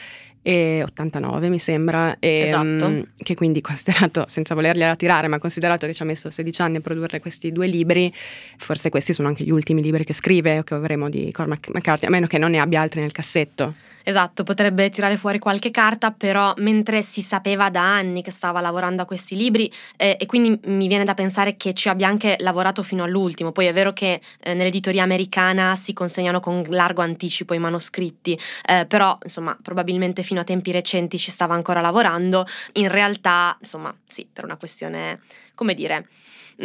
e 0.46 0.80
89 0.84 1.48
mi 1.48 1.58
sembra, 1.58 2.20
e, 2.20 2.42
Esatto. 2.46 2.88
mm, 2.88 3.00
che 3.16 3.34
quindi 3.34 3.60
considerato, 3.66 4.26
senza 4.28 4.54
volergliela 4.54 4.94
tirare, 4.94 5.26
ma 5.26 5.40
considerato 5.40 5.88
che 5.88 5.92
ci 5.92 6.02
ha 6.02 6.04
messo 6.04 6.30
16 6.30 6.62
anni 6.62 6.76
a 6.76 6.80
produrre 6.80 7.18
questi 7.18 7.50
due 7.50 7.66
libri, 7.66 8.14
forse 8.56 8.88
questi 8.88 9.12
sono 9.12 9.26
anche 9.26 9.42
gli 9.42 9.50
ultimi 9.50 9.82
libri 9.82 10.04
che 10.04 10.12
scrive 10.12 10.60
o 10.60 10.62
che 10.62 10.74
avremo 10.74 11.08
di 11.08 11.32
Cormac 11.32 11.70
McCarthy, 11.72 12.06
a 12.06 12.10
meno 12.10 12.28
che 12.28 12.38
non 12.38 12.52
ne 12.52 12.60
abbia 12.60 12.80
altri 12.80 13.00
nel 13.00 13.10
cassetto. 13.10 13.74
Esatto, 14.08 14.44
potrebbe 14.44 14.88
tirare 14.88 15.16
fuori 15.16 15.40
qualche 15.40 15.72
carta, 15.72 16.12
però 16.12 16.54
mentre 16.58 17.02
si 17.02 17.22
sapeva 17.22 17.70
da 17.70 17.82
anni 17.82 18.22
che 18.22 18.30
stava 18.30 18.60
lavorando 18.60 19.02
a 19.02 19.04
questi 19.04 19.34
libri 19.34 19.68
eh, 19.96 20.16
e 20.20 20.26
quindi 20.26 20.60
mi 20.66 20.86
viene 20.86 21.02
da 21.02 21.14
pensare 21.14 21.56
che 21.56 21.74
ci 21.74 21.88
abbia 21.88 22.06
anche 22.06 22.36
lavorato 22.38 22.84
fino 22.84 23.02
all'ultimo. 23.02 23.50
Poi 23.50 23.66
è 23.66 23.72
vero 23.72 23.92
che 23.92 24.20
eh, 24.38 24.54
nell'editoria 24.54 25.02
americana 25.02 25.74
si 25.74 25.92
consegnano 25.92 26.38
con 26.38 26.64
largo 26.68 27.02
anticipo 27.02 27.52
i 27.52 27.58
manoscritti, 27.58 28.38
eh, 28.64 28.86
però 28.86 29.18
insomma 29.24 29.58
probabilmente 29.60 30.22
fino 30.22 30.38
a 30.38 30.44
tempi 30.44 30.70
recenti 30.70 31.18
ci 31.18 31.32
stava 31.32 31.54
ancora 31.54 31.80
lavorando. 31.80 32.46
In 32.74 32.86
realtà, 32.88 33.56
insomma, 33.60 33.92
sì, 34.08 34.24
per 34.32 34.44
una 34.44 34.56
questione, 34.56 35.22
come 35.56 35.74
dire, 35.74 36.06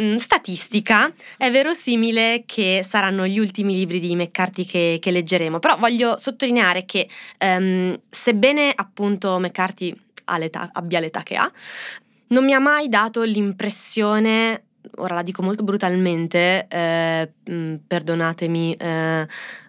mm, 0.00 0.16
statistica, 0.16 1.12
è 1.36 1.50
verosimile 1.50 2.44
che 2.46 2.82
saranno 2.84 3.26
gli 3.26 3.38
ultimi 3.38 3.74
libri 3.74 4.00
di 4.00 4.14
McCarthy 4.14 4.64
che, 4.64 4.98
che 5.00 5.10
leggeremo. 5.10 5.58
Però 5.58 5.76
voglio 5.76 6.16
sottolineare 6.16 6.84
che, 6.84 7.08
ehm, 7.38 8.00
sebbene 8.08 8.72
appunto 8.74 9.38
McCarthy 9.38 9.94
l'età- 10.38 10.70
abbia 10.72 11.00
l'età 11.00 11.22
che 11.22 11.36
ha, 11.36 11.50
non 12.28 12.44
mi 12.44 12.54
ha 12.54 12.58
mai 12.58 12.88
dato 12.88 13.22
l'impressione, 13.22 14.64
ora 14.96 15.14
la 15.14 15.22
dico 15.22 15.42
molto 15.42 15.62
brutalmente, 15.62 16.66
eh, 16.68 17.32
mm, 17.50 17.74
perdonatemi, 17.86 18.74
eh, 18.74 19.26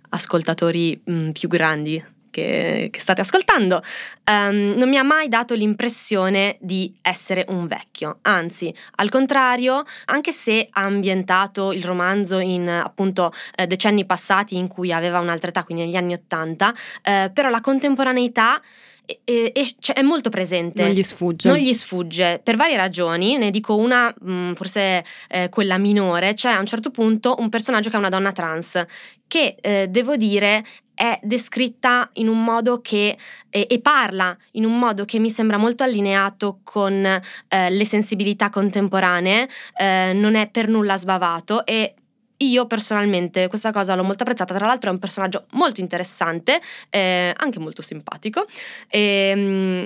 ascoltatori 0.09 1.01
mm, 1.09 1.29
più 1.31 1.47
grandi. 1.49 2.03
Che, 2.33 2.87
che 2.91 2.99
state 2.99 3.21
ascoltando, 3.21 3.79
ehm, 4.23 4.73
non 4.75 4.89
mi 4.89 4.97
ha 4.97 5.03
mai 5.03 5.27
dato 5.27 5.53
l'impressione 5.53 6.57
di 6.59 6.91
essere 7.03 7.45
un 7.49 7.67
vecchio, 7.67 8.17
anzi, 8.23 8.73
al 8.95 9.09
contrario, 9.09 9.83
anche 10.05 10.31
se 10.31 10.67
ha 10.71 10.81
ambientato 10.81 11.71
il 11.71 11.83
romanzo 11.85 12.39
in 12.39 12.67
appunto 12.67 13.31
eh, 13.55 13.67
decenni 13.67 14.07
passati 14.07 14.55
in 14.57 14.67
cui 14.67 14.91
aveva 14.91 15.19
un'altra 15.19 15.49
età, 15.49 15.63
quindi 15.63 15.83
negli 15.85 15.95
anni 15.95 16.13
Ottanta, 16.13 16.73
eh, 17.03 17.29
però 17.31 17.49
la 17.49 17.61
contemporaneità 17.61 18.59
è, 19.05 19.19
è- 19.25 19.51
è- 19.51 19.67
cioè, 19.79 19.95
è 19.97 20.01
molto 20.01 20.29
presente. 20.31 20.81
Non 20.81 20.91
gli 20.91 21.03
sfugge. 21.03 21.49
Non 21.49 21.57
gli 21.59 21.73
sfugge 21.73 22.39
per 22.43 22.55
varie 22.55 22.77
ragioni, 22.77 23.37
ne 23.37 23.51
dico 23.51 23.75
una, 23.75 24.11
mh, 24.19 24.53
forse 24.53 25.03
eh, 25.29 25.49
quella 25.49 25.77
minore, 25.77 26.33
c'è 26.33 26.49
a 26.49 26.59
un 26.59 26.65
certo 26.65 26.89
punto 26.89 27.35
un 27.37 27.49
personaggio 27.49 27.89
che 27.89 27.95
è 27.95 27.99
una 27.99 28.09
donna 28.09 28.31
trans, 28.31 28.83
che 29.27 29.55
eh, 29.61 29.87
devo 29.89 30.15
dire 30.15 30.63
è 30.95 31.19
descritta 31.23 32.09
in 32.13 32.27
un 32.27 32.43
modo 32.43 32.81
che 32.81 33.17
e, 33.49 33.67
e 33.69 33.79
parla 33.79 34.35
in 34.51 34.65
un 34.65 34.77
modo 34.77 35.05
che 35.05 35.19
mi 35.19 35.29
sembra 35.29 35.57
molto 35.57 35.83
allineato 35.83 36.59
con 36.63 37.05
eh, 37.05 37.69
le 37.69 37.85
sensibilità 37.85 38.49
contemporanee, 38.49 39.49
eh, 39.77 40.11
non 40.13 40.35
è 40.35 40.49
per 40.49 40.67
nulla 40.67 40.97
sbavato 40.97 41.65
e 41.65 41.95
io 42.37 42.65
personalmente 42.67 43.47
questa 43.47 43.71
cosa 43.71 43.95
l'ho 43.95 44.03
molto 44.03 44.23
apprezzata, 44.23 44.53
tra 44.53 44.67
l'altro 44.67 44.89
è 44.89 44.93
un 44.93 44.99
personaggio 44.99 45.45
molto 45.51 45.81
interessante, 45.81 46.59
eh, 46.89 47.33
anche 47.35 47.59
molto 47.59 47.81
simpatico 47.81 48.45
e, 48.87 49.33
mm, 49.35 49.85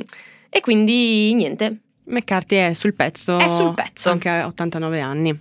e 0.49 0.59
quindi 0.61 1.33
niente, 1.35 1.81
McCarthy 2.07 2.55
è 2.55 2.73
sul 2.73 2.93
pezzo. 2.93 3.37
È 3.37 3.47
sul 3.47 3.73
pezzo. 3.73 4.09
Anche 4.09 4.29
a 4.29 4.47
89 4.47 4.99
anni. 5.01 5.39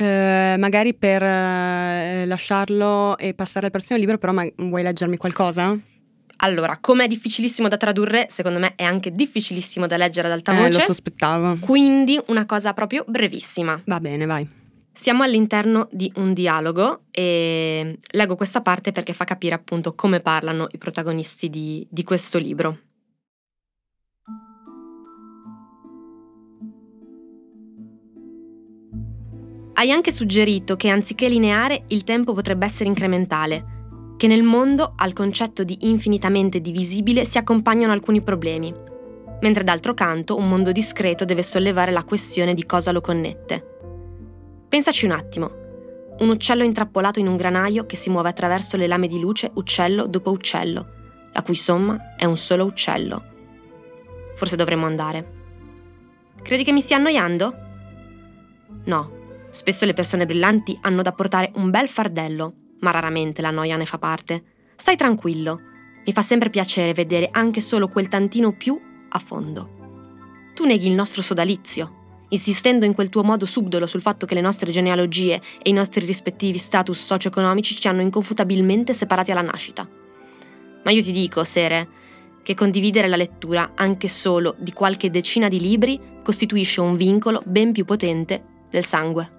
Eh, 0.00 0.56
magari 0.58 0.94
per 0.94 1.22
eh, 1.22 2.24
lasciarlo 2.26 3.18
e 3.18 3.34
passare 3.34 3.66
al 3.66 3.72
prossimo 3.72 3.98
libro, 3.98 4.16
però 4.18 4.32
ma- 4.32 4.46
vuoi 4.56 4.82
leggermi 4.82 5.16
qualcosa? 5.18 5.78
Allora, 6.42 6.78
come 6.80 7.04
è 7.04 7.06
difficilissimo 7.06 7.68
da 7.68 7.76
tradurre, 7.76 8.24
secondo 8.30 8.58
me 8.58 8.72
è 8.76 8.82
anche 8.82 9.14
difficilissimo 9.14 9.86
da 9.86 9.98
leggere 9.98 10.26
ad 10.28 10.32
alta 10.32 10.52
Eh, 10.52 10.56
lo 10.56 10.62
voce. 10.68 10.80
sospettavo. 10.84 11.58
quindi 11.60 12.18
una 12.28 12.46
cosa 12.46 12.72
proprio 12.72 13.04
brevissima. 13.06 13.78
Va 13.84 14.00
bene, 14.00 14.24
vai. 14.24 14.48
Siamo 14.92 15.22
all'interno 15.22 15.86
di 15.92 16.10
un 16.16 16.32
dialogo 16.32 17.02
e 17.10 17.98
leggo 18.12 18.36
questa 18.36 18.60
parte 18.62 18.90
perché 18.92 19.12
fa 19.12 19.24
capire 19.24 19.54
appunto 19.54 19.94
come 19.94 20.20
parlano 20.20 20.66
i 20.72 20.78
protagonisti 20.78 21.48
di, 21.50 21.86
di 21.90 22.04
questo 22.04 22.38
libro. 22.38 22.78
Hai 29.80 29.90
anche 29.92 30.12
suggerito 30.12 30.76
che 30.76 30.90
anziché 30.90 31.26
lineare 31.26 31.84
il 31.86 32.04
tempo 32.04 32.34
potrebbe 32.34 32.66
essere 32.66 32.84
incrementale, 32.84 33.64
che 34.18 34.26
nel 34.26 34.42
mondo 34.42 34.92
al 34.94 35.14
concetto 35.14 35.64
di 35.64 35.88
infinitamente 35.88 36.60
divisibile 36.60 37.24
si 37.24 37.38
accompagnano 37.38 37.90
alcuni 37.90 38.20
problemi, 38.20 38.74
mentre 39.40 39.64
d'altro 39.64 39.94
canto 39.94 40.36
un 40.36 40.50
mondo 40.50 40.70
discreto 40.70 41.24
deve 41.24 41.42
sollevare 41.42 41.92
la 41.92 42.04
questione 42.04 42.52
di 42.52 42.66
cosa 42.66 42.92
lo 42.92 43.00
connette. 43.00 43.78
Pensaci 44.68 45.06
un 45.06 45.12
attimo. 45.12 45.50
Un 46.18 46.28
uccello 46.28 46.62
intrappolato 46.62 47.18
in 47.18 47.26
un 47.26 47.38
granaio 47.38 47.86
che 47.86 47.96
si 47.96 48.10
muove 48.10 48.28
attraverso 48.28 48.76
le 48.76 48.86
lame 48.86 49.08
di 49.08 49.18
luce 49.18 49.50
uccello 49.54 50.06
dopo 50.06 50.30
uccello, 50.30 50.86
la 51.32 51.40
cui 51.40 51.54
somma 51.54 52.16
è 52.18 52.26
un 52.26 52.36
solo 52.36 52.66
uccello. 52.66 53.24
Forse 54.34 54.56
dovremmo 54.56 54.84
andare. 54.84 55.32
Credi 56.42 56.64
che 56.64 56.72
mi 56.72 56.82
stia 56.82 56.96
annoiando? 56.96 57.54
No. 58.84 59.19
Spesso 59.50 59.84
le 59.84 59.92
persone 59.92 60.26
brillanti 60.26 60.78
hanno 60.82 61.02
da 61.02 61.12
portare 61.12 61.50
un 61.56 61.70
bel 61.70 61.88
fardello, 61.88 62.54
ma 62.80 62.92
raramente 62.92 63.42
la 63.42 63.50
noia 63.50 63.76
ne 63.76 63.84
fa 63.84 63.98
parte. 63.98 64.44
Stai 64.76 64.94
tranquillo. 64.96 65.60
Mi 66.06 66.12
fa 66.12 66.22
sempre 66.22 66.50
piacere 66.50 66.94
vedere 66.94 67.28
anche 67.32 67.60
solo 67.60 67.88
quel 67.88 68.08
tantino 68.08 68.52
più 68.52 68.80
a 69.08 69.18
fondo. 69.18 69.78
Tu 70.54 70.64
neghi 70.64 70.86
il 70.86 70.94
nostro 70.94 71.20
sodalizio, 71.20 72.24
insistendo 72.28 72.86
in 72.86 72.94
quel 72.94 73.08
tuo 73.08 73.24
modo 73.24 73.44
subdolo 73.44 73.86
sul 73.86 74.00
fatto 74.00 74.24
che 74.24 74.34
le 74.34 74.40
nostre 74.40 74.70
genealogie 74.70 75.40
e 75.62 75.68
i 75.68 75.72
nostri 75.72 76.06
rispettivi 76.06 76.56
status 76.56 77.04
socio-economici 77.04 77.74
ci 77.74 77.88
hanno 77.88 78.02
inconfutabilmente 78.02 78.92
separati 78.92 79.32
alla 79.32 79.42
nascita. 79.42 79.86
Ma 80.84 80.90
io 80.92 81.02
ti 81.02 81.12
dico, 81.12 81.42
Sere, 81.42 81.88
che 82.42 82.54
condividere 82.54 83.08
la 83.08 83.16
lettura 83.16 83.72
anche 83.74 84.06
solo 84.06 84.54
di 84.58 84.72
qualche 84.72 85.10
decina 85.10 85.48
di 85.48 85.60
libri 85.60 86.00
costituisce 86.22 86.80
un 86.80 86.96
vincolo 86.96 87.42
ben 87.44 87.72
più 87.72 87.84
potente 87.84 88.44
del 88.70 88.84
sangue. 88.84 89.38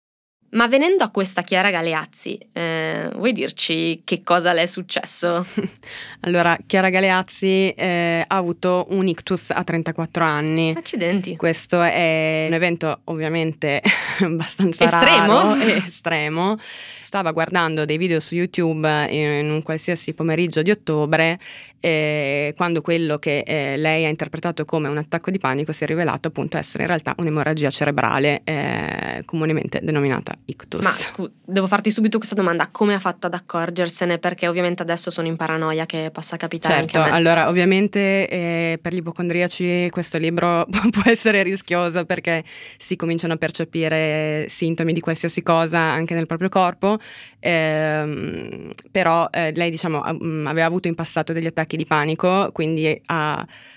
Ma 0.51 0.67
venendo 0.67 1.03
a 1.05 1.09
questa 1.09 1.43
Chiara 1.43 1.69
Galeazzi, 1.69 2.37
eh, 2.51 3.09
vuoi 3.15 3.31
dirci 3.31 4.01
che 4.03 4.21
cosa 4.21 4.51
le 4.51 4.63
è 4.63 4.65
successo? 4.65 5.45
Allora, 6.23 6.55
Chiara 6.67 6.89
Galeazzi 6.89 7.71
eh, 7.71 8.23
ha 8.27 8.35
avuto 8.35 8.85
un 8.89 9.07
ictus 9.07 9.49
a 9.49 9.63
34 9.63 10.23
anni. 10.23 10.71
Accidenti. 10.75 11.35
Questo 11.35 11.81
è 11.81 12.45
un 12.47 12.53
evento 12.53 13.01
ovviamente 13.05 13.81
abbastanza 14.21 14.83
Estremo? 14.83 15.55
raro 15.55 15.55
estremo. 15.55 16.57
Stava 16.99 17.31
guardando 17.31 17.85
dei 17.85 17.97
video 17.97 18.19
su 18.19 18.35
YouTube 18.35 19.07
in 19.09 19.49
un 19.49 19.63
qualsiasi 19.63 20.13
pomeriggio 20.13 20.61
di 20.61 20.69
ottobre 20.69 21.39
eh, 21.81 22.53
quando 22.55 22.81
quello 22.81 23.17
che 23.17 23.39
eh, 23.39 23.75
lei 23.75 24.05
ha 24.05 24.09
interpretato 24.09 24.63
come 24.65 24.87
un 24.87 24.97
attacco 24.97 25.31
di 25.31 25.39
panico 25.39 25.73
si 25.73 25.83
è 25.83 25.87
rivelato 25.87 26.27
appunto 26.27 26.57
essere 26.57 26.83
in 26.83 26.89
realtà 26.89 27.15
un'emorragia 27.17 27.69
cerebrale 27.71 28.41
eh, 28.43 29.23
comunemente 29.25 29.79
denominata 29.81 30.37
ictus. 30.45 30.83
Ma 30.83 30.89
scusa, 30.89 31.31
devo 31.45 31.67
farti 31.67 31.91
subito 31.91 32.17
questa 32.17 32.35
domanda: 32.35 32.67
come 32.71 32.93
ha 32.93 32.99
fatto 32.99 33.27
ad 33.27 33.33
accorgersene? 33.33 34.17
Perché 34.17 34.47
ovviamente 34.47 34.81
adesso 34.81 35.09
sono 35.09 35.27
in 35.27 35.35
paranoia 35.35 35.85
che 35.85 36.09
possa 36.11 36.37
capitare 36.37 36.87
Certo, 36.87 37.01
allora 37.01 37.47
ovviamente 37.47 38.27
eh, 38.27 38.79
per 38.81 38.93
gli 38.93 38.97
ipocondriaci 38.97 39.89
questo 39.89 40.17
libro 40.17 40.65
può 40.91 41.03
essere 41.05 41.43
rischioso 41.43 42.05
perché 42.05 42.43
si 42.77 42.95
cominciano 42.95 43.33
a 43.33 43.37
percepire 43.37 44.45
sintomi 44.49 44.93
di 44.93 44.99
qualsiasi 44.99 45.41
cosa 45.41 45.79
anche 45.79 46.13
nel 46.13 46.25
proprio 46.25 46.49
corpo, 46.49 46.97
ehm, 47.39 48.71
però 48.91 49.27
eh, 49.31 49.51
lei 49.55 49.69
diciamo 49.69 49.99
mh, 50.01 50.47
aveva 50.47 50.65
avuto 50.65 50.87
in 50.87 50.95
passato 50.95 51.33
degli 51.33 51.47
attacchi 51.47 51.77
di 51.77 51.85
panico, 51.85 52.49
quindi 52.51 53.01
ha 53.05 53.45
eh, 53.47 53.70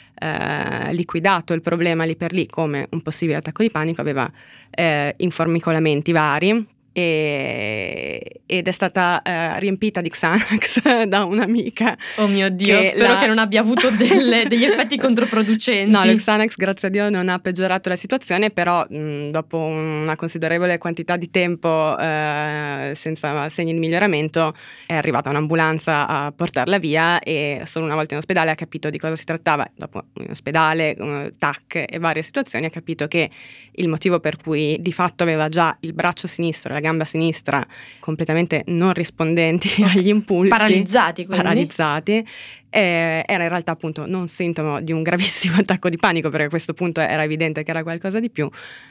liquidato 0.92 1.52
il 1.52 1.60
problema 1.60 2.04
lì 2.04 2.16
per 2.16 2.32
lì 2.32 2.46
come 2.46 2.86
un 2.90 3.02
possibile 3.02 3.38
attacco 3.38 3.62
di 3.62 3.70
panico, 3.70 4.00
aveva 4.00 4.30
eh, 4.70 5.14
informicolamenti 5.18 6.12
vari 6.12 6.66
e- 6.94 8.40
ed 8.46 8.68
è 8.68 8.72
stata 8.72 9.20
eh, 9.22 9.58
riempita 9.58 10.00
di 10.00 10.10
Xanax 10.10 11.04
da 11.06 11.24
un'amica. 11.24 11.96
Oh 12.18 12.26
mio 12.26 12.48
Dio, 12.50 12.78
Che 12.78 12.84
spero 12.88 13.14
la- 13.14 13.18
che 13.18 13.26
non 13.26 13.38
abbia 13.38 13.60
avuto 13.60 13.90
delle- 13.90 14.46
degli 14.48 14.64
effetti 14.64 14.96
controproducenti. 14.96 15.90
No, 15.90 16.04
lo 16.04 16.14
Xanax 16.14 16.54
grazie 16.56 16.88
a 16.88 16.90
Dio 16.90 17.10
non 17.10 17.28
ha 17.28 17.38
peggiorato 17.38 17.88
la 17.88 17.96
situazione, 17.96 18.50
però 18.50 18.84
mh, 18.88 19.30
dopo 19.30 19.58
una 19.58 20.14
considerevole 20.16 20.78
quantità 20.78 21.16
di 21.16 21.30
tempo 21.30 21.96
eh, 21.98 22.92
senza 22.94 23.48
segni 23.48 23.72
di 23.72 23.78
miglioramento 23.78 24.54
è 24.86 24.94
arrivata 24.94 25.30
un'ambulanza 25.30 26.06
a 26.06 26.32
portarla 26.32 26.78
via 26.78 27.18
e 27.20 27.62
solo 27.64 27.86
una 27.86 27.94
volta 27.94 28.14
in 28.14 28.20
ospedale 28.20 28.50
ha 28.50 28.54
capito 28.54 28.90
di 28.90 28.98
cosa 28.98 29.16
si 29.16 29.24
trattava. 29.24 29.68
Dopo 29.74 30.04
in 30.18 30.30
ospedale, 30.30 30.96
TAC 31.38 31.84
e 31.88 31.98
varie 31.98 32.22
situazioni 32.22 32.66
ha 32.66 32.70
capito 32.70 33.06
che 33.08 33.28
il 33.76 33.88
motivo 33.88 34.20
per 34.20 34.36
cui 34.36 34.76
di 34.80 34.92
fatto 34.92 35.22
aveva 35.24 35.48
già 35.48 35.76
il 35.80 35.92
braccio 35.92 36.26
sinistro 36.28 36.70
e 36.70 36.74
la 36.74 36.80
gamba 36.84 37.04
sinistra 37.04 37.66
completamente 37.98 38.62
non 38.66 38.92
rispondenti 38.92 39.82
agli 39.82 40.08
impulsi 40.08 40.50
Paralizzati, 40.50 41.24
quindi. 41.24 41.42
paralizzati 41.42 42.26
eh, 42.70 43.24
era 43.26 43.42
in 43.44 43.48
realtà 43.48 43.72
appunto 43.72 44.06
non 44.06 44.28
sintomo 44.28 44.80
di 44.80 44.92
un 44.92 45.02
gravissimo 45.02 45.56
attacco 45.60 45.88
di 45.88 45.96
panico 45.96 46.28
perché 46.30 46.46
a 46.46 46.50
questo 46.50 46.74
punto 46.74 47.00
era 47.00 47.22
evidente 47.22 47.62
che 47.62 47.70
era 47.70 47.82
qualcosa 47.82 48.20
di 48.20 48.30
più 48.30 48.48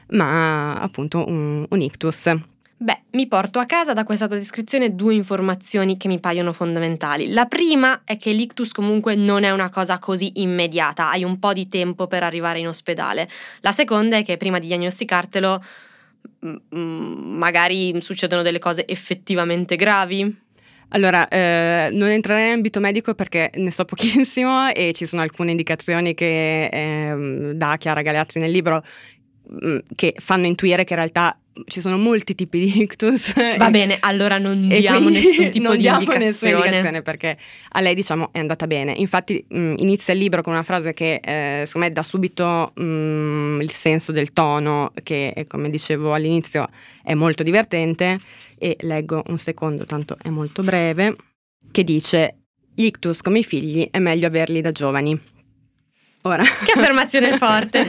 ma 0.09 0.75
appunto 0.79 1.27
un, 1.27 1.65
un 1.69 1.81
ictus 1.81 2.35
Beh, 2.83 3.03
mi 3.11 3.27
porto 3.27 3.59
a 3.59 3.65
casa 3.65 3.93
da 3.93 4.03
questa 4.03 4.27
tua 4.27 4.35
descrizione 4.35 4.93
due 4.93 5.13
informazioni 5.13 5.95
che 5.95 6.09
mi 6.09 6.19
paiono 6.19 6.51
fondamentali. 6.51 7.31
La 7.31 7.45
prima 7.45 8.01
è 8.03 8.17
che 8.17 8.33
l'ictus 8.33 8.73
comunque 8.73 9.15
non 9.15 9.43
è 9.43 9.51
una 9.51 9.69
cosa 9.69 9.99
così 9.99 10.41
immediata, 10.41 11.09
hai 11.09 11.23
un 11.23 11.39
po' 11.39 11.53
di 11.53 11.69
tempo 11.69 12.07
per 12.07 12.23
arrivare 12.23 12.59
in 12.59 12.67
ospedale. 12.67 13.29
La 13.61 13.71
seconda 13.71 14.17
è 14.17 14.23
che 14.23 14.35
prima 14.35 14.59
di 14.59 14.67
diagnosticartelo 14.67 15.63
magari 16.69 18.01
succedono 18.01 18.41
delle 18.41 18.59
cose 18.59 18.85
effettivamente 18.87 19.75
gravi. 19.75 20.41
allora 20.89 21.27
eh, 21.27 21.89
non 21.91 22.09
entrerei 22.09 22.47
in 22.47 22.53
ambito 22.53 22.79
medico 22.79 23.15
perché 23.15 23.49
ne 23.55 23.71
so 23.71 23.85
pochissimo 23.85 24.69
e 24.71 24.93
ci 24.93 25.05
sono 25.05 25.21
alcune 25.21 25.51
indicazioni 25.51 26.13
che 26.13 26.65
ehm, 26.65 27.51
dà 27.51 27.77
Chiara 27.77 28.01
Galeazzi 28.01 28.39
nel 28.39 28.51
libro 28.51 28.83
che 29.95 30.13
fanno 30.17 30.45
intuire 30.47 30.83
che 30.83 30.93
in 30.93 30.99
realtà 30.99 31.37
ci 31.65 31.81
sono 31.81 31.97
molti 31.97 32.33
tipi 32.33 32.59
di 32.59 32.81
ictus 32.81 33.33
Va 33.57 33.69
bene, 33.69 33.97
allora 33.99 34.37
non 34.39 34.67
diamo 34.73 35.09
nessun 35.09 35.51
tipo 35.51 35.67
non 35.67 35.75
di 35.75 35.81
diamo 35.83 35.99
indicazione. 35.99 36.25
nessuna 36.31 36.51
indicazione 36.65 37.01
perché 37.03 37.37
a 37.69 37.79
lei 37.81 37.93
diciamo 37.93 38.29
è 38.31 38.39
andata 38.39 38.65
bene 38.65 38.93
infatti 38.97 39.45
mh, 39.47 39.73
inizia 39.77 40.13
il 40.13 40.19
libro 40.19 40.41
con 40.41 40.53
una 40.53 40.63
frase 40.63 40.93
che 40.93 41.19
eh, 41.23 41.63
secondo 41.65 41.87
me 41.87 41.93
dà 41.93 42.01
subito 42.01 42.71
mh, 42.73 43.59
il 43.61 43.69
senso 43.71 44.11
del 44.11 44.33
tono 44.33 44.91
che 45.03 45.33
eh, 45.35 45.45
come 45.45 45.69
dicevo 45.69 46.13
all'inizio 46.13 46.67
è 47.03 47.13
molto 47.13 47.43
divertente 47.43 48.19
e 48.57 48.75
leggo 48.79 49.23
un 49.27 49.37
secondo 49.37 49.85
tanto 49.85 50.17
è 50.21 50.29
molto 50.29 50.63
breve 50.63 51.15
che 51.69 51.83
dice 51.83 52.37
gli 52.73 52.85
ictus 52.85 53.21
come 53.21 53.39
i 53.39 53.43
figli 53.43 53.87
è 53.91 53.99
meglio 53.99 54.25
averli 54.25 54.61
da 54.61 54.71
giovani 54.71 55.19
ora 56.23 56.41
Che 56.43 56.71
affermazione 56.71 57.37
forte. 57.37 57.85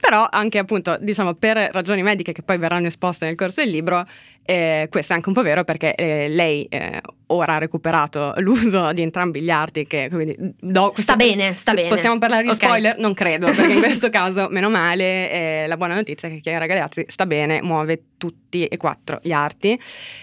Però 0.00 0.26
anche 0.30 0.58
appunto 0.58 0.96
diciamo 1.00 1.34
per 1.34 1.56
ragioni 1.72 2.02
mediche 2.02 2.32
che 2.32 2.42
poi 2.42 2.56
verranno 2.58 2.86
esposte 2.86 3.26
nel 3.26 3.34
corso 3.36 3.60
del 3.62 3.70
libro 3.70 4.06
eh, 4.42 4.88
questo 4.90 5.12
è 5.12 5.16
anche 5.16 5.28
un 5.28 5.34
po' 5.34 5.42
vero 5.42 5.62
perché 5.62 5.94
eh, 5.94 6.26
lei 6.28 6.64
eh, 6.64 7.00
ora 7.26 7.54
ha 7.54 7.58
recuperato 7.58 8.32
l'uso 8.40 8.92
di 8.92 9.02
entrambi 9.02 9.42
gli 9.42 9.50
arti 9.50 9.86
che 9.86 10.08
quindi 10.10 10.34
do, 10.58 10.92
Sta 10.96 11.14
bene, 11.16 11.54
sta 11.54 11.74
bene. 11.74 11.88
possiamo 11.88 12.18
parlare 12.18 12.42
di 12.42 12.48
Ok. 12.48 12.56
spoiler? 12.56 12.98
Non 12.98 13.14
credo 13.14 13.46
perché 13.46 13.72
in 13.72 13.78
questo 13.80 14.08
caso 14.10 14.48
meno 14.50 14.70
male 14.70 15.30
eh, 15.30 15.64
la 15.68 15.76
buona 15.76 15.94
notizia 15.94 16.28
è 16.28 16.32
che 16.32 16.40
Chiara 16.40 16.66
Galeazzi 16.66 17.04
sta 17.06 17.26
bene 17.26 17.60
muove 17.62 18.02
tutti 18.16 18.64
e 18.64 18.76
quattro 18.78 19.20
gli 19.22 19.32
arti 19.32 19.78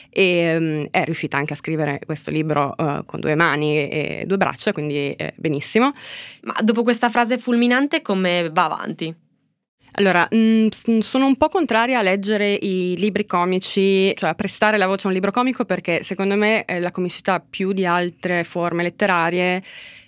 e 0.09 0.57
mm, 0.59 0.85
è 0.91 1.03
riuscita 1.05 1.37
anche 1.37 1.53
a 1.53 1.55
scrivere 1.55 1.99
questo 2.03 2.31
libro 2.31 2.75
eh, 2.75 3.03
con 3.05 3.19
due 3.19 3.35
mani 3.35 3.87
e 3.87 4.23
due 4.25 4.37
braccia 4.37 4.73
quindi 4.73 5.13
eh, 5.13 5.33
benissimo 5.37 5.93
Ma 6.41 6.55
dopo 6.63 6.83
questa 6.83 7.09
frase 7.09 7.37
fulminante 7.37 8.01
come 8.01 8.49
va 8.51 8.65
avanti? 8.65 9.15
Allora, 9.99 10.27
mh, 10.29 10.67
s- 10.69 10.97
sono 10.99 11.25
un 11.25 11.35
po' 11.37 11.49
contraria 11.49 11.97
a 11.99 12.01
leggere 12.03 12.53
i 12.53 12.93
libri 12.97 13.25
comici, 13.25 14.15
cioè 14.15 14.29
a 14.29 14.35
prestare 14.35 14.77
la 14.77 14.85
voce 14.85 15.05
a 15.05 15.07
un 15.07 15.13
libro 15.15 15.31
comico 15.31 15.65
perché 15.65 16.03
secondo 16.03 16.35
me 16.35 16.65
la 16.79 16.91
comicità 16.91 17.39
più 17.39 17.71
di 17.73 17.83
altre 17.83 18.43
forme 18.43 18.83
letterarie 18.83 19.63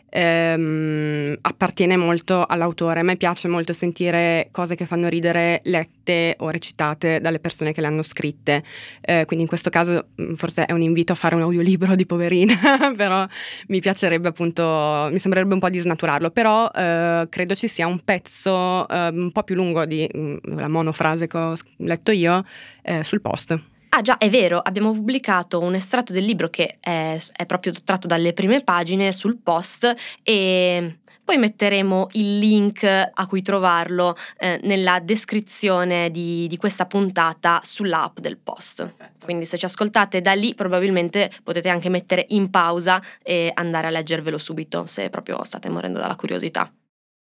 ehm, 0.09 1.37
appartiene 1.41 1.97
molto 1.97 2.45
all'autore. 2.45 2.99
A 2.99 3.03
me 3.03 3.17
piace 3.17 3.47
molto 3.47 3.73
sentire 3.73 4.49
cose 4.51 4.75
che 4.75 4.85
fanno 4.85 5.07
ridere 5.07 5.61
lette 5.65 6.35
o 6.39 6.49
recitate 6.49 7.19
dalle 7.19 7.39
persone 7.39 7.73
che 7.73 7.81
le 7.81 7.87
hanno 7.87 8.03
scritte. 8.03 8.63
Eh, 9.01 9.25
quindi 9.25 9.43
in 9.43 9.47
questo 9.49 9.69
caso 9.69 10.07
mh, 10.15 10.33
forse 10.33 10.65
è 10.65 10.71
un 10.71 10.81
invito 10.81 11.13
a 11.13 11.15
fare 11.15 11.35
un 11.35 11.41
audiolibro 11.41 11.95
di 11.95 12.05
Poverina, 12.05 12.55
però 12.95 13.25
mi 13.67 13.79
piacerebbe 13.79 14.27
appunto, 14.27 15.09
mi 15.11 15.19
sembrerebbe 15.19 15.53
un 15.53 15.59
po' 15.59 15.69
di 15.69 15.79
snaturarlo, 15.79 16.31
però 16.31 16.69
eh, 16.69 17.27
credo 17.29 17.55
ci 17.55 17.67
sia 17.67 17.87
un 17.87 17.99
pezzo 17.99 18.87
eh, 18.87 19.07
un 19.07 19.31
po' 19.31 19.43
più 19.43 19.55
lungo 19.55 19.85
di 19.85 20.09
mm, 20.15 20.37
la 20.43 20.67
monofrase 20.67 21.27
che 21.27 21.37
ho 21.37 21.53
letto 21.77 22.11
io 22.11 22.43
eh, 22.81 23.03
sul 23.03 23.21
post. 23.21 23.59
Ah 23.89 24.01
già, 24.01 24.17
è 24.17 24.29
vero, 24.29 24.59
abbiamo 24.59 24.93
pubblicato 24.93 25.59
un 25.59 25.73
estratto 25.73 26.13
del 26.13 26.23
libro 26.23 26.49
che 26.49 26.77
è, 26.79 27.17
è 27.35 27.45
proprio 27.45 27.73
tratto 27.83 28.07
dalle 28.07 28.33
prime 28.33 28.63
pagine 28.63 29.11
sul 29.11 29.37
post 29.37 29.93
e 30.21 30.99
poi 31.29 31.37
metteremo 31.37 32.07
il 32.13 32.39
link 32.39 32.83
a 32.83 33.27
cui 33.27 33.41
trovarlo 33.41 34.15
eh, 34.37 34.59
nella 34.63 34.99
descrizione 34.99 36.09
di, 36.09 36.47
di 36.47 36.57
questa 36.57 36.85
puntata 36.85 37.61
sull'app 37.63 38.19
del 38.19 38.37
post. 38.37 38.93
Quindi 39.23 39.45
se 39.45 39.57
ci 39.57 39.65
ascoltate 39.65 40.21
da 40.21 40.33
lì 40.33 40.55
probabilmente 40.55 41.29
potete 41.43 41.69
anche 41.69 41.89
mettere 41.89 42.25
in 42.29 42.49
pausa 42.49 42.99
e 43.21 43.51
andare 43.53 43.87
a 43.87 43.91
leggervelo 43.91 44.37
subito 44.37 44.85
se 44.87 45.09
proprio 45.09 45.43
state 45.43 45.69
morendo 45.69 45.99
dalla 45.99 46.15
curiosità. 46.15 46.71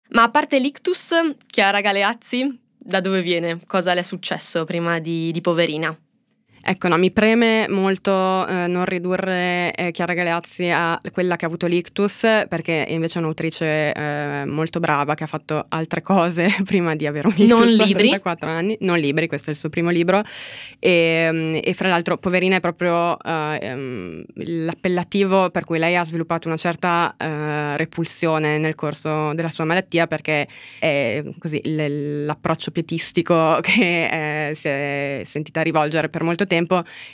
Ma 0.10 0.24
a 0.24 0.30
parte 0.30 0.60
l'ictus, 0.60 1.14
Chiara 1.48 1.82
Galeazzi, 1.82 2.60
da 2.78 3.00
dove 3.00 3.22
viene? 3.22 3.60
Cosa 3.66 3.94
le 3.94 4.02
è 4.02 4.04
successo 4.04 4.66
prima 4.66 5.00
di, 5.00 5.32
di 5.32 5.42
Poverina? 5.42 5.96
Ecco, 6.62 6.90
no, 6.90 6.98
mi 6.98 7.10
preme 7.10 7.68
molto 7.70 8.46
eh, 8.46 8.68
non 8.68 8.84
ridurre 8.86 9.74
eh, 9.74 9.92
Chiara 9.92 10.14
Galeazzi 10.14 10.70
a 10.70 11.00
quella 11.12 11.38
che 11.38 11.46
ha 11.46 11.48
avuto 11.48 11.68
l'ictus, 11.68 12.20
perché 12.48 12.86
invece 12.90 13.18
è 13.18 13.22
un'autrice 13.22 13.94
eh, 13.94 14.44
molto 14.46 14.80
brava 14.80 15.16
che 15.16 15.24
ha 15.24 15.28
fatto 15.28 15.66
altre 15.70 16.02
cose 16.02 16.54
prima 16.66 16.96
di 16.96 17.08
avere 17.08 17.28
un 17.28 17.34
ictus 17.36 17.48
Non 17.48 17.66
libri. 17.66 18.10
34 18.10 18.50
anni. 18.50 18.78
Non 18.82 19.00
libri, 19.00 19.28
questo 19.28 19.48
è 19.48 19.54
il 19.54 19.58
suo 19.58 19.70
primo 19.70 19.90
libro. 19.90 20.22
E, 20.80 21.30
mm, 21.32 21.56
e 21.64 21.74
fra 21.74 21.88
l'altro, 21.88 22.18
Poverina 22.18 22.58
è 22.58 22.60
proprio 22.60 23.18
eh, 23.20 23.60
ehm, 23.62 24.24
l'appellativo 24.34 25.50
per 25.52 25.64
cui 25.64 25.80
lei 25.80 25.96
ha 25.96 26.04
sviluppato 26.04 26.50
una 26.50 26.58
certa 26.58 27.16
eh, 27.18 27.78
repulsione 27.78 28.58
nel 28.58 28.76
corso 28.76 29.34
della 29.34 29.50
sua 29.50 29.64
malattia, 29.64 30.08
perché 30.08 30.48
è 30.78 31.24
così 31.38 31.62
l'approccio 31.64 32.72
pietistico 32.72 33.60
che 33.64 34.50
eh, 34.50 34.56
si 34.56 34.68
è 34.68 35.22
sentita 35.24 35.62
rivolgere 35.62 36.10
per 36.10 36.24
molto 36.24 36.46
tempo 36.46 36.49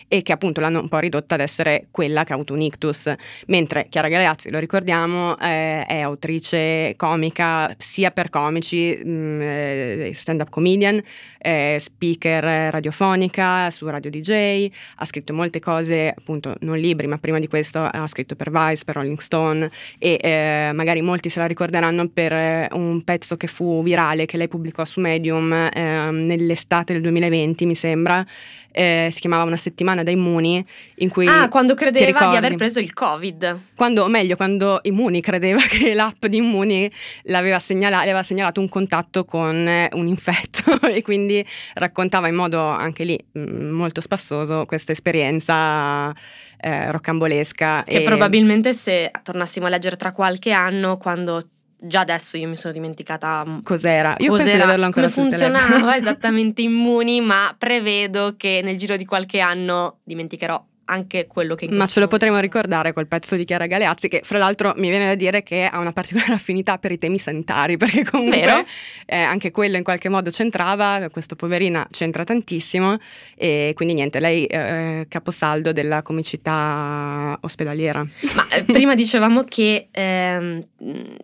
e 0.07 0.21
che 0.21 0.31
appunto 0.31 0.61
l'hanno 0.61 0.81
un 0.81 0.89
po' 0.89 0.99
ridotta 0.99 1.35
ad 1.35 1.41
essere 1.41 1.87
quella 1.91 2.23
che 2.23 2.31
ha 2.31 2.35
avuto 2.35 2.53
un 2.53 2.61
ictus, 2.61 3.13
mentre 3.47 3.87
Chiara 3.89 4.07
Galeazzi, 4.07 4.49
lo 4.49 4.59
ricordiamo, 4.59 5.37
eh, 5.39 5.85
è 5.85 5.99
autrice 6.01 6.93
comica 6.95 7.73
sia 7.77 8.11
per 8.11 8.29
comici, 8.29 8.95
mh, 8.95 9.41
eh, 9.41 10.11
stand-up 10.15 10.49
comedian, 10.49 11.01
eh, 11.37 11.77
speaker 11.79 12.71
radiofonica 12.71 13.69
su 13.69 13.87
Radio 13.87 14.09
DJ, 14.09 14.67
ha 14.97 15.05
scritto 15.05 15.33
molte 15.33 15.59
cose, 15.59 16.13
appunto 16.15 16.55
non 16.61 16.77
libri, 16.77 17.07
ma 17.07 17.17
prima 17.17 17.39
di 17.39 17.47
questo 17.47 17.83
ha 17.83 18.07
scritto 18.07 18.35
per 18.35 18.49
Vice, 18.51 18.83
per 18.83 18.95
Rolling 18.95 19.19
Stone 19.19 19.69
e 19.99 20.17
eh, 20.21 20.71
magari 20.73 21.01
molti 21.01 21.29
se 21.29 21.39
la 21.39 21.45
ricorderanno 21.45 22.07
per 22.07 22.33
eh, 22.33 22.67
un 22.71 23.03
pezzo 23.03 23.37
che 23.37 23.47
fu 23.47 23.83
virale 23.83 24.25
che 24.25 24.37
lei 24.37 24.47
pubblicò 24.47 24.85
su 24.85 24.99
Medium 24.99 25.51
ehm, 25.51 26.25
nell'estate 26.25 26.93
del 26.93 27.01
2020, 27.01 27.65
mi 27.65 27.75
sembra, 27.75 28.25
eh, 28.75 29.07
si 29.09 29.21
chiamava 29.21 29.43
Una 29.43 29.55
settimana 29.55 30.03
da 30.03 30.11
immuni, 30.11 30.63
in 30.95 31.09
cui... 31.09 31.27
Ah, 31.27 31.47
quando 31.47 31.75
credeva 31.75 32.27
di 32.27 32.35
aver 32.35 32.55
preso 32.55 32.79
il 32.79 32.91
Covid. 32.93 33.59
Quando, 33.75 34.03
o 34.03 34.07
meglio, 34.09 34.35
quando 34.35 34.79
Immuni 34.83 35.21
credeva 35.21 35.61
che 35.67 35.93
l'app 35.93 36.25
di 36.25 36.37
Immuni 36.37 36.91
l'aveva 37.23 37.59
segnala- 37.59 37.99
aveva 37.99 38.21
segnalato 38.21 38.59
un 38.59 38.67
contatto 38.67 39.23
con 39.23 39.55
eh, 39.67 39.89
un 39.93 40.07
infetto 40.07 40.81
e 40.87 41.01
quindi 41.01 41.45
raccontava 41.75 42.27
in 42.27 42.35
modo 42.35 42.59
anche 42.61 43.05
lì 43.05 43.17
mh, 43.31 43.39
molto 43.69 44.01
spassoso 44.01 44.65
questa 44.65 44.91
esperienza 44.91 46.13
eh, 46.57 46.91
rocambolesca. 46.91 47.83
Che 47.85 48.01
e- 48.01 48.03
probabilmente 48.03 48.73
se 48.73 49.09
tornassimo 49.23 49.67
a 49.67 49.69
leggere 49.69 49.95
tra 49.95 50.11
qualche 50.11 50.51
anno, 50.51 50.97
quando 50.97 51.47
già 51.87 52.01
adesso 52.01 52.37
io 52.37 52.47
mi 52.47 52.55
sono 52.55 52.73
dimenticata 52.73 53.43
mm, 53.45 53.59
Cos'era? 53.63 54.15
Io 54.19 54.31
penso 54.31 54.43
di 54.43 54.49
cos'era, 54.49 54.63
averlo 54.65 54.85
ancora 54.85 55.07
sul 55.07 55.23
funzionava 55.23 55.95
esattamente 55.95 56.61
immuni, 56.63 57.21
ma 57.21 57.55
prevedo 57.57 58.35
che 58.37 58.61
nel 58.63 58.77
giro 58.77 58.95
di 58.95 59.05
qualche 59.05 59.39
anno 59.39 59.99
dimenticherò 60.03 60.63
anche 60.85 61.27
quello 61.27 61.55
che 61.55 61.67
Ma 61.69 61.85
ce 61.85 61.99
lo 61.99 62.07
potremo 62.07 62.35
momento- 62.35 62.57
ricordare 62.57 62.93
quel 62.93 63.07
pezzo 63.07 63.35
di 63.35 63.45
Chiara 63.45 63.65
Galeazzi 63.65 64.07
che 64.07 64.21
fra 64.23 64.37
l'altro 64.37 64.73
mi 64.77 64.89
viene 64.89 65.05
da 65.07 65.15
dire 65.15 65.43
che 65.43 65.65
ha 65.65 65.79
una 65.79 65.91
particolare 65.91 66.33
affinità 66.33 66.77
per 66.77 66.91
i 66.91 66.97
temi 66.97 67.17
sanitari 67.17 67.77
perché 67.77 68.03
comunque 68.03 68.39
Vero? 68.39 68.65
eh, 69.05 69.17
anche 69.17 69.51
quello 69.51 69.77
in 69.77 69.83
qualche 69.83 70.09
modo 70.09 70.29
c'entrava, 70.29 71.07
questo 71.11 71.35
poverina 71.35 71.87
c'entra 71.91 72.23
tantissimo 72.23 72.97
e 73.35 73.73
quindi 73.75 73.93
niente, 73.95 74.19
lei 74.19 74.45
eh, 74.45 75.05
caposaldo 75.09 75.71
della 75.71 76.01
comicità 76.01 77.37
ospedaliera. 77.41 78.05
Ma 78.35 78.47
eh, 78.49 78.63
prima 78.71 78.95
dicevamo 78.95 79.43
che 79.43 79.87
ehm, 79.91 80.65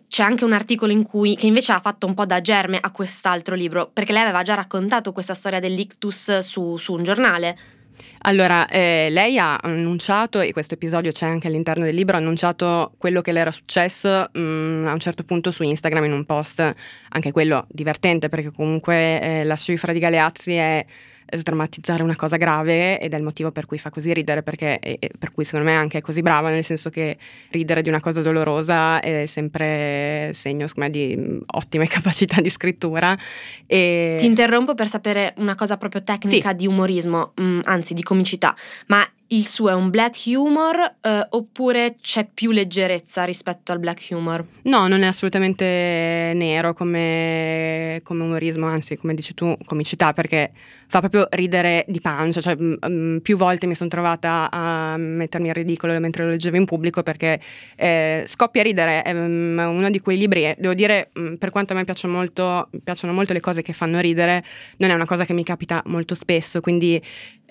c'è 0.08 0.22
anche 0.22 0.44
un 0.44 0.52
articolo 0.52 0.92
in 0.92 1.02
cui, 1.02 1.36
che 1.36 1.46
invece 1.46 1.72
ha 1.72 1.80
fatto 1.80 2.06
un 2.06 2.14
po' 2.14 2.26
da 2.26 2.40
germe 2.40 2.78
a 2.80 2.90
quest'altro 2.90 3.54
libro, 3.54 3.90
perché 3.92 4.12
lei 4.12 4.22
aveva 4.22 4.42
già 4.42 4.54
raccontato 4.54 5.12
questa 5.12 5.34
storia 5.34 5.60
dell'ictus 5.60 6.38
su, 6.38 6.76
su 6.76 6.92
un 6.92 7.02
giornale. 7.02 7.56
Allora, 8.22 8.66
eh, 8.68 9.08
lei 9.10 9.38
ha 9.38 9.56
annunciato, 9.56 10.40
e 10.40 10.52
questo 10.52 10.74
episodio 10.74 11.12
c'è 11.12 11.26
anche 11.26 11.48
all'interno 11.48 11.84
del 11.84 11.94
libro, 11.94 12.16
ha 12.16 12.20
annunciato 12.20 12.92
quello 12.98 13.20
che 13.20 13.32
le 13.32 13.40
era 13.40 13.50
successo 13.50 14.28
mh, 14.32 14.84
a 14.86 14.92
un 14.92 15.00
certo 15.00 15.24
punto 15.24 15.50
su 15.50 15.62
Instagram 15.62 16.04
in 16.04 16.12
un 16.12 16.24
post, 16.24 16.74
anche 17.08 17.32
quello 17.32 17.66
divertente 17.68 18.28
perché 18.28 18.50
comunque 18.52 19.20
eh, 19.20 19.44
la 19.44 19.56
cifra 19.56 19.92
di 19.92 19.98
Galeazzi 19.98 20.54
è 20.54 20.86
sdrammatizzare 21.36 22.02
una 22.02 22.16
cosa 22.16 22.36
grave 22.36 23.00
ed 23.00 23.12
è 23.12 23.16
il 23.16 23.22
motivo 23.22 23.50
per 23.52 23.66
cui 23.66 23.78
fa 23.78 23.90
così 23.90 24.12
ridere, 24.12 24.42
perché, 24.42 24.78
e- 24.78 24.96
e 24.98 25.10
per 25.18 25.30
cui 25.32 25.44
secondo 25.44 25.66
me 25.66 25.72
è 25.72 25.78
anche 25.78 26.00
così 26.00 26.22
brava, 26.22 26.50
nel 26.50 26.64
senso 26.64 26.90
che 26.90 27.16
ridere 27.50 27.82
di 27.82 27.88
una 27.88 28.00
cosa 28.00 28.20
dolorosa 28.20 29.00
è 29.00 29.26
sempre 29.26 30.30
segno 30.34 30.66
me, 30.76 30.90
di 30.90 31.16
mh, 31.16 31.42
ottime 31.54 31.86
capacità 31.88 32.40
di 32.40 32.50
scrittura. 32.50 33.16
E... 33.66 34.16
Ti 34.18 34.26
interrompo 34.26 34.74
per 34.74 34.88
sapere 34.88 35.34
una 35.38 35.54
cosa 35.54 35.76
proprio 35.76 36.02
tecnica 36.02 36.52
di 36.52 36.66
umorismo, 36.66 37.32
mm, 37.40 37.60
anzi 37.64 37.94
di 37.94 38.02
comicità, 38.02 38.54
ma 38.86 39.06
il 39.32 39.46
suo 39.46 39.70
è 39.70 39.74
un 39.74 39.88
black 39.88 40.24
humor 40.26 40.96
eh, 41.00 41.26
oppure 41.30 41.96
c'è 42.00 42.28
più 42.32 42.50
leggerezza 42.50 43.24
rispetto 43.24 43.72
al 43.72 43.78
black 43.78 44.08
humor? 44.10 44.44
No, 44.62 44.88
non 44.88 45.02
è 45.02 45.06
assolutamente 45.06 46.32
nero 46.34 46.74
come, 46.74 48.00
come 48.02 48.24
umorismo, 48.24 48.66
anzi, 48.66 48.96
come 48.96 49.14
dici 49.14 49.32
tu, 49.32 49.56
comicità, 49.64 50.12
perché 50.12 50.52
fa 50.86 50.98
proprio 51.00 51.26
ridere 51.30 51.86
di 51.88 52.00
pancia. 52.00 52.40
Cioè, 52.42 52.56
mm, 52.56 53.18
più 53.18 53.38
volte 53.38 53.66
mi 53.66 53.74
sono 53.74 53.88
trovata 53.88 54.50
a 54.50 54.98
mettermi 54.98 55.48
a 55.48 55.54
ridicolo 55.54 55.98
mentre 55.98 56.24
lo 56.24 56.30
leggevo 56.30 56.56
in 56.56 56.66
pubblico 56.66 57.02
perché 57.02 57.40
eh, 57.76 58.24
scoppia 58.26 58.60
a 58.60 58.64
ridere. 58.64 59.02
È 59.02 59.14
mm, 59.14 59.58
uno 59.58 59.88
di 59.88 60.00
quei 60.00 60.18
libri, 60.18 60.54
devo 60.58 60.74
dire, 60.74 61.10
mm, 61.18 61.34
per 61.36 61.50
quanto 61.50 61.72
a 61.72 61.76
me 61.76 61.84
piacciono 61.84 62.12
molto, 62.12 62.68
piacciono 62.84 63.14
molto 63.14 63.32
le 63.32 63.40
cose 63.40 63.62
che 63.62 63.72
fanno 63.72 63.98
ridere, 63.98 64.44
non 64.76 64.90
è 64.90 64.94
una 64.94 65.06
cosa 65.06 65.24
che 65.24 65.32
mi 65.32 65.42
capita 65.42 65.82
molto 65.86 66.14
spesso, 66.14 66.60
quindi 66.60 67.00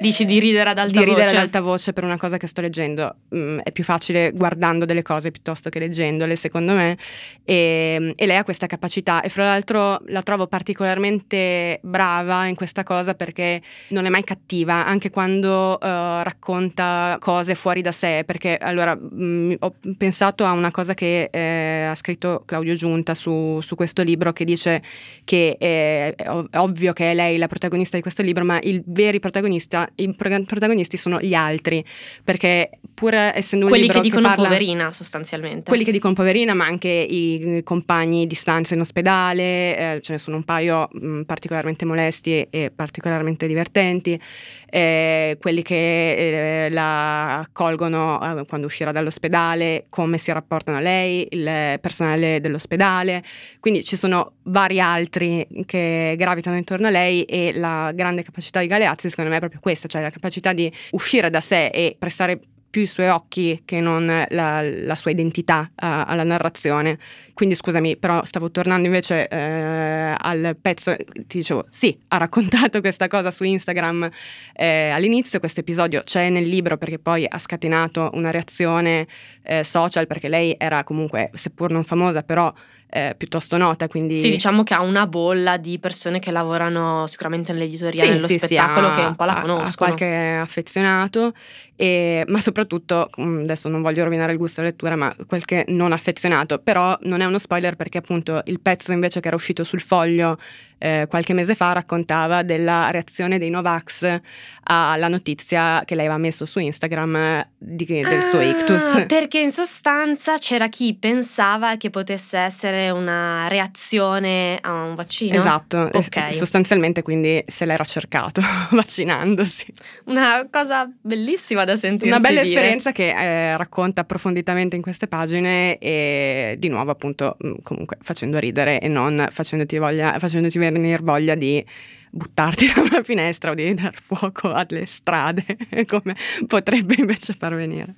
Dici 0.02 0.26
di 0.26 0.40
ridere 0.40 0.72
ad 0.72 0.80
alta 0.80 0.98
di 0.98 1.06
ridere 1.06 1.26
voce? 1.26 1.36
ad 1.36 1.42
alta 1.44 1.62
voce 1.62 1.94
per 1.94 2.04
una 2.04 2.18
cosa 2.18 2.38
che 2.38 2.48
sto 2.48 2.60
leggendo. 2.60 3.18
Mm, 3.36 3.60
è 3.60 3.72
più 3.72 3.84
facile 3.84 4.32
guardando 4.32 4.86
delle 4.86 5.04
cose 5.04 5.30
piuttosto 5.30 5.70
che 5.70 5.78
leggendole, 5.78 6.36
secondo 6.36 6.74
me. 6.74 6.98
E, 7.44 8.12
e 8.16 8.26
lei 8.26 8.38
ha 8.38 8.44
questa 8.44 8.66
capacità. 8.66 9.22
E 9.22 9.30
fra 9.30 9.44
l'altro 9.44 10.02
la 10.08 10.24
trovo 10.24 10.48
particolarmente 10.48 11.80
brava 11.84 12.48
in 12.48 12.56
questa 12.56 12.82
cosa 12.82 13.14
perché 13.14 13.62
non 13.90 14.06
è 14.06 14.10
mai 14.10 14.24
cattiva, 14.24 14.84
anche 14.88 15.12
quando 15.12 15.80
eh, 15.80 16.24
racconta 16.24 17.18
cose 17.20 17.54
fuori 17.54 17.84
da 17.84 17.92
sé. 17.92 18.24
Perché 18.26 18.58
allora 18.58 18.98
mm, 18.98 19.54
ho 19.60 19.76
pensato 20.00 20.46
a 20.46 20.52
una 20.54 20.72
cosa 20.72 20.96
che 20.96 21.30
eh, 21.32 21.86
ha 21.88 21.94
scritto 21.94 22.42
Claudio 22.48 22.74
Giunta 22.74 23.14
su, 23.14 23.60
su 23.62 23.76
questo 23.76 24.02
libro 24.02 24.34
che 24.34 24.46
dice 24.46 24.82
che 25.26 25.58
eh, 25.60 26.16
è 26.16 26.28
ov- 26.28 26.56
ovvio 26.56 26.92
che 26.92 27.12
è 27.12 27.14
lei 27.14 27.38
la 27.38 27.48
protagonista 27.48 27.98
di 27.98 28.02
questo 28.02 28.24
libro, 28.24 28.44
ma 28.44 28.58
i 28.64 28.82
veri 28.84 29.20
protagonista- 29.20 29.90
i 29.96 30.14
pro- 30.16 30.44
protagonisti 30.44 30.98
sono 30.98 31.20
gli 31.20 31.34
altri, 31.34 31.84
perché 32.24 32.70
pur 33.02 33.16
essendo 33.16 33.66
un 33.66 33.72
Quelli 33.72 33.88
libro 33.88 34.00
che 34.00 34.08
dicono 34.08 34.28
parla- 34.28 34.44
poverina 34.44 34.94
sostanzialmente. 34.94 35.64
quelli 35.68 35.84
che 35.84 35.92
dicono 35.92 36.14
poverina, 36.14 36.54
ma 36.54 36.66
anche 36.66 36.88
i 36.88 37.62
compagni 37.64 38.28
di 38.28 38.36
stanza 38.36 38.76
in 38.76 38.82
ospedale, 38.82 39.96
eh, 39.96 40.00
ce 40.04 40.12
ne 40.12 40.18
sono 40.20 40.38
un 40.38 40.44
paio 40.44 40.88
mh, 40.92 41.22
particolarmente 41.24 41.84
molesti 41.84 42.46
e 42.48 42.72
particolarmente 42.74 43.48
divertenti, 43.48 44.22
eh, 44.70 45.36
quelli 45.42 45.64
che 45.64 46.66
eh, 46.66 46.70
la 46.70 47.40
accolgono 47.40 48.42
eh, 48.42 48.46
quando 48.46 48.68
uscirà 48.68 48.92
dall'ospedale, 48.92 49.86
come 49.90 50.20
si 50.20 50.32
rapportano 50.32 50.78
a 50.78 50.82
lei, 50.82 51.26
il 51.32 51.80
personale 51.82 52.40
dell'ospedale, 52.40 53.24
quindi 53.60 53.84
ci 53.84 53.96
sono 53.96 54.34
vari 54.44 54.80
altri 54.80 55.48
che 55.66 56.14
gravitano 56.20 56.56
intorno 56.56 56.86
a 56.86 56.92
lei 56.92 57.24
e 57.24 57.52
la 57.56 57.92
grande 57.96 58.22
capacità 58.22 58.60
di 58.60 58.68
Galeazzi 58.68 59.10
secondo 59.10 59.32
me 59.32 59.38
è 59.38 59.40
proprio 59.40 59.60
questa, 59.60 59.88
cioè 59.88 60.04
la 60.04 60.12
capacità 60.12 60.54
di 60.54 60.72
uscire 60.92 61.32
da 61.32 61.42
sé 61.42 61.66
e 61.68 61.96
prestare 61.98 62.40
più 62.72 62.82
i 62.82 62.88
suoi 62.88 63.10
occhi 63.10 63.62
che 63.66 63.80
non 63.82 64.26
la, 64.30 64.62
la 64.62 64.96
sua 64.96 65.12
identità 65.12 65.70
eh, 65.70 65.86
alla 65.86 66.24
narrazione. 66.24 66.98
Quindi 67.42 67.58
scusami, 67.58 67.98
però 67.98 68.24
stavo 68.24 68.52
tornando 68.52 68.86
invece 68.86 69.28
eh, 69.28 70.16
al 70.16 70.56
pezzo, 70.62 70.96
ti 70.96 71.40
dicevo, 71.40 71.66
sì, 71.70 71.98
ha 72.10 72.18
raccontato 72.18 72.82
questa 72.82 73.08
cosa 73.08 73.32
su 73.32 73.44
Instagram 73.44 74.08
eh, 74.54 74.92
all'inizio, 74.92 75.40
questo 75.40 75.62
episodio 75.62 76.04
c'è 76.04 76.30
nel 76.30 76.44
libro 76.44 76.78
perché 76.78 77.00
poi 77.00 77.26
ha 77.28 77.40
scatenato 77.40 78.12
una 78.14 78.30
reazione 78.30 79.08
eh, 79.42 79.64
social 79.64 80.06
perché 80.06 80.28
lei 80.28 80.54
era 80.56 80.84
comunque, 80.84 81.32
seppur 81.34 81.72
non 81.72 81.84
famosa, 81.84 82.22
però 82.22 82.54
eh, 82.94 83.16
piuttosto 83.18 83.56
nota, 83.56 83.88
quindi... 83.88 84.18
Sì, 84.18 84.30
diciamo 84.30 84.64
che 84.64 84.74
ha 84.74 84.82
una 84.82 85.08
bolla 85.08 85.56
di 85.56 85.80
persone 85.80 86.20
che 86.20 86.30
lavorano 86.30 87.08
sicuramente 87.08 87.54
nell'editoria, 87.54 88.04
nello 88.04 88.28
sì, 88.28 88.38
sì, 88.38 88.48
spettacolo, 88.48 88.88
ha- 88.88 88.96
che 88.96 89.02
un 89.06 89.16
po' 89.16 89.24
la 89.24 89.40
conoscono. 89.40 89.64
Ha 89.66 89.96
qualche 89.96 90.36
affezionato, 90.36 91.32
e- 91.78 92.26
ma 92.28 92.42
soprattutto, 92.42 93.10
mm, 93.20 93.44
adesso 93.44 93.70
non 93.70 93.82
voglio 93.82 94.04
rovinare 94.04 94.34
il 94.34 94.38
gusto 94.38 94.60
della 94.60 94.74
lettura, 94.74 94.98
ma 94.98 95.16
qualche 95.26 95.64
non 95.70 95.94
affezionato. 95.94 96.60
Però 96.60 96.98
non 97.04 97.22
è 97.22 97.26
uno 97.32 97.40
spoiler 97.40 97.76
perché 97.76 97.98
appunto 97.98 98.42
il 98.46 98.60
pezzo 98.60 98.92
invece 98.92 99.20
che 99.20 99.28
era 99.28 99.36
uscito 99.36 99.64
sul 99.64 99.82
foglio 99.82 100.38
eh, 100.82 101.06
qualche 101.08 101.34
mese 101.34 101.54
fa 101.56 101.72
raccontava 101.74 102.42
della 102.44 102.90
reazione 102.92 103.38
dei 103.38 103.50
Novax 103.52 104.20
alla 104.64 105.08
notizia 105.08 105.82
che 105.86 105.96
lei 105.96 106.06
aveva 106.06 106.20
messo 106.20 106.46
su 106.46 106.60
Instagram 106.60 107.16
eh, 107.16 107.48
di- 107.58 107.86
del 107.86 108.22
suo 108.24 108.40
Ah, 108.40 108.44
ictus. 108.44 109.06
Perché 109.08 109.40
in 109.40 109.52
sostanza 109.52 110.38
c'era 110.38 110.68
chi 110.70 110.96
pensava 110.96 111.76
che 111.78 111.90
potesse 111.90 112.38
essere 112.38 112.90
una 112.90 113.48
reazione 113.48 114.58
a 114.62 114.72
un 114.84 114.96
vaccino. 114.96 115.36
Esatto, 115.36 115.90
Ok. 115.94 116.16
es- 116.16 116.38
sostanzialmente 116.38 117.02
quindi 117.02 117.44
se 117.48 117.66
l'era 117.66 117.84
cercato 117.84 118.42
vaccinandosi. 118.72 119.66
Una 120.06 120.48
cosa 120.50 120.90
bellissima 121.02 121.66
da 121.66 121.76
sentire. 121.76 122.10
Una 122.12 122.20
bella 122.20 122.42
esperienza 122.42 122.92
che 122.92 123.10
eh, 123.10 123.58
racconta 123.58 124.02
approfonditamente 124.02 124.76
in 124.76 124.82
queste 124.82 125.08
pagine 125.08 125.78
e 125.80 126.56
di 126.58 126.70
nuovo 126.70 126.92
appunto 126.92 127.36
mh, 127.40 127.52
comunque 127.64 127.98
facendo 128.02 128.38
ridere 128.40 128.80
e 128.80 128.88
non 128.88 129.28
facendoti, 129.30 129.78
voglia, 129.78 130.18
facendoci 130.20 130.58
venire 130.58 130.71
voglia 131.02 131.36
di 131.36 131.66
buttarti 132.12 132.68
da 132.74 132.82
una 132.82 133.04
finestra 133.04 133.52
o 133.52 133.54
di 133.54 133.74
dar 133.74 133.94
fuoco 134.00 134.52
alle 134.52 134.86
strade 134.86 135.46
come 135.88 136.16
potrebbe 136.46 136.96
invece 136.98 137.34
far 137.34 137.56
venire. 137.56 137.96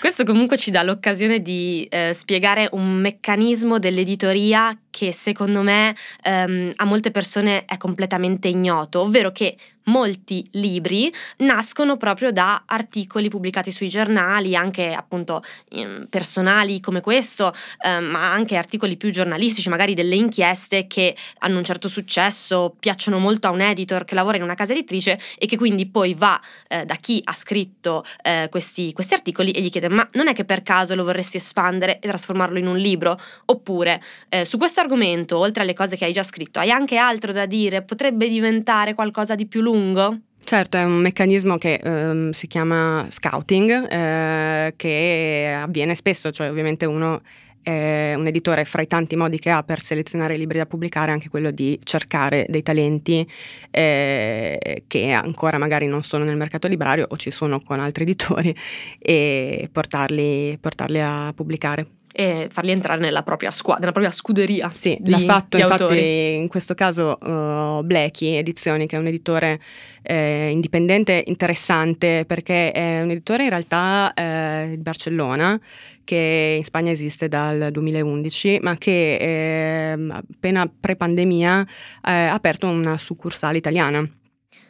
Questo 0.00 0.24
comunque 0.24 0.56
ci 0.56 0.70
dà 0.70 0.82
l'occasione 0.82 1.40
di 1.40 1.86
eh, 1.90 2.12
spiegare 2.12 2.68
un 2.72 2.94
meccanismo 2.94 3.78
dell'editoria 3.78 4.76
che 4.90 5.12
secondo 5.12 5.62
me 5.62 5.94
ehm, 6.22 6.72
a 6.76 6.84
molte 6.84 7.10
persone 7.10 7.64
è 7.66 7.76
completamente 7.76 8.48
ignoto, 8.48 9.00
ovvero 9.00 9.30
che 9.30 9.56
molti 9.84 10.46
libri 10.52 11.12
nascono 11.38 11.96
proprio 11.96 12.32
da 12.32 12.62
articoli 12.66 13.28
pubblicati 13.28 13.70
sui 13.70 13.88
giornali, 13.88 14.54
anche 14.54 14.92
appunto 14.92 15.42
personali 16.08 16.80
come 16.80 17.00
questo, 17.00 17.52
ehm, 17.84 18.04
ma 18.04 18.32
anche 18.32 18.56
articoli 18.56 18.96
più 18.96 19.10
giornalistici, 19.10 19.68
magari 19.68 19.94
delle 19.94 20.14
inchieste 20.14 20.86
che 20.86 21.16
hanno 21.38 21.58
un 21.58 21.64
certo 21.64 21.88
successo, 21.88 22.74
piacciono 22.78 23.18
molto 23.18 23.48
a 23.48 23.50
un 23.50 23.60
editor 23.60 24.04
che 24.04 24.14
lavora 24.14 24.36
in 24.36 24.42
una 24.42 24.54
casa 24.54 24.72
editrice 24.72 25.18
e 25.38 25.46
che 25.46 25.56
quindi 25.56 25.86
poi 25.86 26.14
va 26.14 26.40
eh, 26.68 26.84
da 26.84 26.94
chi 26.96 27.20
ha 27.24 27.32
scritto 27.32 28.04
eh, 28.22 28.48
questi, 28.50 28.92
questi 28.92 29.14
articoli 29.14 29.50
e 29.52 29.60
gli 29.60 29.70
chiede 29.70 29.88
ma 29.88 30.06
non 30.12 30.28
è 30.28 30.34
che 30.34 30.44
per 30.44 30.62
caso 30.62 30.94
lo 30.94 31.04
vorresti 31.04 31.38
espandere 31.38 31.98
e 31.98 32.08
trasformarlo 32.08 32.58
in 32.58 32.66
un 32.66 32.76
libro? 32.76 33.18
Oppure 33.46 34.00
eh, 34.28 34.44
su 34.44 34.58
questo 34.58 34.80
argomento, 34.80 35.38
oltre 35.38 35.62
alle 35.62 35.74
cose 35.74 35.96
che 35.96 36.04
hai 36.04 36.12
già 36.12 36.22
scritto, 36.22 36.58
hai 36.60 36.70
anche 36.70 36.96
altro 36.96 37.32
da 37.32 37.46
dire? 37.46 37.82
Potrebbe 37.82 38.28
diventare 38.28 38.94
qualcosa 38.94 39.34
di 39.34 39.46
più 39.46 39.60
lungo? 39.60 39.69
Certo, 40.42 40.76
è 40.76 40.84
un 40.84 41.00
meccanismo 41.00 41.58
che 41.58 41.74
ehm, 41.74 42.30
si 42.30 42.46
chiama 42.46 43.06
scouting, 43.08 43.88
eh, 43.88 44.74
che 44.74 45.58
avviene 45.62 45.94
spesso, 45.94 46.30
cioè 46.30 46.50
ovviamente 46.50 46.86
uno 46.86 47.20
è 47.62 48.14
un 48.16 48.26
editore 48.26 48.64
fra 48.64 48.82
i 48.82 48.86
tanti 48.86 49.16
modi 49.16 49.38
che 49.38 49.50
ha 49.50 49.62
per 49.62 49.80
selezionare 49.80 50.34
i 50.34 50.38
libri 50.38 50.58
da 50.58 50.66
pubblicare, 50.66 51.12
anche 51.12 51.28
quello 51.28 51.50
di 51.50 51.78
cercare 51.82 52.46
dei 52.48 52.62
talenti 52.62 53.26
eh, 53.70 54.84
che 54.86 55.10
ancora 55.12 55.58
magari 55.58 55.86
non 55.86 56.02
sono 56.02 56.24
nel 56.24 56.36
mercato 56.36 56.68
librario 56.68 57.06
o 57.08 57.16
ci 57.16 57.30
sono 57.30 57.60
con 57.60 57.78
altri 57.78 58.04
editori 58.10 58.54
e 58.98 59.68
portarli, 59.70 60.56
portarli 60.58 61.00
a 61.00 61.32
pubblicare. 61.34 61.99
E 62.12 62.48
farli 62.50 62.72
entrare 62.72 63.00
nella 63.00 63.22
propria 63.22 63.50
squadra, 63.50 63.80
nella 63.80 63.92
propria 63.92 64.12
scuderia. 64.12 64.70
Sì, 64.74 64.96
di- 65.00 65.10
l'ha 65.10 65.18
fatto 65.18 65.56
infatti 65.56 65.82
autori. 65.82 66.36
in 66.36 66.48
questo 66.48 66.74
caso 66.74 67.18
uh, 67.20 67.82
Blackie 67.84 68.38
Edizioni, 68.38 68.86
che 68.86 68.96
è 68.96 68.98
un 68.98 69.06
editore 69.06 69.60
eh, 70.02 70.48
indipendente 70.50 71.22
interessante 71.26 72.24
perché 72.26 72.72
è 72.72 73.02
un 73.02 73.10
editore 73.10 73.44
in 73.44 73.50
realtà 73.50 74.12
eh, 74.14 74.72
di 74.76 74.82
Barcellona 74.82 75.60
che 76.04 76.56
in 76.58 76.64
Spagna 76.64 76.90
esiste 76.90 77.28
dal 77.28 77.68
2011 77.70 78.60
ma 78.62 78.76
che 78.76 79.92
ehm, 79.92 80.10
appena 80.10 80.68
pre-pandemia 80.68 81.60
eh, 81.62 82.10
ha 82.10 82.32
aperto 82.32 82.66
una 82.66 82.96
succursale 82.96 83.58
italiana. 83.58 84.08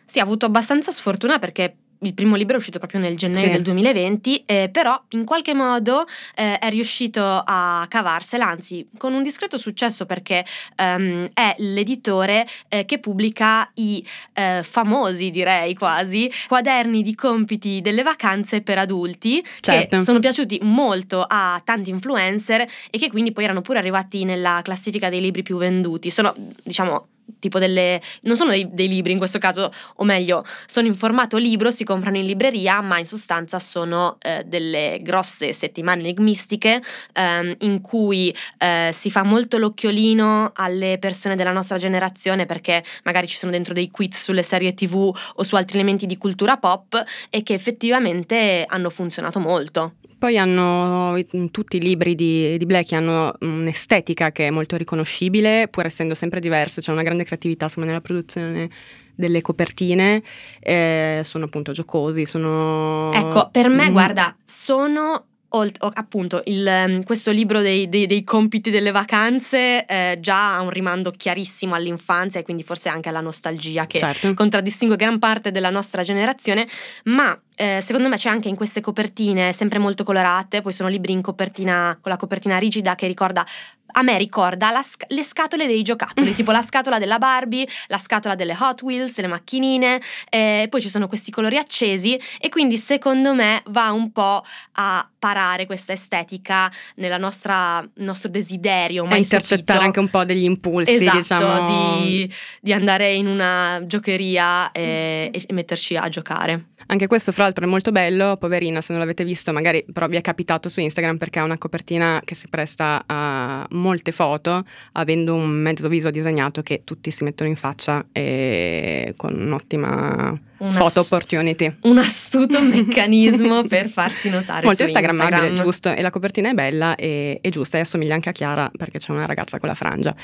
Sì, 0.05 0.19
ha 0.19 0.25
avuto 0.25 0.47
abbastanza 0.47 0.91
sfortuna 0.91 1.39
perché 1.39 1.77
il 2.03 2.15
primo 2.15 2.37
libro 2.37 2.55
è 2.55 2.59
uscito 2.59 2.79
proprio 2.79 3.01
nel 3.01 3.17
gennaio 3.17 3.47
Sì. 3.47 3.51
del 3.51 3.63
2020, 3.63 4.43
eh, 4.47 4.69
però 4.73 5.01
in 5.11 5.25
qualche 5.25 5.55
modo 5.55 6.05
eh, 6.35 6.59
è 6.59 6.69
riuscito 6.71 7.23
a 7.23 7.85
cavarsela, 7.89 8.47
anzi 8.47 8.87
con 8.97 9.13
un 9.13 9.23
discreto 9.23 9.57
successo 9.59 10.07
perché 10.07 10.45
ehm, 10.77 11.29
è 11.35 11.55
l'editore 11.59 12.47
eh, 12.69 12.85
che 12.85 12.99
pubblica 12.99 13.71
i 13.75 14.05
eh, 14.35 14.61
famosi, 14.63 15.31
direi 15.31 15.75
quasi, 15.75 16.31
quaderni 16.49 17.03
di 17.03 17.15
compiti 17.15 17.81
delle 17.81 18.03
vacanze 18.03 18.63
per 18.63 18.79
adulti 18.79 19.45
Certo. 19.61 19.97
che 19.97 20.03
sono 20.03 20.19
piaciuti 20.19 20.59
molto 20.63 21.25
a 21.27 21.61
tanti 21.65 21.91
influencer 21.91 22.67
e 22.91 22.99
che 22.99 23.09
quindi 23.11 23.33
poi 23.33 23.45
erano 23.45 23.61
pure 23.61 23.79
arrivati 23.79 24.25
nella 24.25 24.61
classifica 24.63 25.09
dei 25.09 25.21
libri 25.21 25.43
più 25.43 25.57
venduti. 25.59 26.11
Sono, 26.11 26.35
diciamo, 26.63 27.07
tipo 27.39 27.59
delle 27.59 28.01
non 28.23 28.37
sono 28.37 28.51
dei, 28.51 28.69
dei 28.71 28.89
libri 28.89 29.13
in 29.13 29.19
questo 29.19 29.39
caso 29.39 29.71
o 29.97 30.05
meglio 30.05 30.45
sono 30.67 30.87
in 30.87 30.95
formato 30.95 31.37
libro 31.37 31.71
si 31.71 31.85
comprano 31.85 32.17
in 32.17 32.27
libreria 32.27 32.81
ma 32.81 32.99
in 32.99 33.05
sostanza 33.05 33.59
sono 33.59 34.19
eh, 34.23 34.45
delle 34.45 34.99
grosse 35.03 35.53
settimane 35.53 36.01
enigmistiche 36.01 36.83
ehm, 37.13 37.55
in 37.61 37.81
cui 37.81 38.35
eh, 38.59 38.91
si 38.93 39.11
fa 39.11 39.23
molto 39.23 39.59
l'occhiolino 39.59 40.53
alle 40.55 40.99
persone 40.99 41.37
della 41.37 41.53
nostra 41.53 41.79
generazione 41.79 42.47
perché 42.47 42.83
magari 43.05 43.27
ci 43.27 43.37
sono 43.37 43.53
dentro 43.53 43.75
dei 43.75 43.91
quiz 43.91 44.23
sulle 44.23 44.43
serie 44.43 44.75
tv 44.75 45.13
o 45.35 45.43
su 45.43 45.55
altri 45.57 45.79
elementi 45.79 46.07
di 46.07 46.19
cultura 46.19 46.57
pop 46.57 47.03
e 47.29 47.43
che 47.43 47.55
effettivamente 47.55 48.65
hanno 48.67 48.91
funzionato 48.91 49.39
molto 49.39 49.95
Poi 50.21 50.37
hanno 50.37 51.19
tutti 51.51 51.79
i 51.79 51.81
libri 51.81 52.15
di, 52.15 52.59
di 52.59 52.67
Blackie 52.67 52.95
hanno 52.95 53.33
un'estetica 53.41 54.33
che 54.33 54.49
è 54.49 54.51
molto 54.51 54.77
riconoscibile, 54.77 55.67
pur 55.69 55.87
essendo 55.87 56.13
sempre 56.13 56.41
diverse, 56.41 56.83
c'è 56.83 56.93
una 56.93 57.01
grande 57.03 57.25
creatività 57.25 57.65
insomma, 57.65 57.87
nella 57.87 58.03
produzione 58.03 58.69
delle 59.15 59.41
copertine, 59.41 60.23
eh, 60.61 61.23
sono 61.25 61.47
appunto 61.47 61.73
giocosi, 61.73 62.27
sono... 62.27 63.11
Ecco, 63.15 63.49
per 63.51 63.71
me, 63.71 63.89
Mm, 63.89 63.93
guarda, 63.93 64.37
sono 64.45 65.25
appunto 65.51 66.43
il, 66.47 66.67
ehm, 66.67 67.03
questo 67.03 67.31
libro 67.31 67.61
dei, 67.61 67.89
dei- 67.89 68.07
dei 68.07 68.23
compiti 68.25 68.71
delle 68.71 68.91
vacanze 68.93 69.85
eh, 69.85 70.19
già 70.21 70.55
ha 70.55 70.61
un 70.61 70.71
rimando 70.71 71.11
chiarissimo 71.11 71.75
all'infanzia 71.75 72.41
e 72.41 72.43
quindi 72.45 72.63
forse 72.63 72.89
anche 72.89 73.09
alla 73.09 73.21
nostalgia 73.21 73.87
che 73.87 73.99
Certo. 73.99 74.33
contraddistingue 74.35 74.97
gran 74.97 75.19
parte 75.19 75.51
della 75.51 75.71
nostra 75.71 76.03
generazione, 76.03 76.67
ma 77.05 77.39
eh, 77.57 77.81
secondo 77.83 78.09
me 78.09 78.17
c'è 78.17 78.31
anche 78.31 78.49
in 78.49 78.57
queste 78.57 78.81
copertine 78.81 79.53
sempre 79.53 79.79
molto 79.79 80.05
colorate, 80.05 80.63
poi 80.63 80.73
sono 80.73 80.89
libri 80.89 81.13
in 81.13 81.21
copertina 81.21 81.99
con 82.01 82.11
la 82.11 82.17
copertina 82.17 82.57
rigida 82.57 82.95
che 82.95 83.07
ricorda 83.07 83.45
a 83.93 84.03
me 84.03 84.19
ricorda 84.19 84.81
sc- 84.83 85.07
le 85.09 85.23
scatole 85.23 85.67
dei 85.67 85.83
giocattoli, 85.83 86.35
tipo 86.35 86.53
la 86.53 86.63
scatola 86.63 86.99
della 86.99 87.19
Barbie, 87.19 87.67
la 87.89 87.99
scatola 87.99 88.35
delle 88.35 88.57
Hot 88.59 88.83
Wheels, 88.83 89.19
le 89.19 89.27
macchinine, 89.27 90.01
eh, 90.29 90.67
poi 90.71 90.81
ci 90.81 90.89
sono 90.89 91.07
questi 91.07 91.31
colori 91.31 91.57
accesi 91.57 92.19
e 92.39 92.49
quindi 92.49 92.77
secondo 92.77 93.35
me 93.35 93.63
va 93.67 93.91
un 93.91 94.13
po' 94.13 94.43
a 94.73 95.09
parare 95.19 95.67
questa 95.67 95.93
estetica 95.93 96.71
nel 96.97 97.21
nostro 97.21 98.31
desiderio. 98.31 99.05
a 99.05 99.09
mai 99.09 99.19
intercettare 99.19 99.85
anche 99.85 100.01
un 100.01 100.09
po' 100.09 100.25
degli 100.25 100.45
impulsi, 100.45 100.95
Esatto, 100.95 101.19
diciamo. 101.19 102.03
di, 102.03 102.33
di 102.61 102.73
andare 102.73 103.13
in 103.13 103.27
una 103.27 103.83
giocheria 103.87 104.73
e, 104.73 105.31
e 105.33 105.53
metterci 105.53 105.97
a 105.97 106.09
giocare. 106.09 106.70
Anche 106.87 107.07
questo, 107.07 107.33
fra 107.33 107.45
l'altro, 107.45 107.65
è 107.65 107.69
molto 107.69 107.93
bello. 107.93 108.37
Poverina, 108.37 108.81
se 108.81 108.93
non 108.93 109.01
l'avete 109.01 109.25
visto, 109.25 109.53
magari 109.53 109.85
però 109.93 110.07
vi 110.07 110.17
è 110.17 110.21
capitato 110.21 110.69
su 110.69 110.81
Instagram 110.81 111.17
perché 111.17 111.39
ha 111.39 111.45
una 111.45 111.59
copertina 111.59 112.21
che 112.25 112.35
si 112.35 112.49
presta 112.49 113.03
a 113.07 113.67
molte 113.71 114.13
foto, 114.13 114.65
avendo 114.93 115.35
un 115.35 115.51
mezzo 115.51 115.89
viso 115.89 116.11
disegnato 116.11 116.63
che 116.63 116.83
tutti 116.85 117.11
si 117.11 117.25
mettono 117.25 117.49
in 117.49 117.57
faccia 117.57 118.07
e 118.13 119.15
con 119.17 119.35
un'ottima 119.39 120.49
Una 120.61 120.77
photo 120.77 121.01
opportunity. 121.01 121.75
Un 121.83 121.99
astuto 121.99 122.61
meccanismo 122.63 123.65
per 123.65 123.89
farsi 123.89 124.29
notare 124.29 124.67
Molto 124.67 124.83
instagrammabile, 124.83 125.37
Instagram. 125.49 125.65
giusto. 125.65 125.91
E 125.95 126.03
la 126.03 126.11
copertina 126.11 126.51
è 126.51 126.53
bella 126.53 126.95
e, 126.95 127.39
e 127.41 127.49
giusta 127.51 127.79
e 127.79 127.81
assomiglia 127.81 128.15
anche 128.15 128.29
a 128.29 128.33
Chiara 128.33 128.71
perché 128.77 128.99
c'è 128.99 129.11
una 129.13 129.27
ragazza 129.27 129.59
con 129.59 129.69
la 129.69 129.75
frangia. 129.75 130.15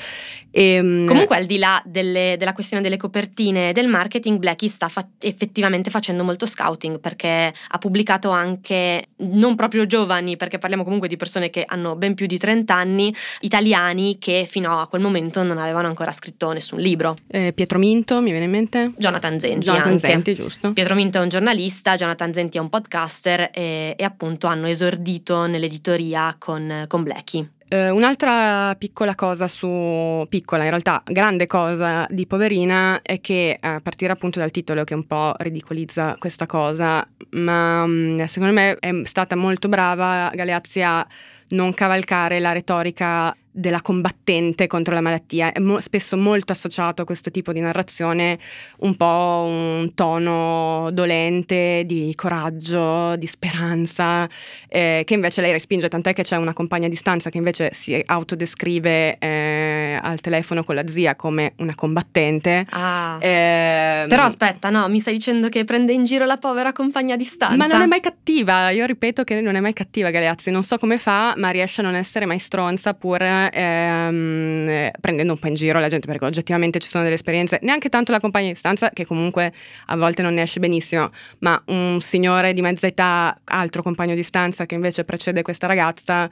E, 0.51 0.77
Comunque, 1.07 1.35
al 1.35 1.45
di 1.45 1.57
là 1.57 1.81
delle- 1.85 2.35
della 2.37 2.53
questione 2.53 2.81
delle 2.83 2.97
copertine 2.97 3.69
e 3.69 3.73
del 3.73 3.87
marketing, 3.87 4.37
Blackie 4.37 4.69
sta 4.69 4.87
fa- 4.87 5.07
effettivamente 5.19 5.89
facendo 5.89 6.23
molto 6.23 6.45
scouting 6.45 6.99
perché 6.99 7.51
ha 7.69 7.77
pubblicato 7.77 8.29
anche 8.29 9.07
non 9.17 9.55
proprio 9.55 9.85
giovani, 9.85 10.37
perché 10.37 10.57
parliamo 10.59 10.83
comunque 10.83 11.07
di 11.07 11.17
persone 11.17 11.49
che 11.49 11.63
hanno 11.67 11.95
ben 11.95 12.13
più 12.13 12.25
di 12.27 12.37
30 12.37 12.73
anni, 12.75 13.13
italiani 13.41 14.17
che 14.19 14.45
fino 14.47 14.79
a 14.79 14.87
quel 14.87 15.01
momento 15.01 15.41
non 15.43 15.57
avevano 15.57 15.87
ancora 15.87 16.11
scritto 16.11 16.51
nessun 16.51 16.79
libro. 16.79 17.15
eh, 17.29 17.53
Pietro 17.53 17.79
Minto, 17.79 18.21
mi 18.21 18.29
viene 18.29 18.45
in 18.45 18.51
mente? 18.51 18.91
Jonathan 18.97 19.39
Zenti. 19.39 19.65
Jonathan 19.65 19.91
anche. 19.93 20.07
Zenti, 20.27 20.33
giusto. 20.33 20.73
Pietro 20.73 20.95
Minto 20.95 21.19
è 21.19 21.21
un 21.21 21.29
giornalista, 21.29 21.95
Jonathan 21.95 22.33
Zenti 22.33 22.57
è 22.57 22.61
un 22.61 22.69
podcaster 22.69 23.49
e, 23.53 23.95
e 23.97 24.03
appunto 24.03 24.47
hanno 24.47 24.67
esordito 24.67 25.45
nell'editoria 25.45 26.35
con, 26.37 26.85
con 26.87 27.03
Blackie. 27.03 27.51
Eh, 27.69 27.89
un'altra 27.89 28.75
piccola 28.77 29.13
cosa 29.13 29.47
su, 29.47 30.25
piccola 30.29 30.63
in 30.63 30.69
realtà, 30.69 31.03
grande 31.05 31.47
cosa 31.47 32.07
di 32.09 32.25
Poverina 32.25 33.01
è 33.01 33.19
che 33.19 33.57
a 33.59 33.81
partire 33.81 34.13
appunto 34.13 34.39
dal 34.39 34.51
titolo 34.51 34.85
che 34.85 34.93
un 34.93 35.05
po' 35.05 35.33
ridicolizza 35.37 36.15
questa 36.17 36.45
cosa, 36.45 37.05
ma 37.31 37.85
mm, 37.85 38.23
secondo 38.23 38.53
me 38.53 38.77
è 38.79 39.01
stata 39.03 39.35
molto 39.35 39.67
brava 39.67 40.31
Galeazzi 40.33 40.81
a 40.81 41.05
non 41.49 41.73
cavalcare 41.73 42.39
la 42.39 42.51
retorica 42.51 43.35
della 43.57 43.81
combattente 43.81 44.67
contro 44.67 44.93
la 44.93 45.01
malattia, 45.01 45.51
è 45.51 45.59
mo- 45.59 45.79
spesso 45.79 46.15
molto 46.15 46.51
associato 46.51 47.01
a 47.01 47.05
questo 47.05 47.31
tipo 47.31 47.51
di 47.51 47.59
narrazione 47.59 48.37
un 48.81 48.95
po' 48.95 49.45
un 49.47 49.91
tono 49.95 50.89
dolente 50.91 51.81
di 51.87 52.13
coraggio, 52.15 53.15
di 53.15 53.25
speranza, 53.25 54.29
eh, 54.67 55.01
che 55.03 55.13
invece 55.15 55.41
lei 55.41 55.51
respinge, 55.51 55.89
tant'è 55.89 56.13
che 56.13 56.21
c'è 56.21 56.35
una 56.35 56.53
compagna 56.53 56.87
di 56.87 56.95
stanza 56.95 57.31
che 57.31 57.37
invece 57.37 57.71
si 57.73 57.99
autodescrive 58.05 59.17
eh, 59.17 59.99
al 59.99 60.19
telefono 60.19 60.63
con 60.63 60.75
la 60.75 60.87
zia 60.87 61.15
come 61.15 61.53
una 61.57 61.73
combattente. 61.73 62.63
Ah. 62.69 63.17
Ehm, 63.19 64.07
Però 64.07 64.23
aspetta, 64.23 64.69
no, 64.69 64.87
mi 64.87 64.99
stai 64.99 65.13
dicendo 65.13 65.49
che 65.49 65.63
prende 65.63 65.93
in 65.93 66.05
giro 66.05 66.25
la 66.25 66.37
povera 66.37 66.73
compagna 66.73 67.15
di 67.15 67.23
stanza. 67.23 67.55
ma 67.55 67.65
non 67.65 67.81
è 67.81 67.87
mai 67.87 68.01
cattiva, 68.01 68.69
io 68.69 68.85
ripeto 68.85 69.23
che 69.23 69.41
non 69.41 69.55
è 69.55 69.59
mai 69.59 69.73
cattiva 69.73 70.11
Galeazzi, 70.11 70.51
non 70.51 70.61
so 70.61 70.77
come 70.77 70.99
fa, 70.99 71.33
ma 71.37 71.49
riesce 71.49 71.81
a 71.81 71.83
non 71.83 71.95
essere 71.95 72.25
mai 72.25 72.39
stronza 72.39 72.93
pur 72.93 73.21
ehm, 73.21 74.67
eh, 74.67 74.91
prendendo 74.99 75.33
un 75.33 75.39
po' 75.39 75.47
in 75.47 75.53
giro 75.53 75.79
la 75.79 75.87
gente, 75.87 76.07
perché 76.07 76.25
oggettivamente 76.25 76.79
ci 76.79 76.87
sono 76.87 77.03
delle 77.03 77.15
esperienze, 77.15 77.59
neanche 77.61 77.89
tanto 77.89 78.11
la 78.11 78.19
compagna 78.19 78.49
di 78.49 78.55
stanza, 78.55 78.89
che 78.89 79.05
comunque 79.05 79.53
a 79.87 79.95
volte 79.95 80.21
non 80.21 80.33
ne 80.33 80.41
esce 80.41 80.59
benissimo, 80.59 81.09
ma 81.39 81.61
un 81.67 81.99
signore 82.01 82.53
di 82.53 82.61
mezza 82.61 82.87
età, 82.87 83.35
altro 83.45 83.81
compagno 83.81 84.15
di 84.15 84.23
stanza 84.23 84.65
che 84.65 84.75
invece 84.75 85.03
precede 85.03 85.41
questa 85.41 85.67
ragazza, 85.67 86.29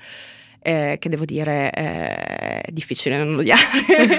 eh, 0.65 0.97
che 0.99 1.09
devo 1.09 1.25
dire 1.25 1.69
eh, 1.71 2.61
è 2.61 2.71
difficile 2.71 3.23
non 3.23 3.35
odiare, 3.35 3.61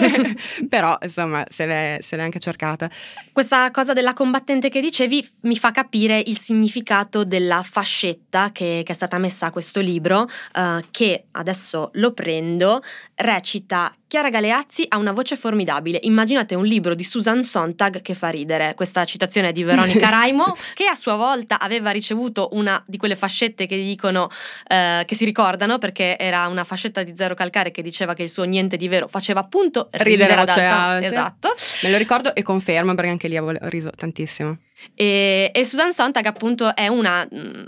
però 0.70 0.96
insomma 1.02 1.44
se 1.48 1.66
l'è, 1.66 1.98
se 2.00 2.14
l'è 2.14 2.22
anche 2.22 2.38
cercata. 2.38 2.88
Questa 3.32 3.70
cosa 3.72 3.92
della 3.92 4.12
combattente 4.12 4.68
che 4.68 4.80
dicevi 4.80 5.26
mi 5.42 5.56
fa 5.56 5.72
capire 5.72 6.22
il 6.24 6.38
significato 6.38 7.24
della 7.24 7.62
fascetta 7.64 8.52
che, 8.52 8.82
che 8.84 8.92
è 8.92 8.94
stata 8.94 9.18
messa 9.18 9.46
a 9.46 9.50
questo 9.50 9.80
libro, 9.80 10.28
eh, 10.54 10.84
che 10.92 11.24
adesso 11.32 11.90
lo 11.94 12.12
prendo, 12.12 12.80
recita 13.16 13.92
Chiara 14.08 14.30
Galeazzi 14.30 14.84
ha 14.88 14.98
una 14.98 15.10
voce 15.10 15.34
formidabile. 15.34 15.98
Immaginate 16.02 16.54
un 16.54 16.64
libro 16.64 16.94
di 16.94 17.02
Susan 17.02 17.42
Sontag 17.42 18.02
che 18.02 18.14
fa 18.14 18.28
ridere. 18.28 18.74
Questa 18.76 19.04
citazione 19.04 19.48
è 19.48 19.52
di 19.52 19.64
Veronica 19.64 20.08
Raimo, 20.10 20.54
che 20.74 20.86
a 20.86 20.94
sua 20.94 21.16
volta 21.16 21.58
aveva 21.58 21.90
ricevuto 21.90 22.50
una 22.52 22.80
di 22.86 22.98
quelle 22.98 23.16
fascette 23.16 23.66
che 23.66 23.76
dicono, 23.76 24.28
eh, 24.68 25.02
che 25.04 25.14
si 25.16 25.24
ricordano, 25.24 25.78
perché 25.78 26.16
era 26.18 26.46
una 26.46 26.62
fascetta 26.62 27.02
di 27.02 27.16
Zero 27.16 27.34
Calcare 27.34 27.72
che 27.72 27.82
diceva 27.82 28.14
che 28.14 28.22
il 28.22 28.30
suo 28.30 28.44
niente 28.44 28.76
di 28.76 28.86
vero 28.86 29.08
faceva 29.08 29.40
appunto 29.40 29.88
ridere, 29.90 30.34
Ridere 30.34 30.40
ad 30.40 30.48
alta. 30.50 31.04
Esatto. 31.04 31.54
Me 31.82 31.90
lo 31.90 31.96
ricordo 31.96 32.32
e 32.32 32.44
confermo 32.44 32.94
perché 32.94 33.10
anche 33.10 33.26
lì 33.26 33.36
avevo 33.36 33.58
riso 33.62 33.90
tantissimo. 33.90 34.56
E, 34.94 35.50
e 35.52 35.64
Susan 35.64 35.92
Sontag 35.92 36.26
appunto 36.26 36.74
è 36.74 36.88
una, 36.88 37.26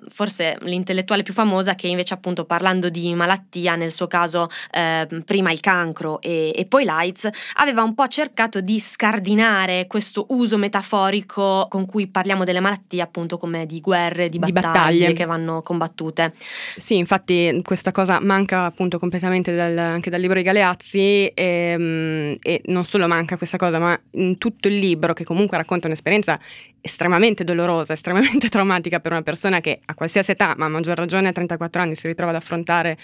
forse 0.08 0.58
l'intellettuale 0.62 1.22
più 1.22 1.32
famosa 1.32 1.74
che 1.74 1.88
invece 1.88 2.14
appunto 2.14 2.44
parlando 2.44 2.88
di 2.88 3.14
malattia, 3.14 3.76
nel 3.76 3.90
suo 3.90 4.06
caso 4.06 4.48
eh, 4.70 5.06
prima 5.24 5.50
il 5.50 5.60
cancro 5.60 6.20
e, 6.20 6.52
e 6.54 6.66
poi 6.66 6.84
l'AIDS, 6.84 7.28
aveva 7.56 7.82
un 7.82 7.94
po' 7.94 8.06
cercato 8.08 8.60
di 8.60 8.78
scardinare 8.78 9.86
questo 9.86 10.26
uso 10.30 10.56
metaforico 10.58 11.66
con 11.68 11.86
cui 11.86 12.06
parliamo 12.06 12.44
delle 12.44 12.60
malattie 12.60 13.00
appunto 13.00 13.38
come 13.38 13.66
di 13.66 13.80
guerre, 13.80 14.28
di 14.28 14.38
Di 14.38 14.52
battaglie, 14.52 14.72
battaglie. 14.72 15.12
che 15.14 15.24
vanno 15.24 15.62
combattute. 15.62 16.34
Sì, 16.76 16.96
infatti 16.96 17.60
questa 17.64 17.90
cosa 17.92 18.20
manca 18.20 18.64
appunto 18.64 18.98
completamente 18.98 19.54
dal- 19.54 19.76
anche 19.78 20.10
dal 20.10 20.20
libro 20.20 20.36
di 20.36 20.42
Galeazzi 20.42 21.30
ehm, 21.34 22.36
e 22.42 22.62
non 22.66 22.84
solo 22.84 23.08
manca 23.08 23.36
questa 23.36 23.56
cosa, 23.56 23.78
ma 23.78 23.98
in 24.12 24.36
tutto 24.38 24.68
il 24.68 24.76
libro 24.76 25.14
che 25.14 25.24
comunque 25.24 25.56
racconta 25.56 25.86
un'esperienza 25.86 26.38
estremamente 26.80 26.96
dolorosa, 27.44 27.92
estremamente 27.92 28.48
traumatica 28.50 29.00
per 29.00 29.12
una 29.12 29.22
persona 29.22 29.60
che 29.60 29.80
a 29.84 29.94
qualsiasi 29.94 30.32
età, 30.32 30.54
ma 30.56 30.66
a 30.66 30.68
maggior 30.68 30.96
ragione 30.96 31.28
a 31.28 31.32
34 31.32 31.82
anni, 31.82 31.94
si 31.94 32.06
ritrova 32.06 32.30
ad 32.30 32.36
affrontare 32.36 32.96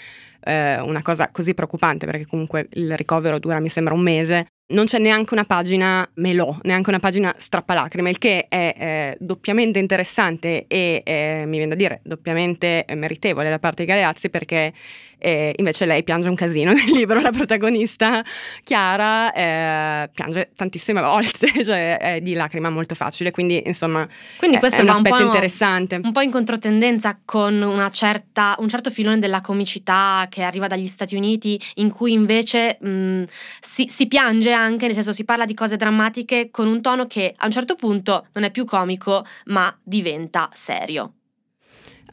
eh, 0.44 0.80
una 0.80 1.02
cosa 1.02 1.28
così 1.30 1.54
preoccupante 1.54 2.06
perché 2.06 2.26
comunque 2.26 2.68
il 2.72 2.96
ricovero 2.96 3.38
dura 3.38 3.60
mi 3.60 3.68
sembra 3.68 3.94
un 3.94 4.00
mese. 4.00 4.46
Non 4.66 4.86
c'è 4.86 4.98
neanche 4.98 5.34
una 5.34 5.44
pagina 5.44 6.08
melò, 6.14 6.56
neanche 6.62 6.88
una 6.88 6.98
pagina 6.98 7.34
strappalacrime, 7.36 8.08
il 8.08 8.18
che 8.18 8.46
è 8.48 8.74
eh, 8.76 9.16
doppiamente 9.20 9.78
interessante 9.78 10.64
e 10.66 11.02
eh, 11.04 11.42
mi 11.44 11.58
viene 11.58 11.68
da 11.68 11.74
dire 11.74 12.00
doppiamente 12.02 12.86
eh, 12.86 12.94
meritevole 12.94 13.50
da 13.50 13.58
parte 13.58 13.84
di 13.84 13.88
Galeazzi 13.88 14.30
perché 14.30 14.72
eh, 15.18 15.52
invece 15.56 15.86
lei 15.86 16.02
piange 16.04 16.28
un 16.28 16.34
casino 16.34 16.72
nel 16.74 16.90
libro, 16.90 17.20
la 17.20 17.30
protagonista 17.30 18.22
Chiara 18.62 19.32
eh, 19.32 20.10
piange 20.12 20.50
tantissime 20.56 21.00
volte, 21.00 21.50
cioè 21.64 21.98
è 21.98 22.20
di 22.20 22.34
lacrima 22.34 22.70
molto 22.70 22.94
facile, 22.94 23.30
quindi 23.30 23.62
insomma 23.66 24.06
Quindi 24.38 24.56
è- 24.56 24.60
questo 24.60 24.78
è 24.78 24.80
un 24.82 24.86
va 24.86 24.92
un 24.92 24.98
aspetto 25.04 25.16
po', 25.22 25.26
interessante. 25.26 26.00
un 26.02 26.12
po' 26.12 26.20
in 26.20 26.30
controtendenza 26.30 27.18
con 27.24 27.60
una 27.60 27.90
certa, 27.90 28.56
un 28.58 28.68
certo 28.68 28.90
filone 28.90 29.18
della 29.18 29.40
comicità 29.40 30.26
che 30.28 30.42
arriva 30.42 30.66
dagli 30.66 30.86
Stati 30.86 31.14
Uniti, 31.16 31.60
in 31.74 31.90
cui 31.90 32.12
invece 32.12 32.78
mh, 32.80 33.24
si, 33.60 33.86
si 33.88 34.06
piange 34.06 34.52
anche, 34.52 34.86
nel 34.86 34.94
senso 34.94 35.12
si 35.12 35.24
parla 35.24 35.44
di 35.44 35.54
cose 35.54 35.76
drammatiche 35.76 36.50
con 36.50 36.66
un 36.66 36.80
tono 36.80 37.06
che 37.06 37.34
a 37.36 37.46
un 37.46 37.52
certo 37.52 37.74
punto 37.74 38.26
non 38.32 38.44
è 38.44 38.50
più 38.50 38.64
comico, 38.64 39.24
ma 39.46 39.74
diventa 39.82 40.48
serio. 40.52 41.12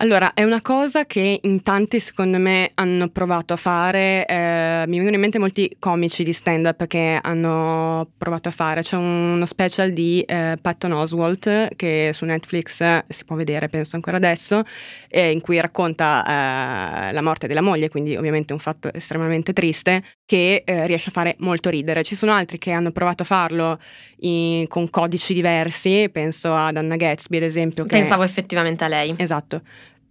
Allora, 0.01 0.33
è 0.33 0.43
una 0.43 0.63
cosa 0.63 1.05
che 1.05 1.41
in 1.43 1.61
tanti 1.61 1.99
secondo 1.99 2.39
me 2.39 2.71
hanno 2.73 3.09
provato 3.09 3.53
a 3.53 3.55
fare, 3.55 4.25
eh, 4.25 4.83
mi 4.87 4.95
vengono 4.95 5.13
in 5.13 5.21
mente 5.21 5.37
molti 5.37 5.75
comici 5.77 6.23
di 6.23 6.33
stand-up 6.33 6.87
che 6.87 7.19
hanno 7.21 8.09
provato 8.17 8.49
a 8.49 8.51
fare, 8.51 8.81
c'è 8.81 8.95
uno 8.95 9.45
special 9.45 9.91
di 9.91 10.21
eh, 10.21 10.57
Patton 10.59 10.93
Oswalt 10.93 11.75
che 11.75 12.09
su 12.13 12.25
Netflix 12.25 12.81
eh, 12.81 13.03
si 13.09 13.25
può 13.25 13.35
vedere, 13.35 13.67
penso 13.67 13.95
ancora 13.95 14.17
adesso, 14.17 14.63
eh, 15.07 15.29
in 15.29 15.39
cui 15.39 15.59
racconta 15.59 16.23
eh, 16.25 17.11
la 17.11 17.21
morte 17.21 17.45
della 17.45 17.61
moglie, 17.61 17.89
quindi 17.89 18.15
ovviamente 18.15 18.53
un 18.53 18.59
fatto 18.59 18.91
estremamente 18.91 19.53
triste, 19.53 20.03
che 20.25 20.63
eh, 20.65 20.87
riesce 20.87 21.09
a 21.09 21.11
fare 21.11 21.35
molto 21.39 21.69
ridere. 21.69 22.03
Ci 22.03 22.15
sono 22.15 22.33
altri 22.33 22.57
che 22.57 22.71
hanno 22.71 22.89
provato 22.89 23.21
a 23.21 23.25
farlo 23.27 23.77
in- 24.21 24.65
con 24.67 24.89
codici 24.89 25.35
diversi, 25.35 26.09
penso 26.11 26.55
ad 26.55 26.77
Anna 26.77 26.95
Gatsby 26.95 27.37
ad 27.37 27.43
esempio. 27.43 27.83
Che 27.85 27.97
Pensavo 27.97 28.23
effettivamente 28.23 28.83
a 28.83 28.87
lei. 28.87 29.13
Esatto. 29.15 29.61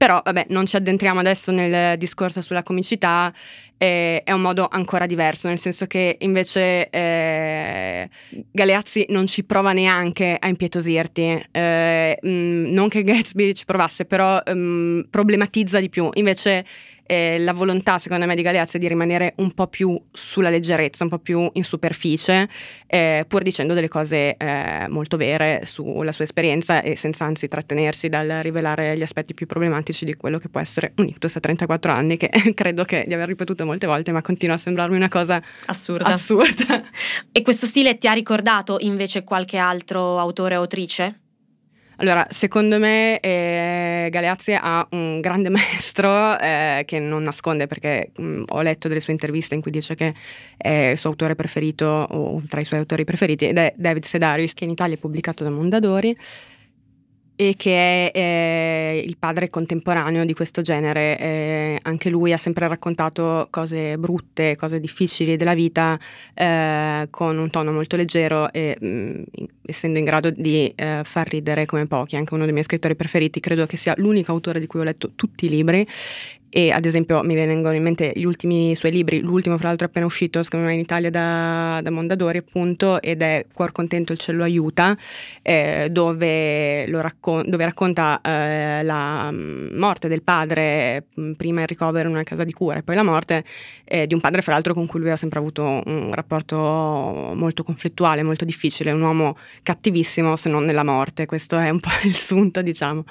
Però, 0.01 0.23
vabbè, 0.25 0.47
non 0.49 0.65
ci 0.65 0.77
addentriamo 0.77 1.21
adesso 1.21 1.53
nel 1.53 1.99
discorso 1.99 2.41
sulla 2.41 2.63
comicità, 2.63 3.31
eh, 3.77 4.23
è 4.25 4.33
un 4.33 4.41
modo 4.41 4.67
ancora 4.67 5.05
diverso, 5.05 5.47
nel 5.49 5.59
senso 5.59 5.87
che 5.87 6.17
invece 6.21 6.89
eh, 6.89 8.09
Galeazzi 8.51 9.05
non 9.11 9.27
ci 9.27 9.45
prova 9.45 9.75
neanche 9.75 10.39
a 10.41 10.49
impietosirti, 10.49 11.45
eh, 11.51 12.19
mh, 12.19 12.29
non 12.73 12.89
che 12.89 13.03
Gatsby 13.03 13.53
ci 13.53 13.67
provasse, 13.67 14.07
però 14.07 14.41
mh, 14.43 15.09
problematizza 15.11 15.79
di 15.79 15.91
più. 15.91 16.09
Invece 16.15 16.65
eh, 17.11 17.41
la 17.41 17.53
volontà, 17.53 17.99
secondo 17.99 18.25
me, 18.25 18.37
di 18.37 18.43
Galeazzi 18.43 18.79
di 18.79 18.87
rimanere 18.87 19.33
un 19.39 19.51
po' 19.51 19.67
più 19.67 20.01
sulla 20.13 20.49
leggerezza, 20.49 21.03
un 21.03 21.11
po' 21.11 21.19
più 21.19 21.51
in 21.55 21.65
superficie, 21.65 22.49
eh, 22.87 23.25
pur 23.27 23.43
dicendo 23.43 23.75
delle 23.75 23.89
cose 23.89 24.37
eh, 24.37 24.87
molto 24.89 25.17
vere 25.17 25.63
sulla 25.65 26.13
sua 26.13 26.23
esperienza 26.23 26.83
e 26.83 26.95
senza 26.95 27.25
anzi 27.25 27.49
trattenersi 27.49 28.09
dal 28.09 28.29
rivelare 28.43 28.97
gli 28.97 29.03
aspetti 29.03 29.35
più 29.35 29.47
problematici 29.47 30.05
di 30.05 30.15
quello 30.15 30.39
che 30.39 30.49
può 30.49 30.61
essere 30.61 30.93
un 30.99 31.07
ictus 31.09 31.35
a 31.35 31.41
34 31.41 31.91
anni, 31.91 32.17
che 32.17 32.31
credo 32.55 32.85
che 32.85 33.03
di 33.09 33.13
aver 33.13 33.27
ripetuto 33.27 33.67
molte 33.67 33.89
volte, 33.89 34.13
ma 34.13 34.23
continua 34.23 34.55
a 34.55 34.59
sembrarmi 34.59 34.95
una 34.95 35.09
cosa 35.09 35.43
Assurda. 35.67 36.05
assurda. 36.05 36.81
e 37.33 37.43
questo 37.43 37.67
stile 37.67 37.99
ti 37.99 38.07
ha 38.07 38.13
ricordato 38.13 38.77
invece 38.79 39.25
qualche 39.25 39.57
altro 39.57 40.17
autore 40.17 40.55
o 40.55 40.61
autrice? 40.61 41.21
Allora, 42.01 42.27
secondo 42.31 42.79
me 42.79 43.21
eh, 43.21 43.90
Galeazzi 44.09 44.57
ha 44.59 44.87
un 44.93 45.21
grande 45.21 45.49
maestro 45.51 46.39
eh, 46.39 46.85
che 46.87 46.99
non 46.99 47.23
nasconde 47.23 47.67
perché 47.67 48.11
mh, 48.17 48.45
ho 48.49 48.63
letto 48.63 48.89
delle 48.89 49.01
sue 49.01 49.13
interviste 49.13 49.55
in 49.55 49.61
cui 49.61 49.71
dice 49.71 49.95
che 49.95 50.15
è 50.57 50.91
il 50.91 50.99
suo 50.99 51.11
autore 51.11 51.35
preferito 51.35 51.85
o 51.85 52.43
tra 52.49 52.61
i 52.61 52.65
suoi 52.65 52.79
autori 52.79 53.05
preferiti 53.05 53.49
ed 53.49 53.59
è 53.59 53.75
David 53.77 54.05
Sedarius 54.05 54.55
che 54.55 54.65
in 54.65 54.71
Italia 54.71 54.95
è 54.95 54.99
pubblicato 54.99 55.45
da 55.45 55.51
Mondadori 55.51 56.17
e 57.41 57.55
che 57.57 58.11
è 58.11 58.19
eh, 58.19 59.03
il 59.03 59.17
padre 59.17 59.49
contemporaneo 59.49 60.27
di 60.27 60.35
questo 60.35 60.61
genere. 60.61 61.19
Eh, 61.19 61.79
anche 61.81 62.11
lui 62.11 62.35
ha 62.35 62.37
sempre 62.37 62.69
raccontato 62.69 63.49
cose 63.49 63.97
brutte, 63.97 64.57
cose 64.57 64.79
difficili 64.79 65.39
della 65.39 65.55
vita 65.55 65.99
eh, 66.35 67.07
con 67.09 67.39
un 67.39 67.49
tono 67.49 67.73
molto 67.73 67.97
leggero 67.97 68.53
e 68.53 68.77
mh, 68.79 68.85
in- 68.85 69.47
essendo 69.65 69.99
in 69.99 70.05
grado 70.05 70.31
di 70.31 70.71
eh, 70.75 71.01
far 71.03 71.29
ridere 71.29 71.65
come 71.65 71.87
pochi, 71.87 72.17
anche 72.17 72.35
uno 72.35 72.45
dei 72.45 72.53
miei 72.53 72.65
scrittori 72.65 72.95
preferiti, 72.95 73.41
credo 73.41 73.65
che 73.65 73.79
sia 73.79 73.95
l'unico 73.97 74.33
autore 74.33 74.61
di 74.61 74.67
cui 74.67 74.81
ho 74.81 74.85
letto 74.85 75.13
tutti 75.15 75.47
i 75.47 75.49
libri 75.49 75.87
e 76.51 76.73
ad 76.73 76.85
esempio 76.85 77.23
mi 77.23 77.35
vengono 77.35 77.75
in 77.75 77.83
mente 77.83 78.13
gli 78.15 78.25
ultimi 78.25 78.75
suoi 78.75 78.91
libri, 78.91 79.21
l'ultimo 79.21 79.57
fra 79.57 79.69
l'altro 79.69 79.87
appena 79.87 80.05
uscito 80.05 80.43
me 80.53 80.75
in 80.75 80.81
Italia 80.81 81.09
da, 81.09 81.81
da 81.81 81.91
Mondadori 81.91 82.39
appunto 82.39 83.01
ed 83.01 83.23
è 83.23 83.47
Cuor 83.53 83.71
contento 83.71 84.13
il 84.13 84.19
cielo 84.19 84.43
aiuta 84.43 84.97
eh, 85.43 85.89
dove, 85.91 86.87
raccon- 86.87 87.49
dove 87.49 87.65
racconta 87.65 88.21
eh, 88.21 88.83
la 88.83 89.31
mm, 89.31 89.79
morte 89.79 90.09
del 90.09 90.23
padre, 90.23 91.07
mm, 91.19 91.33
prima 91.33 91.61
il 91.63 91.69
ricovero 91.69 92.09
in 92.09 92.15
una 92.15 92.25
casa 92.25 92.43
di 92.43 92.53
cura 92.53 92.79
e 92.79 92.83
poi 92.83 92.97
la 92.97 93.05
morte 93.05 93.45
eh, 93.85 94.07
di 94.09 94.15
un 94.15 94.21
padre 94.21 94.43
fra 94.43 94.53
l'altro 94.53 94.75
con 94.75 94.87
cui 94.87 94.99
lui 94.99 95.11
ha 95.11 95.17
sempre 95.17 95.39
avuto 95.39 95.83
un 95.85 96.13
rapporto 96.13 96.57
molto 96.57 97.63
conflittuale, 97.63 98.25
molto 98.25 98.45
difficile, 98.45 98.91
un 98.91 99.03
uomo 99.03 99.37
cattivissimo 99.63 100.35
se 100.35 100.49
non 100.49 100.65
nella 100.65 100.85
morte, 100.85 101.27
questo 101.27 101.59
è 101.59 101.71
un 101.71 101.79
po' 101.79 101.91
il 102.05 102.17
sunto 102.17 102.61
diciamo. 102.61 103.05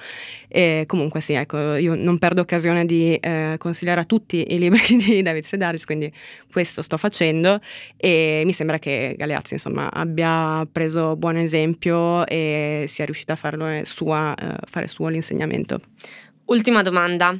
E 0.48 0.84
comunque 0.88 1.22
sì, 1.22 1.34
ecco, 1.34 1.76
io 1.76 1.96
non 1.96 2.18
perdo 2.18 2.42
occasione 2.42 2.86
di 2.86 3.18
eh, 3.30 3.58
consigliare 3.58 4.02
a 4.02 4.04
tutti 4.04 4.54
i 4.54 4.60
libri 4.60 4.82
di 4.98 5.22
David 5.22 5.44
Sedaris, 5.44 5.86
quindi 5.86 6.12
questo 6.52 6.82
sto 6.82 6.98
facendo 6.98 7.60
e 7.98 8.44
mi 8.46 8.54
sembra 8.54 8.80
che 8.80 9.16
Galeazzi 9.18 9.54
insomma 9.54 9.92
abbia 9.92 10.68
preso 10.72 11.16
buon 11.16 11.38
esempio 11.38 12.26
e 12.26 12.86
sia 12.88 13.06
riuscita 13.06 13.34
a 13.34 13.36
farlo 13.36 13.84
sua, 13.84 14.34
eh, 14.36 14.56
fare 14.66 14.88
suo 14.88 15.08
l'insegnamento. 15.10 15.82
Ultima 16.46 16.82
domanda 16.82 17.38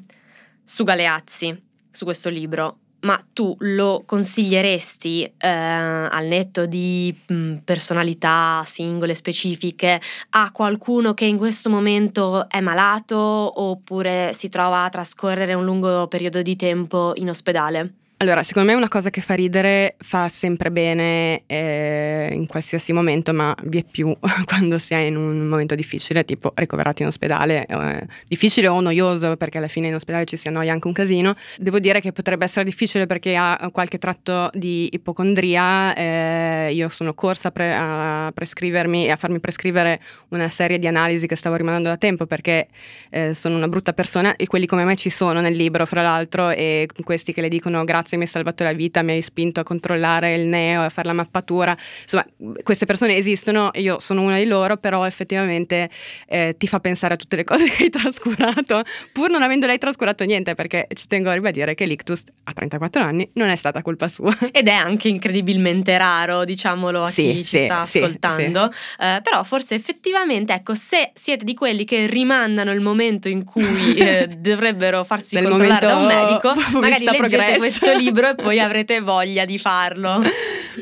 su 0.64 0.84
Galeazzi, 0.84 1.58
su 1.90 2.06
questo 2.06 2.30
libro. 2.30 2.78
Ma 3.02 3.24
tu 3.32 3.56
lo 3.60 4.04
consiglieresti 4.06 5.24
eh, 5.24 5.48
al 5.48 6.26
netto 6.26 6.66
di 6.66 7.16
mh, 7.28 7.58
personalità 7.64 8.62
singole, 8.66 9.14
specifiche, 9.14 10.02
a 10.32 10.52
qualcuno 10.52 11.14
che 11.14 11.24
in 11.24 11.38
questo 11.38 11.70
momento 11.70 12.50
è 12.50 12.60
malato 12.60 13.18
oppure 13.18 14.32
si 14.34 14.50
trova 14.50 14.84
a 14.84 14.90
trascorrere 14.90 15.54
un 15.54 15.64
lungo 15.64 16.08
periodo 16.08 16.42
di 16.42 16.58
tempo 16.58 17.14
in 17.16 17.30
ospedale? 17.30 17.99
Allora, 18.22 18.44
secondo 18.44 18.70
me 18.70 18.76
una 18.76 18.90
cosa 18.90 19.10
che 19.10 19.22
fa 19.22 19.34
ridere 19.34 19.96
fa 19.98 20.28
sempre 20.28 20.72
bene 20.72 21.44
eh, 21.46 22.28
in 22.34 22.48
qualsiasi 22.48 22.92
momento, 22.92 23.34
ma 23.34 23.56
vi 23.64 23.80
è 23.80 23.86
più 23.90 24.14
quando 24.44 24.78
si 24.78 24.94
è 24.94 24.98
in 24.98 25.16
un 25.16 25.48
momento 25.48 25.74
difficile, 25.74 26.26
tipo 26.26 26.52
ricoverati 26.54 27.04
in 27.04 27.08
ospedale, 27.08 27.66
eh, 27.66 28.06
difficile 28.28 28.68
o 28.68 28.82
noioso, 28.82 29.38
perché 29.38 29.58
alla 29.58 29.70
fine 29.70 29.88
in 29.88 29.96
ospedale 29.96 30.26
ci 30.26 30.36
si 30.36 30.50
annoia 30.50 30.74
anche 30.74 30.88
un 30.88 30.92
casino. 30.92 31.34
Devo 31.60 31.80
dire 31.80 32.02
che 32.02 32.12
potrebbe 32.12 32.44
essere 32.44 32.66
difficile 32.66 33.06
perché 33.06 33.38
ha 33.38 33.70
qualche 33.72 33.98
tratto 33.98 34.50
di 34.52 34.90
ipocondria. 34.92 35.96
eh, 35.96 36.72
io 36.74 36.90
sono 36.90 37.14
corsa 37.14 37.48
a, 37.48 37.52
pre- 37.52 37.74
a 37.74 38.32
prescrivermi 38.34 39.06
e 39.06 39.12
a 39.12 39.16
farmi 39.16 39.40
prescrivere 39.40 40.02
una 40.32 40.50
serie 40.50 40.78
di 40.78 40.88
analisi 40.88 41.26
che 41.26 41.38
stavo 41.38 41.56
rimandando 41.56 41.88
da 41.88 41.96
tempo 41.96 42.26
perché 42.26 42.68
eh, 43.12 43.34
sono 43.34 43.56
una 43.56 43.70
brutta 43.70 43.94
persona 43.94 44.36
e 44.36 44.46
quelli 44.46 44.66
come 44.66 44.84
me 44.84 44.98
ci 44.98 45.10
sono 45.10 45.40
nel 45.40 45.54
libro, 45.54 45.86
fra 45.86 46.02
l'altro, 46.02 46.50
e 46.50 46.86
questi 47.02 47.32
che 47.32 47.40
le 47.40 47.48
dicono 47.48 47.86
grazie 47.86 48.08
grazie, 48.10 48.18
mi 48.18 48.24
hai 48.24 48.30
salvato 48.30 48.64
la 48.64 48.74
vita, 48.74 49.02
mi 49.04 49.12
hai 49.12 49.22
spinto 49.22 49.60
a 49.60 49.64
controllare 49.64 50.34
il 50.34 50.48
neo, 50.48 50.82
a 50.82 50.90
fare 50.90 51.08
la 51.08 51.14
mappatura. 51.14 51.78
Insomma, 52.02 52.26
queste 52.64 52.86
persone 52.86 53.16
esistono, 53.16 53.70
io 53.74 54.00
sono 54.00 54.22
una 54.22 54.38
di 54.38 54.46
loro, 54.46 54.78
però 54.78 55.06
effettivamente 55.06 55.90
eh, 56.28 56.56
ti 56.58 56.68
fa 56.68 56.80
pensare 56.80 57.14
a 57.14 57.18
tutte 57.18 57.36
le 57.36 57.44
cose 57.44 57.70
che 57.70 57.84
hai 57.84 57.90
trascurato, 57.90 58.82
pur 59.14 59.30
non 59.30 59.44
avendo 59.44 59.68
lei 59.68 59.78
trascurato 59.78 60.24
niente, 60.24 60.56
perché 60.56 60.88
ci 60.94 61.08
tengo 61.08 61.30
a 61.30 61.34
ribadire 61.34 61.76
che 61.76 61.86
l'ictus 61.86 62.24
a 62.44 62.54
34 62.54 63.04
anni 63.04 63.30
non 63.34 63.50
è 63.50 63.56
stata 63.56 63.82
colpa 63.82 64.08
sua. 64.08 64.36
Ed 64.52 64.68
è 64.68 64.74
anche 64.74 65.08
incredibilmente 65.08 65.98
raro, 65.98 66.46
diciamolo 66.46 67.04
a 67.04 67.10
Sì, 67.10 67.24
chi 67.34 67.36
ci 67.44 67.58
sì, 67.58 67.64
sta 67.66 67.86
sì, 67.86 68.00
ascoltando. 68.00 68.72
Eh, 69.00 69.20
però 69.22 69.44
forse 69.44 69.76
effettivamente, 69.76 70.54
ecco, 70.54 70.74
se 70.74 71.12
siete 71.14 71.46
di 71.46 71.54
quelli 71.54 71.86
che 71.86 72.08
rimandano 72.08 72.72
il 72.72 72.82
momento 72.82 73.28
in 73.28 73.44
cui 73.44 73.96
eh, 73.96 74.28
dovrebbero 74.40 75.04
farsi 75.04 75.36
Del 75.36 75.48
controllare 75.48 75.86
da 75.86 75.96
un 75.98 76.06
medico, 76.06 76.54
magari 76.80 77.04
leggete 77.06 77.18
progressa. 77.18 77.58
questo 77.58 77.92
libro 78.00 78.30
e 78.30 78.36
poi 78.36 78.60
avrete 78.60 79.02
voglia 79.02 79.46
di 79.46 79.58
farlo. 79.60 80.20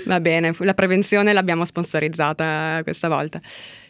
Va 0.06 0.20
bene, 0.20 0.54
la 0.60 0.74
prevenzione 0.74 1.34
l'abbiamo 1.34 1.66
sponsorizzata 1.66 2.82
questa 2.84 3.08
volta. 3.08 3.42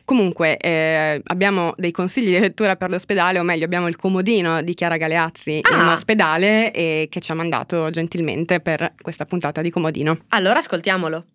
Comunque 0.06 0.56
eh, 0.58 1.22
abbiamo 1.26 1.74
dei 1.76 1.92
consigli 1.92 2.30
di 2.30 2.40
lettura 2.40 2.78
per 2.78 2.90
l'ospedale, 2.90 3.40
o 3.40 3.44
meglio 3.44 3.66
abbiamo 3.66 3.88
il 3.88 3.98
comodino 3.98 4.62
di 4.62 4.74
Chiara 4.74 4.96
Galeazzi 4.96 5.58
in 5.58 5.64
Ah. 5.80 5.92
ospedale 5.92 6.72
e 6.72 7.08
che 7.12 7.20
ci 7.20 7.32
ha 7.32 7.36
mandato 7.36 7.90
gentilmente 7.90 8.62
per 8.62 8.94
questa 9.02 9.26
puntata 9.26 9.62
di 9.62 9.70
comodino. 9.70 10.18
Allora 10.30 10.60
ascoltiamolo. 10.60 11.26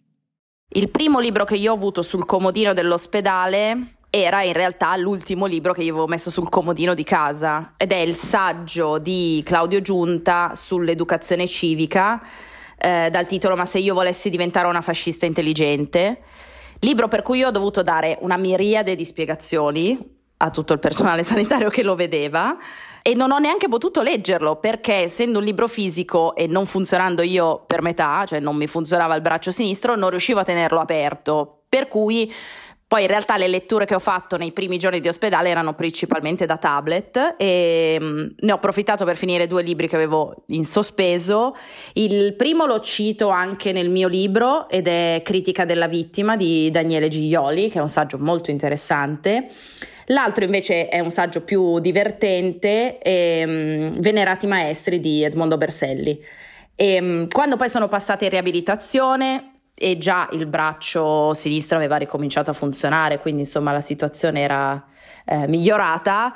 Il 0.74 0.88
primo 0.88 1.20
libro 1.20 1.44
che 1.44 1.56
io 1.56 1.72
ho 1.72 1.74
avuto 1.74 2.00
sul 2.00 2.24
comodino 2.24 2.72
dell'ospedale 2.72 3.96
era 4.14 4.42
in 4.42 4.52
realtà 4.52 4.94
l'ultimo 4.96 5.46
libro 5.46 5.72
che 5.72 5.82
io 5.82 5.92
avevo 5.92 6.06
messo 6.06 6.30
sul 6.30 6.50
comodino 6.50 6.92
di 6.92 7.02
casa. 7.02 7.72
Ed 7.78 7.92
è 7.92 7.96
il 7.96 8.14
saggio 8.14 8.98
di 8.98 9.40
Claudio 9.42 9.80
Giunta 9.80 10.52
sull'educazione 10.54 11.46
civica 11.46 12.22
eh, 12.76 13.08
dal 13.10 13.26
titolo 13.26 13.56
Ma 13.56 13.64
se 13.64 13.78
io 13.78 13.94
volessi 13.94 14.28
diventare 14.28 14.66
una 14.68 14.82
fascista 14.82 15.24
intelligente, 15.24 16.20
libro 16.80 17.08
per 17.08 17.22
cui 17.22 17.38
io 17.38 17.48
ho 17.48 17.50
dovuto 17.50 17.82
dare 17.82 18.18
una 18.20 18.36
miriade 18.36 18.96
di 18.96 19.04
spiegazioni 19.06 19.98
a 20.36 20.50
tutto 20.50 20.74
il 20.74 20.78
personale 20.78 21.22
sanitario 21.24 21.70
che 21.70 21.82
lo 21.82 21.94
vedeva. 21.94 22.58
E 23.00 23.14
non 23.14 23.30
ho 23.30 23.38
neanche 23.38 23.66
potuto 23.66 24.02
leggerlo 24.02 24.56
perché 24.56 24.96
essendo 24.96 25.38
un 25.38 25.44
libro 25.44 25.68
fisico 25.68 26.36
e 26.36 26.46
non 26.46 26.66
funzionando 26.66 27.22
io 27.22 27.64
per 27.66 27.80
metà, 27.80 28.24
cioè 28.26 28.40
non 28.40 28.56
mi 28.56 28.66
funzionava 28.66 29.14
il 29.14 29.22
braccio 29.22 29.50
sinistro, 29.50 29.96
non 29.96 30.10
riuscivo 30.10 30.40
a 30.40 30.44
tenerlo 30.44 30.80
aperto. 30.80 31.62
Per 31.66 31.88
cui 31.88 32.30
poi 32.92 33.00
in 33.00 33.08
realtà 33.08 33.38
le 33.38 33.48
letture 33.48 33.86
che 33.86 33.94
ho 33.94 33.98
fatto 33.98 34.36
nei 34.36 34.52
primi 34.52 34.76
giorni 34.76 35.00
di 35.00 35.08
ospedale 35.08 35.48
erano 35.48 35.72
principalmente 35.72 36.44
da 36.44 36.58
tablet 36.58 37.36
e 37.38 37.96
mm, 37.98 38.26
ne 38.38 38.52
ho 38.52 38.56
approfittato 38.56 39.06
per 39.06 39.16
finire 39.16 39.46
due 39.46 39.62
libri 39.62 39.88
che 39.88 39.96
avevo 39.96 40.42
in 40.48 40.62
sospeso. 40.62 41.56
Il 41.94 42.34
primo 42.34 42.66
lo 42.66 42.80
cito 42.80 43.30
anche 43.30 43.72
nel 43.72 43.88
mio 43.88 44.08
libro 44.08 44.68
ed 44.68 44.88
è 44.88 45.22
Critica 45.24 45.64
della 45.64 45.88
vittima 45.88 46.36
di 46.36 46.70
Daniele 46.70 47.08
Giglioli, 47.08 47.70
che 47.70 47.78
è 47.78 47.80
un 47.80 47.88
saggio 47.88 48.18
molto 48.18 48.50
interessante. 48.50 49.48
L'altro 50.08 50.44
invece 50.44 50.88
è 50.88 51.00
un 51.00 51.10
saggio 51.10 51.40
più 51.40 51.78
divertente, 51.78 52.98
ehm, 52.98 54.00
Venerati 54.00 54.46
Maestri 54.46 55.00
di 55.00 55.24
Edmondo 55.24 55.56
Berselli. 55.56 56.22
E, 56.74 57.00
mm, 57.00 57.28
quando 57.28 57.56
poi 57.56 57.70
sono 57.70 57.88
passata 57.88 58.24
in 58.24 58.30
riabilitazione 58.32 59.51
e 59.82 59.98
già 59.98 60.28
il 60.30 60.46
braccio 60.46 61.34
sinistro 61.34 61.76
aveva 61.76 61.96
ricominciato 61.96 62.50
a 62.50 62.54
funzionare, 62.54 63.18
quindi 63.18 63.40
insomma 63.40 63.72
la 63.72 63.80
situazione 63.80 64.40
era 64.40 64.80
eh, 65.24 65.48
migliorata. 65.48 66.32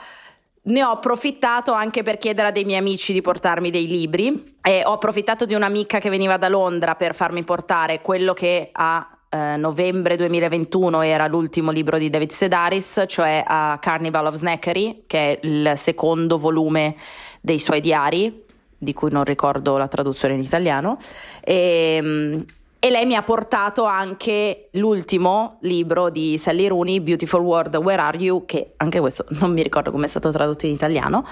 Ne 0.63 0.83
ho 0.83 0.91
approfittato 0.91 1.73
anche 1.73 2.03
per 2.03 2.19
chiedere 2.19 2.49
a 2.49 2.51
dei 2.51 2.65
miei 2.65 2.81
amici 2.81 3.13
di 3.13 3.21
portarmi 3.21 3.71
dei 3.71 3.87
libri 3.87 4.57
e 4.61 4.83
ho 4.85 4.95
approfittato 4.95 5.47
di 5.47 5.55
un'amica 5.55 6.01
che 6.01 6.11
veniva 6.11 6.39
da 6.39 6.49
Londra 6.49 6.97
per 6.97 7.15
farmi 7.15 7.45
portare 7.45 8.01
quello 8.01 8.33
che 8.33 8.71
a 8.73 9.09
eh, 9.29 9.57
novembre 9.57 10.17
2021 10.17 11.03
era 11.03 11.29
l'ultimo 11.29 11.71
libro 11.71 11.99
di 11.99 12.11
David 12.11 12.31
Sedaris, 12.31 13.05
cioè 13.07 13.45
a 13.47 13.79
Carnival 13.81 14.27
of 14.27 14.35
Snackery, 14.35 15.05
che 15.07 15.19
è 15.19 15.47
il 15.47 15.73
secondo 15.77 16.37
volume 16.37 16.97
dei 17.41 17.61
suoi 17.61 17.81
diari, 17.81 18.43
di 18.77 18.93
cui 18.93 19.13
non 19.13 19.23
ricordo 19.23 19.77
la 19.77 19.87
traduzione 19.87 20.35
in 20.35 20.41
italiano. 20.41 20.97
E, 21.45 22.45
e 22.87 22.91
lei 22.91 23.05
mi 23.05 23.17
ha 23.17 23.23
portato 23.23 23.83
anche 23.83 24.69
l'ultimo 24.75 25.59
libro 25.63 26.09
di 26.09 26.39
Sally 26.39 26.69
Rooney, 26.69 27.01
Beautiful 27.01 27.41
World, 27.41 27.75
Where 27.75 28.01
Are 28.01 28.17
You? 28.17 28.45
Che 28.45 28.75
anche 28.77 29.01
questo 29.01 29.25
non 29.41 29.53
mi 29.53 29.65
ricordo 29.65 29.91
come 29.91 30.05
è 30.05 30.09
stato 30.09 30.31
tradotto 30.31 30.67
in 30.67 30.73
italiano. 30.73 31.27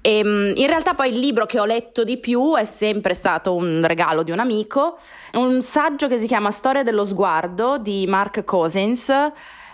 E, 0.00 0.24
mm, 0.24 0.52
in 0.56 0.66
realtà 0.66 0.94
poi 0.94 1.10
il 1.10 1.20
libro 1.20 1.46
che 1.46 1.60
ho 1.60 1.64
letto 1.64 2.02
di 2.02 2.18
più 2.18 2.56
è 2.56 2.64
sempre 2.64 3.14
stato 3.14 3.54
un 3.54 3.86
regalo 3.86 4.24
di 4.24 4.32
un 4.32 4.40
amico, 4.40 4.98
un 5.34 5.62
saggio 5.62 6.08
che 6.08 6.18
si 6.18 6.26
chiama 6.26 6.50
Storia 6.50 6.82
dello 6.82 7.04
sguardo 7.04 7.78
di 7.78 8.04
Mark 8.08 8.42
Cousins. 8.42 9.12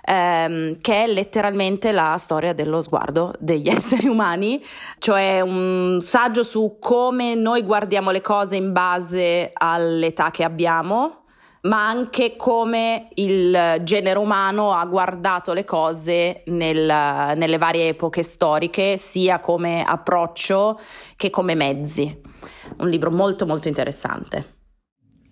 ehm, 0.04 0.80
che 0.80 1.04
è 1.04 1.06
letteralmente 1.06 1.92
la 1.92 2.16
storia 2.18 2.52
dello 2.52 2.80
sguardo 2.80 3.32
degli 3.38 3.68
esseri 3.70 4.08
umani, 4.08 4.60
cioè 4.98 5.40
un 5.40 5.98
saggio 6.00 6.42
su 6.42 6.78
come 6.80 7.36
noi 7.36 7.62
guardiamo 7.62 8.10
le 8.10 8.20
cose 8.20 8.56
in 8.56 8.72
base 8.72 9.52
all'età 9.54 10.32
che 10.32 10.42
abbiamo, 10.42 11.21
ma 11.62 11.86
anche 11.86 12.34
come 12.36 13.08
il 13.14 13.80
genere 13.82 14.18
umano 14.18 14.72
ha 14.72 14.84
guardato 14.84 15.52
le 15.52 15.64
cose 15.64 16.42
nel- 16.46 17.34
nelle 17.36 17.58
varie 17.58 17.88
epoche 17.88 18.22
storiche, 18.22 18.96
sia 18.96 19.38
come 19.38 19.84
approccio 19.84 20.80
che 21.16 21.30
come 21.30 21.54
mezzi. 21.54 22.20
Un 22.78 22.88
libro 22.88 23.10
molto 23.10 23.46
molto 23.46 23.68
interessante. 23.68 24.56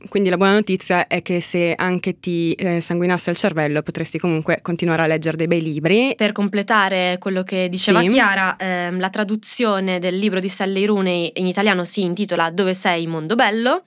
Quindi 0.09 0.31
la 0.31 0.39
buona 0.39 0.55
notizia 0.55 1.07
è 1.09 1.21
che 1.21 1.41
se 1.41 1.75
anche 1.77 2.19
ti 2.21 2.53
eh, 2.53 2.81
sanguinasse 2.81 3.31
il 3.31 3.37
cervello 3.37 3.83
potresti 3.83 4.19
comunque 4.19 4.61
continuare 4.63 5.03
a 5.03 5.07
leggere 5.07 5.37
dei 5.37 5.47
bei 5.47 5.61
libri. 5.61 6.15
Per 6.17 6.33
completare 6.33 7.19
quello 7.19 7.43
che 7.43 7.69
diceva 7.69 8.01
Sì. 8.01 8.09
Chiara, 8.09 8.57
ehm, 8.57 8.99
la 8.99 9.11
traduzione 9.11 9.99
del 9.99 10.17
libro 10.17 10.41
di 10.41 10.49
Sally 10.49 10.87
Rooney 10.87 11.33
in 11.35 11.47
italiano 11.47 11.85
si 11.85 12.01
intitola 12.03 12.51
Dove 12.51 12.73
sei 12.73 13.07
mondo 13.07 13.35
bello? 13.35 13.83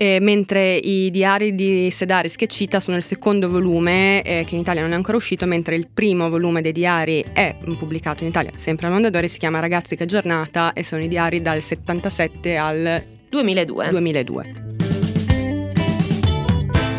Eh, 0.00 0.20
mentre 0.20 0.76
i 0.76 1.10
diari 1.10 1.56
di 1.56 1.90
Sedaris 1.90 2.36
che 2.36 2.46
cita 2.46 2.78
sono 2.78 2.96
il 2.96 3.02
secondo 3.02 3.50
volume 3.50 4.22
eh, 4.22 4.44
che 4.46 4.54
in 4.54 4.60
Italia 4.60 4.80
non 4.80 4.92
è 4.92 4.94
ancora 4.94 5.16
uscito, 5.16 5.44
mentre 5.44 5.74
il 5.74 5.88
primo 5.92 6.30
volume 6.30 6.60
dei 6.60 6.70
diari 6.70 7.24
è 7.32 7.56
pubblicato 7.76 8.22
in 8.22 8.28
Italia 8.28 8.52
sempre 8.54 8.86
a 8.86 8.90
Mondadori, 8.90 9.26
si 9.26 9.38
chiama 9.38 9.58
Ragazzi 9.58 9.96
che 9.96 10.06
giornata 10.06 10.72
e 10.72 10.84
sono 10.84 11.02
i 11.02 11.08
diari 11.08 11.42
dal 11.42 11.60
77 11.60 12.56
al 12.56 13.02
2002. 13.28 13.88
2002. 13.88 14.52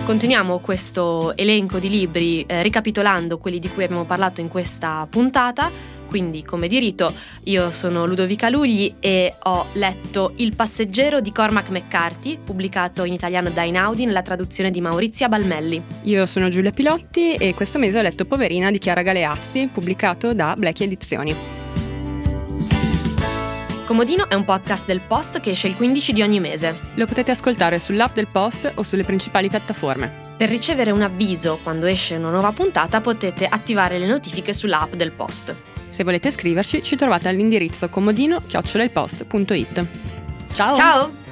Continuiamo 0.03 0.59
questo 0.59 1.37
elenco 1.37 1.79
di 1.79 1.87
libri 1.87 2.43
eh, 2.45 2.61
ricapitolando 2.63 3.37
quelli 3.37 3.59
di 3.59 3.69
cui 3.69 3.85
abbiamo 3.85 4.03
parlato 4.03 4.41
in 4.41 4.49
questa 4.49 5.07
puntata. 5.09 5.71
Quindi, 6.10 6.43
come 6.43 6.68
di 6.68 6.80
rito, 6.80 7.14
io 7.43 7.70
sono 7.70 8.07
Ludovica 8.07 8.49
Lugli 8.49 8.95
e 8.99 9.36
ho 9.43 9.68
letto 9.74 10.34
Il 10.38 10.55
passeggero 10.55 11.22
di 11.22 11.32
Cormac 11.32 11.70
McCarthy, 11.70 12.39
pubblicato 12.43 13.03
in 13.03 13.14
italiano 13.14 13.51
da 13.51 13.62
Inaudi 13.62 14.05
nella 14.05 14.24
traduzione 14.24 14.72
di 14.72 14.82
Maurizia 14.82 15.30
Balmelli. 15.30 15.82
Io 16.03 16.26
sono 16.26 16.47
Giulia 16.47 16.72
Pilotti 16.72 17.36
e 17.36 17.53
questo 17.53 17.78
mese 17.78 17.99
ho 17.99 18.01
letto 18.01 18.26
Poverina 18.26 18.72
di 18.72 18.80
Chiara 18.80 19.03
Galeazzi, 19.03 19.70
pubblicato 19.72 20.34
da 20.34 20.55
Blackie 20.57 20.88
Edizioni. 20.88 21.36
Comodino 23.86 24.30
è 24.30 24.36
un 24.36 24.45
podcast 24.45 24.86
del 24.86 25.01
Post 25.01 25.39
che 25.39 25.51
esce 25.51 25.68
il 25.68 25.76
15 25.76 26.14
di 26.14 26.22
ogni 26.22 26.39
mese. 26.39 26.80
Lo 26.93 27.05
potete 27.05 27.32
ascoltare 27.32 27.80
sull'app 27.80 28.14
del 28.14 28.28
Post 28.28 28.72
o 28.76 28.84
sulle 28.84 29.03
principali 29.03 29.47
piattaforme. 29.47 30.28
Per 30.38 30.47
ricevere 30.47 30.91
un 30.91 31.01
avviso 31.01 31.60
quando 31.64 31.88
esce 31.88 32.16
una 32.16 32.30
nuova 32.30 32.51
puntata 32.51 33.01
potete 33.01 33.45
attivare 33.45 33.97
le 33.97 34.05
notifiche 34.05 34.53
sull'app 34.53 34.93
del 34.93 35.12
Post. 35.12 35.68
Se 35.89 36.03
volete 36.03 36.31
scriverci 36.31 36.81
ci 36.81 36.95
trovate 36.95 37.27
all'indirizzo 37.27 37.89
comodino-ilpost.it. 37.89 39.85
Ciao! 40.53 40.75
Ciao! 40.75 41.28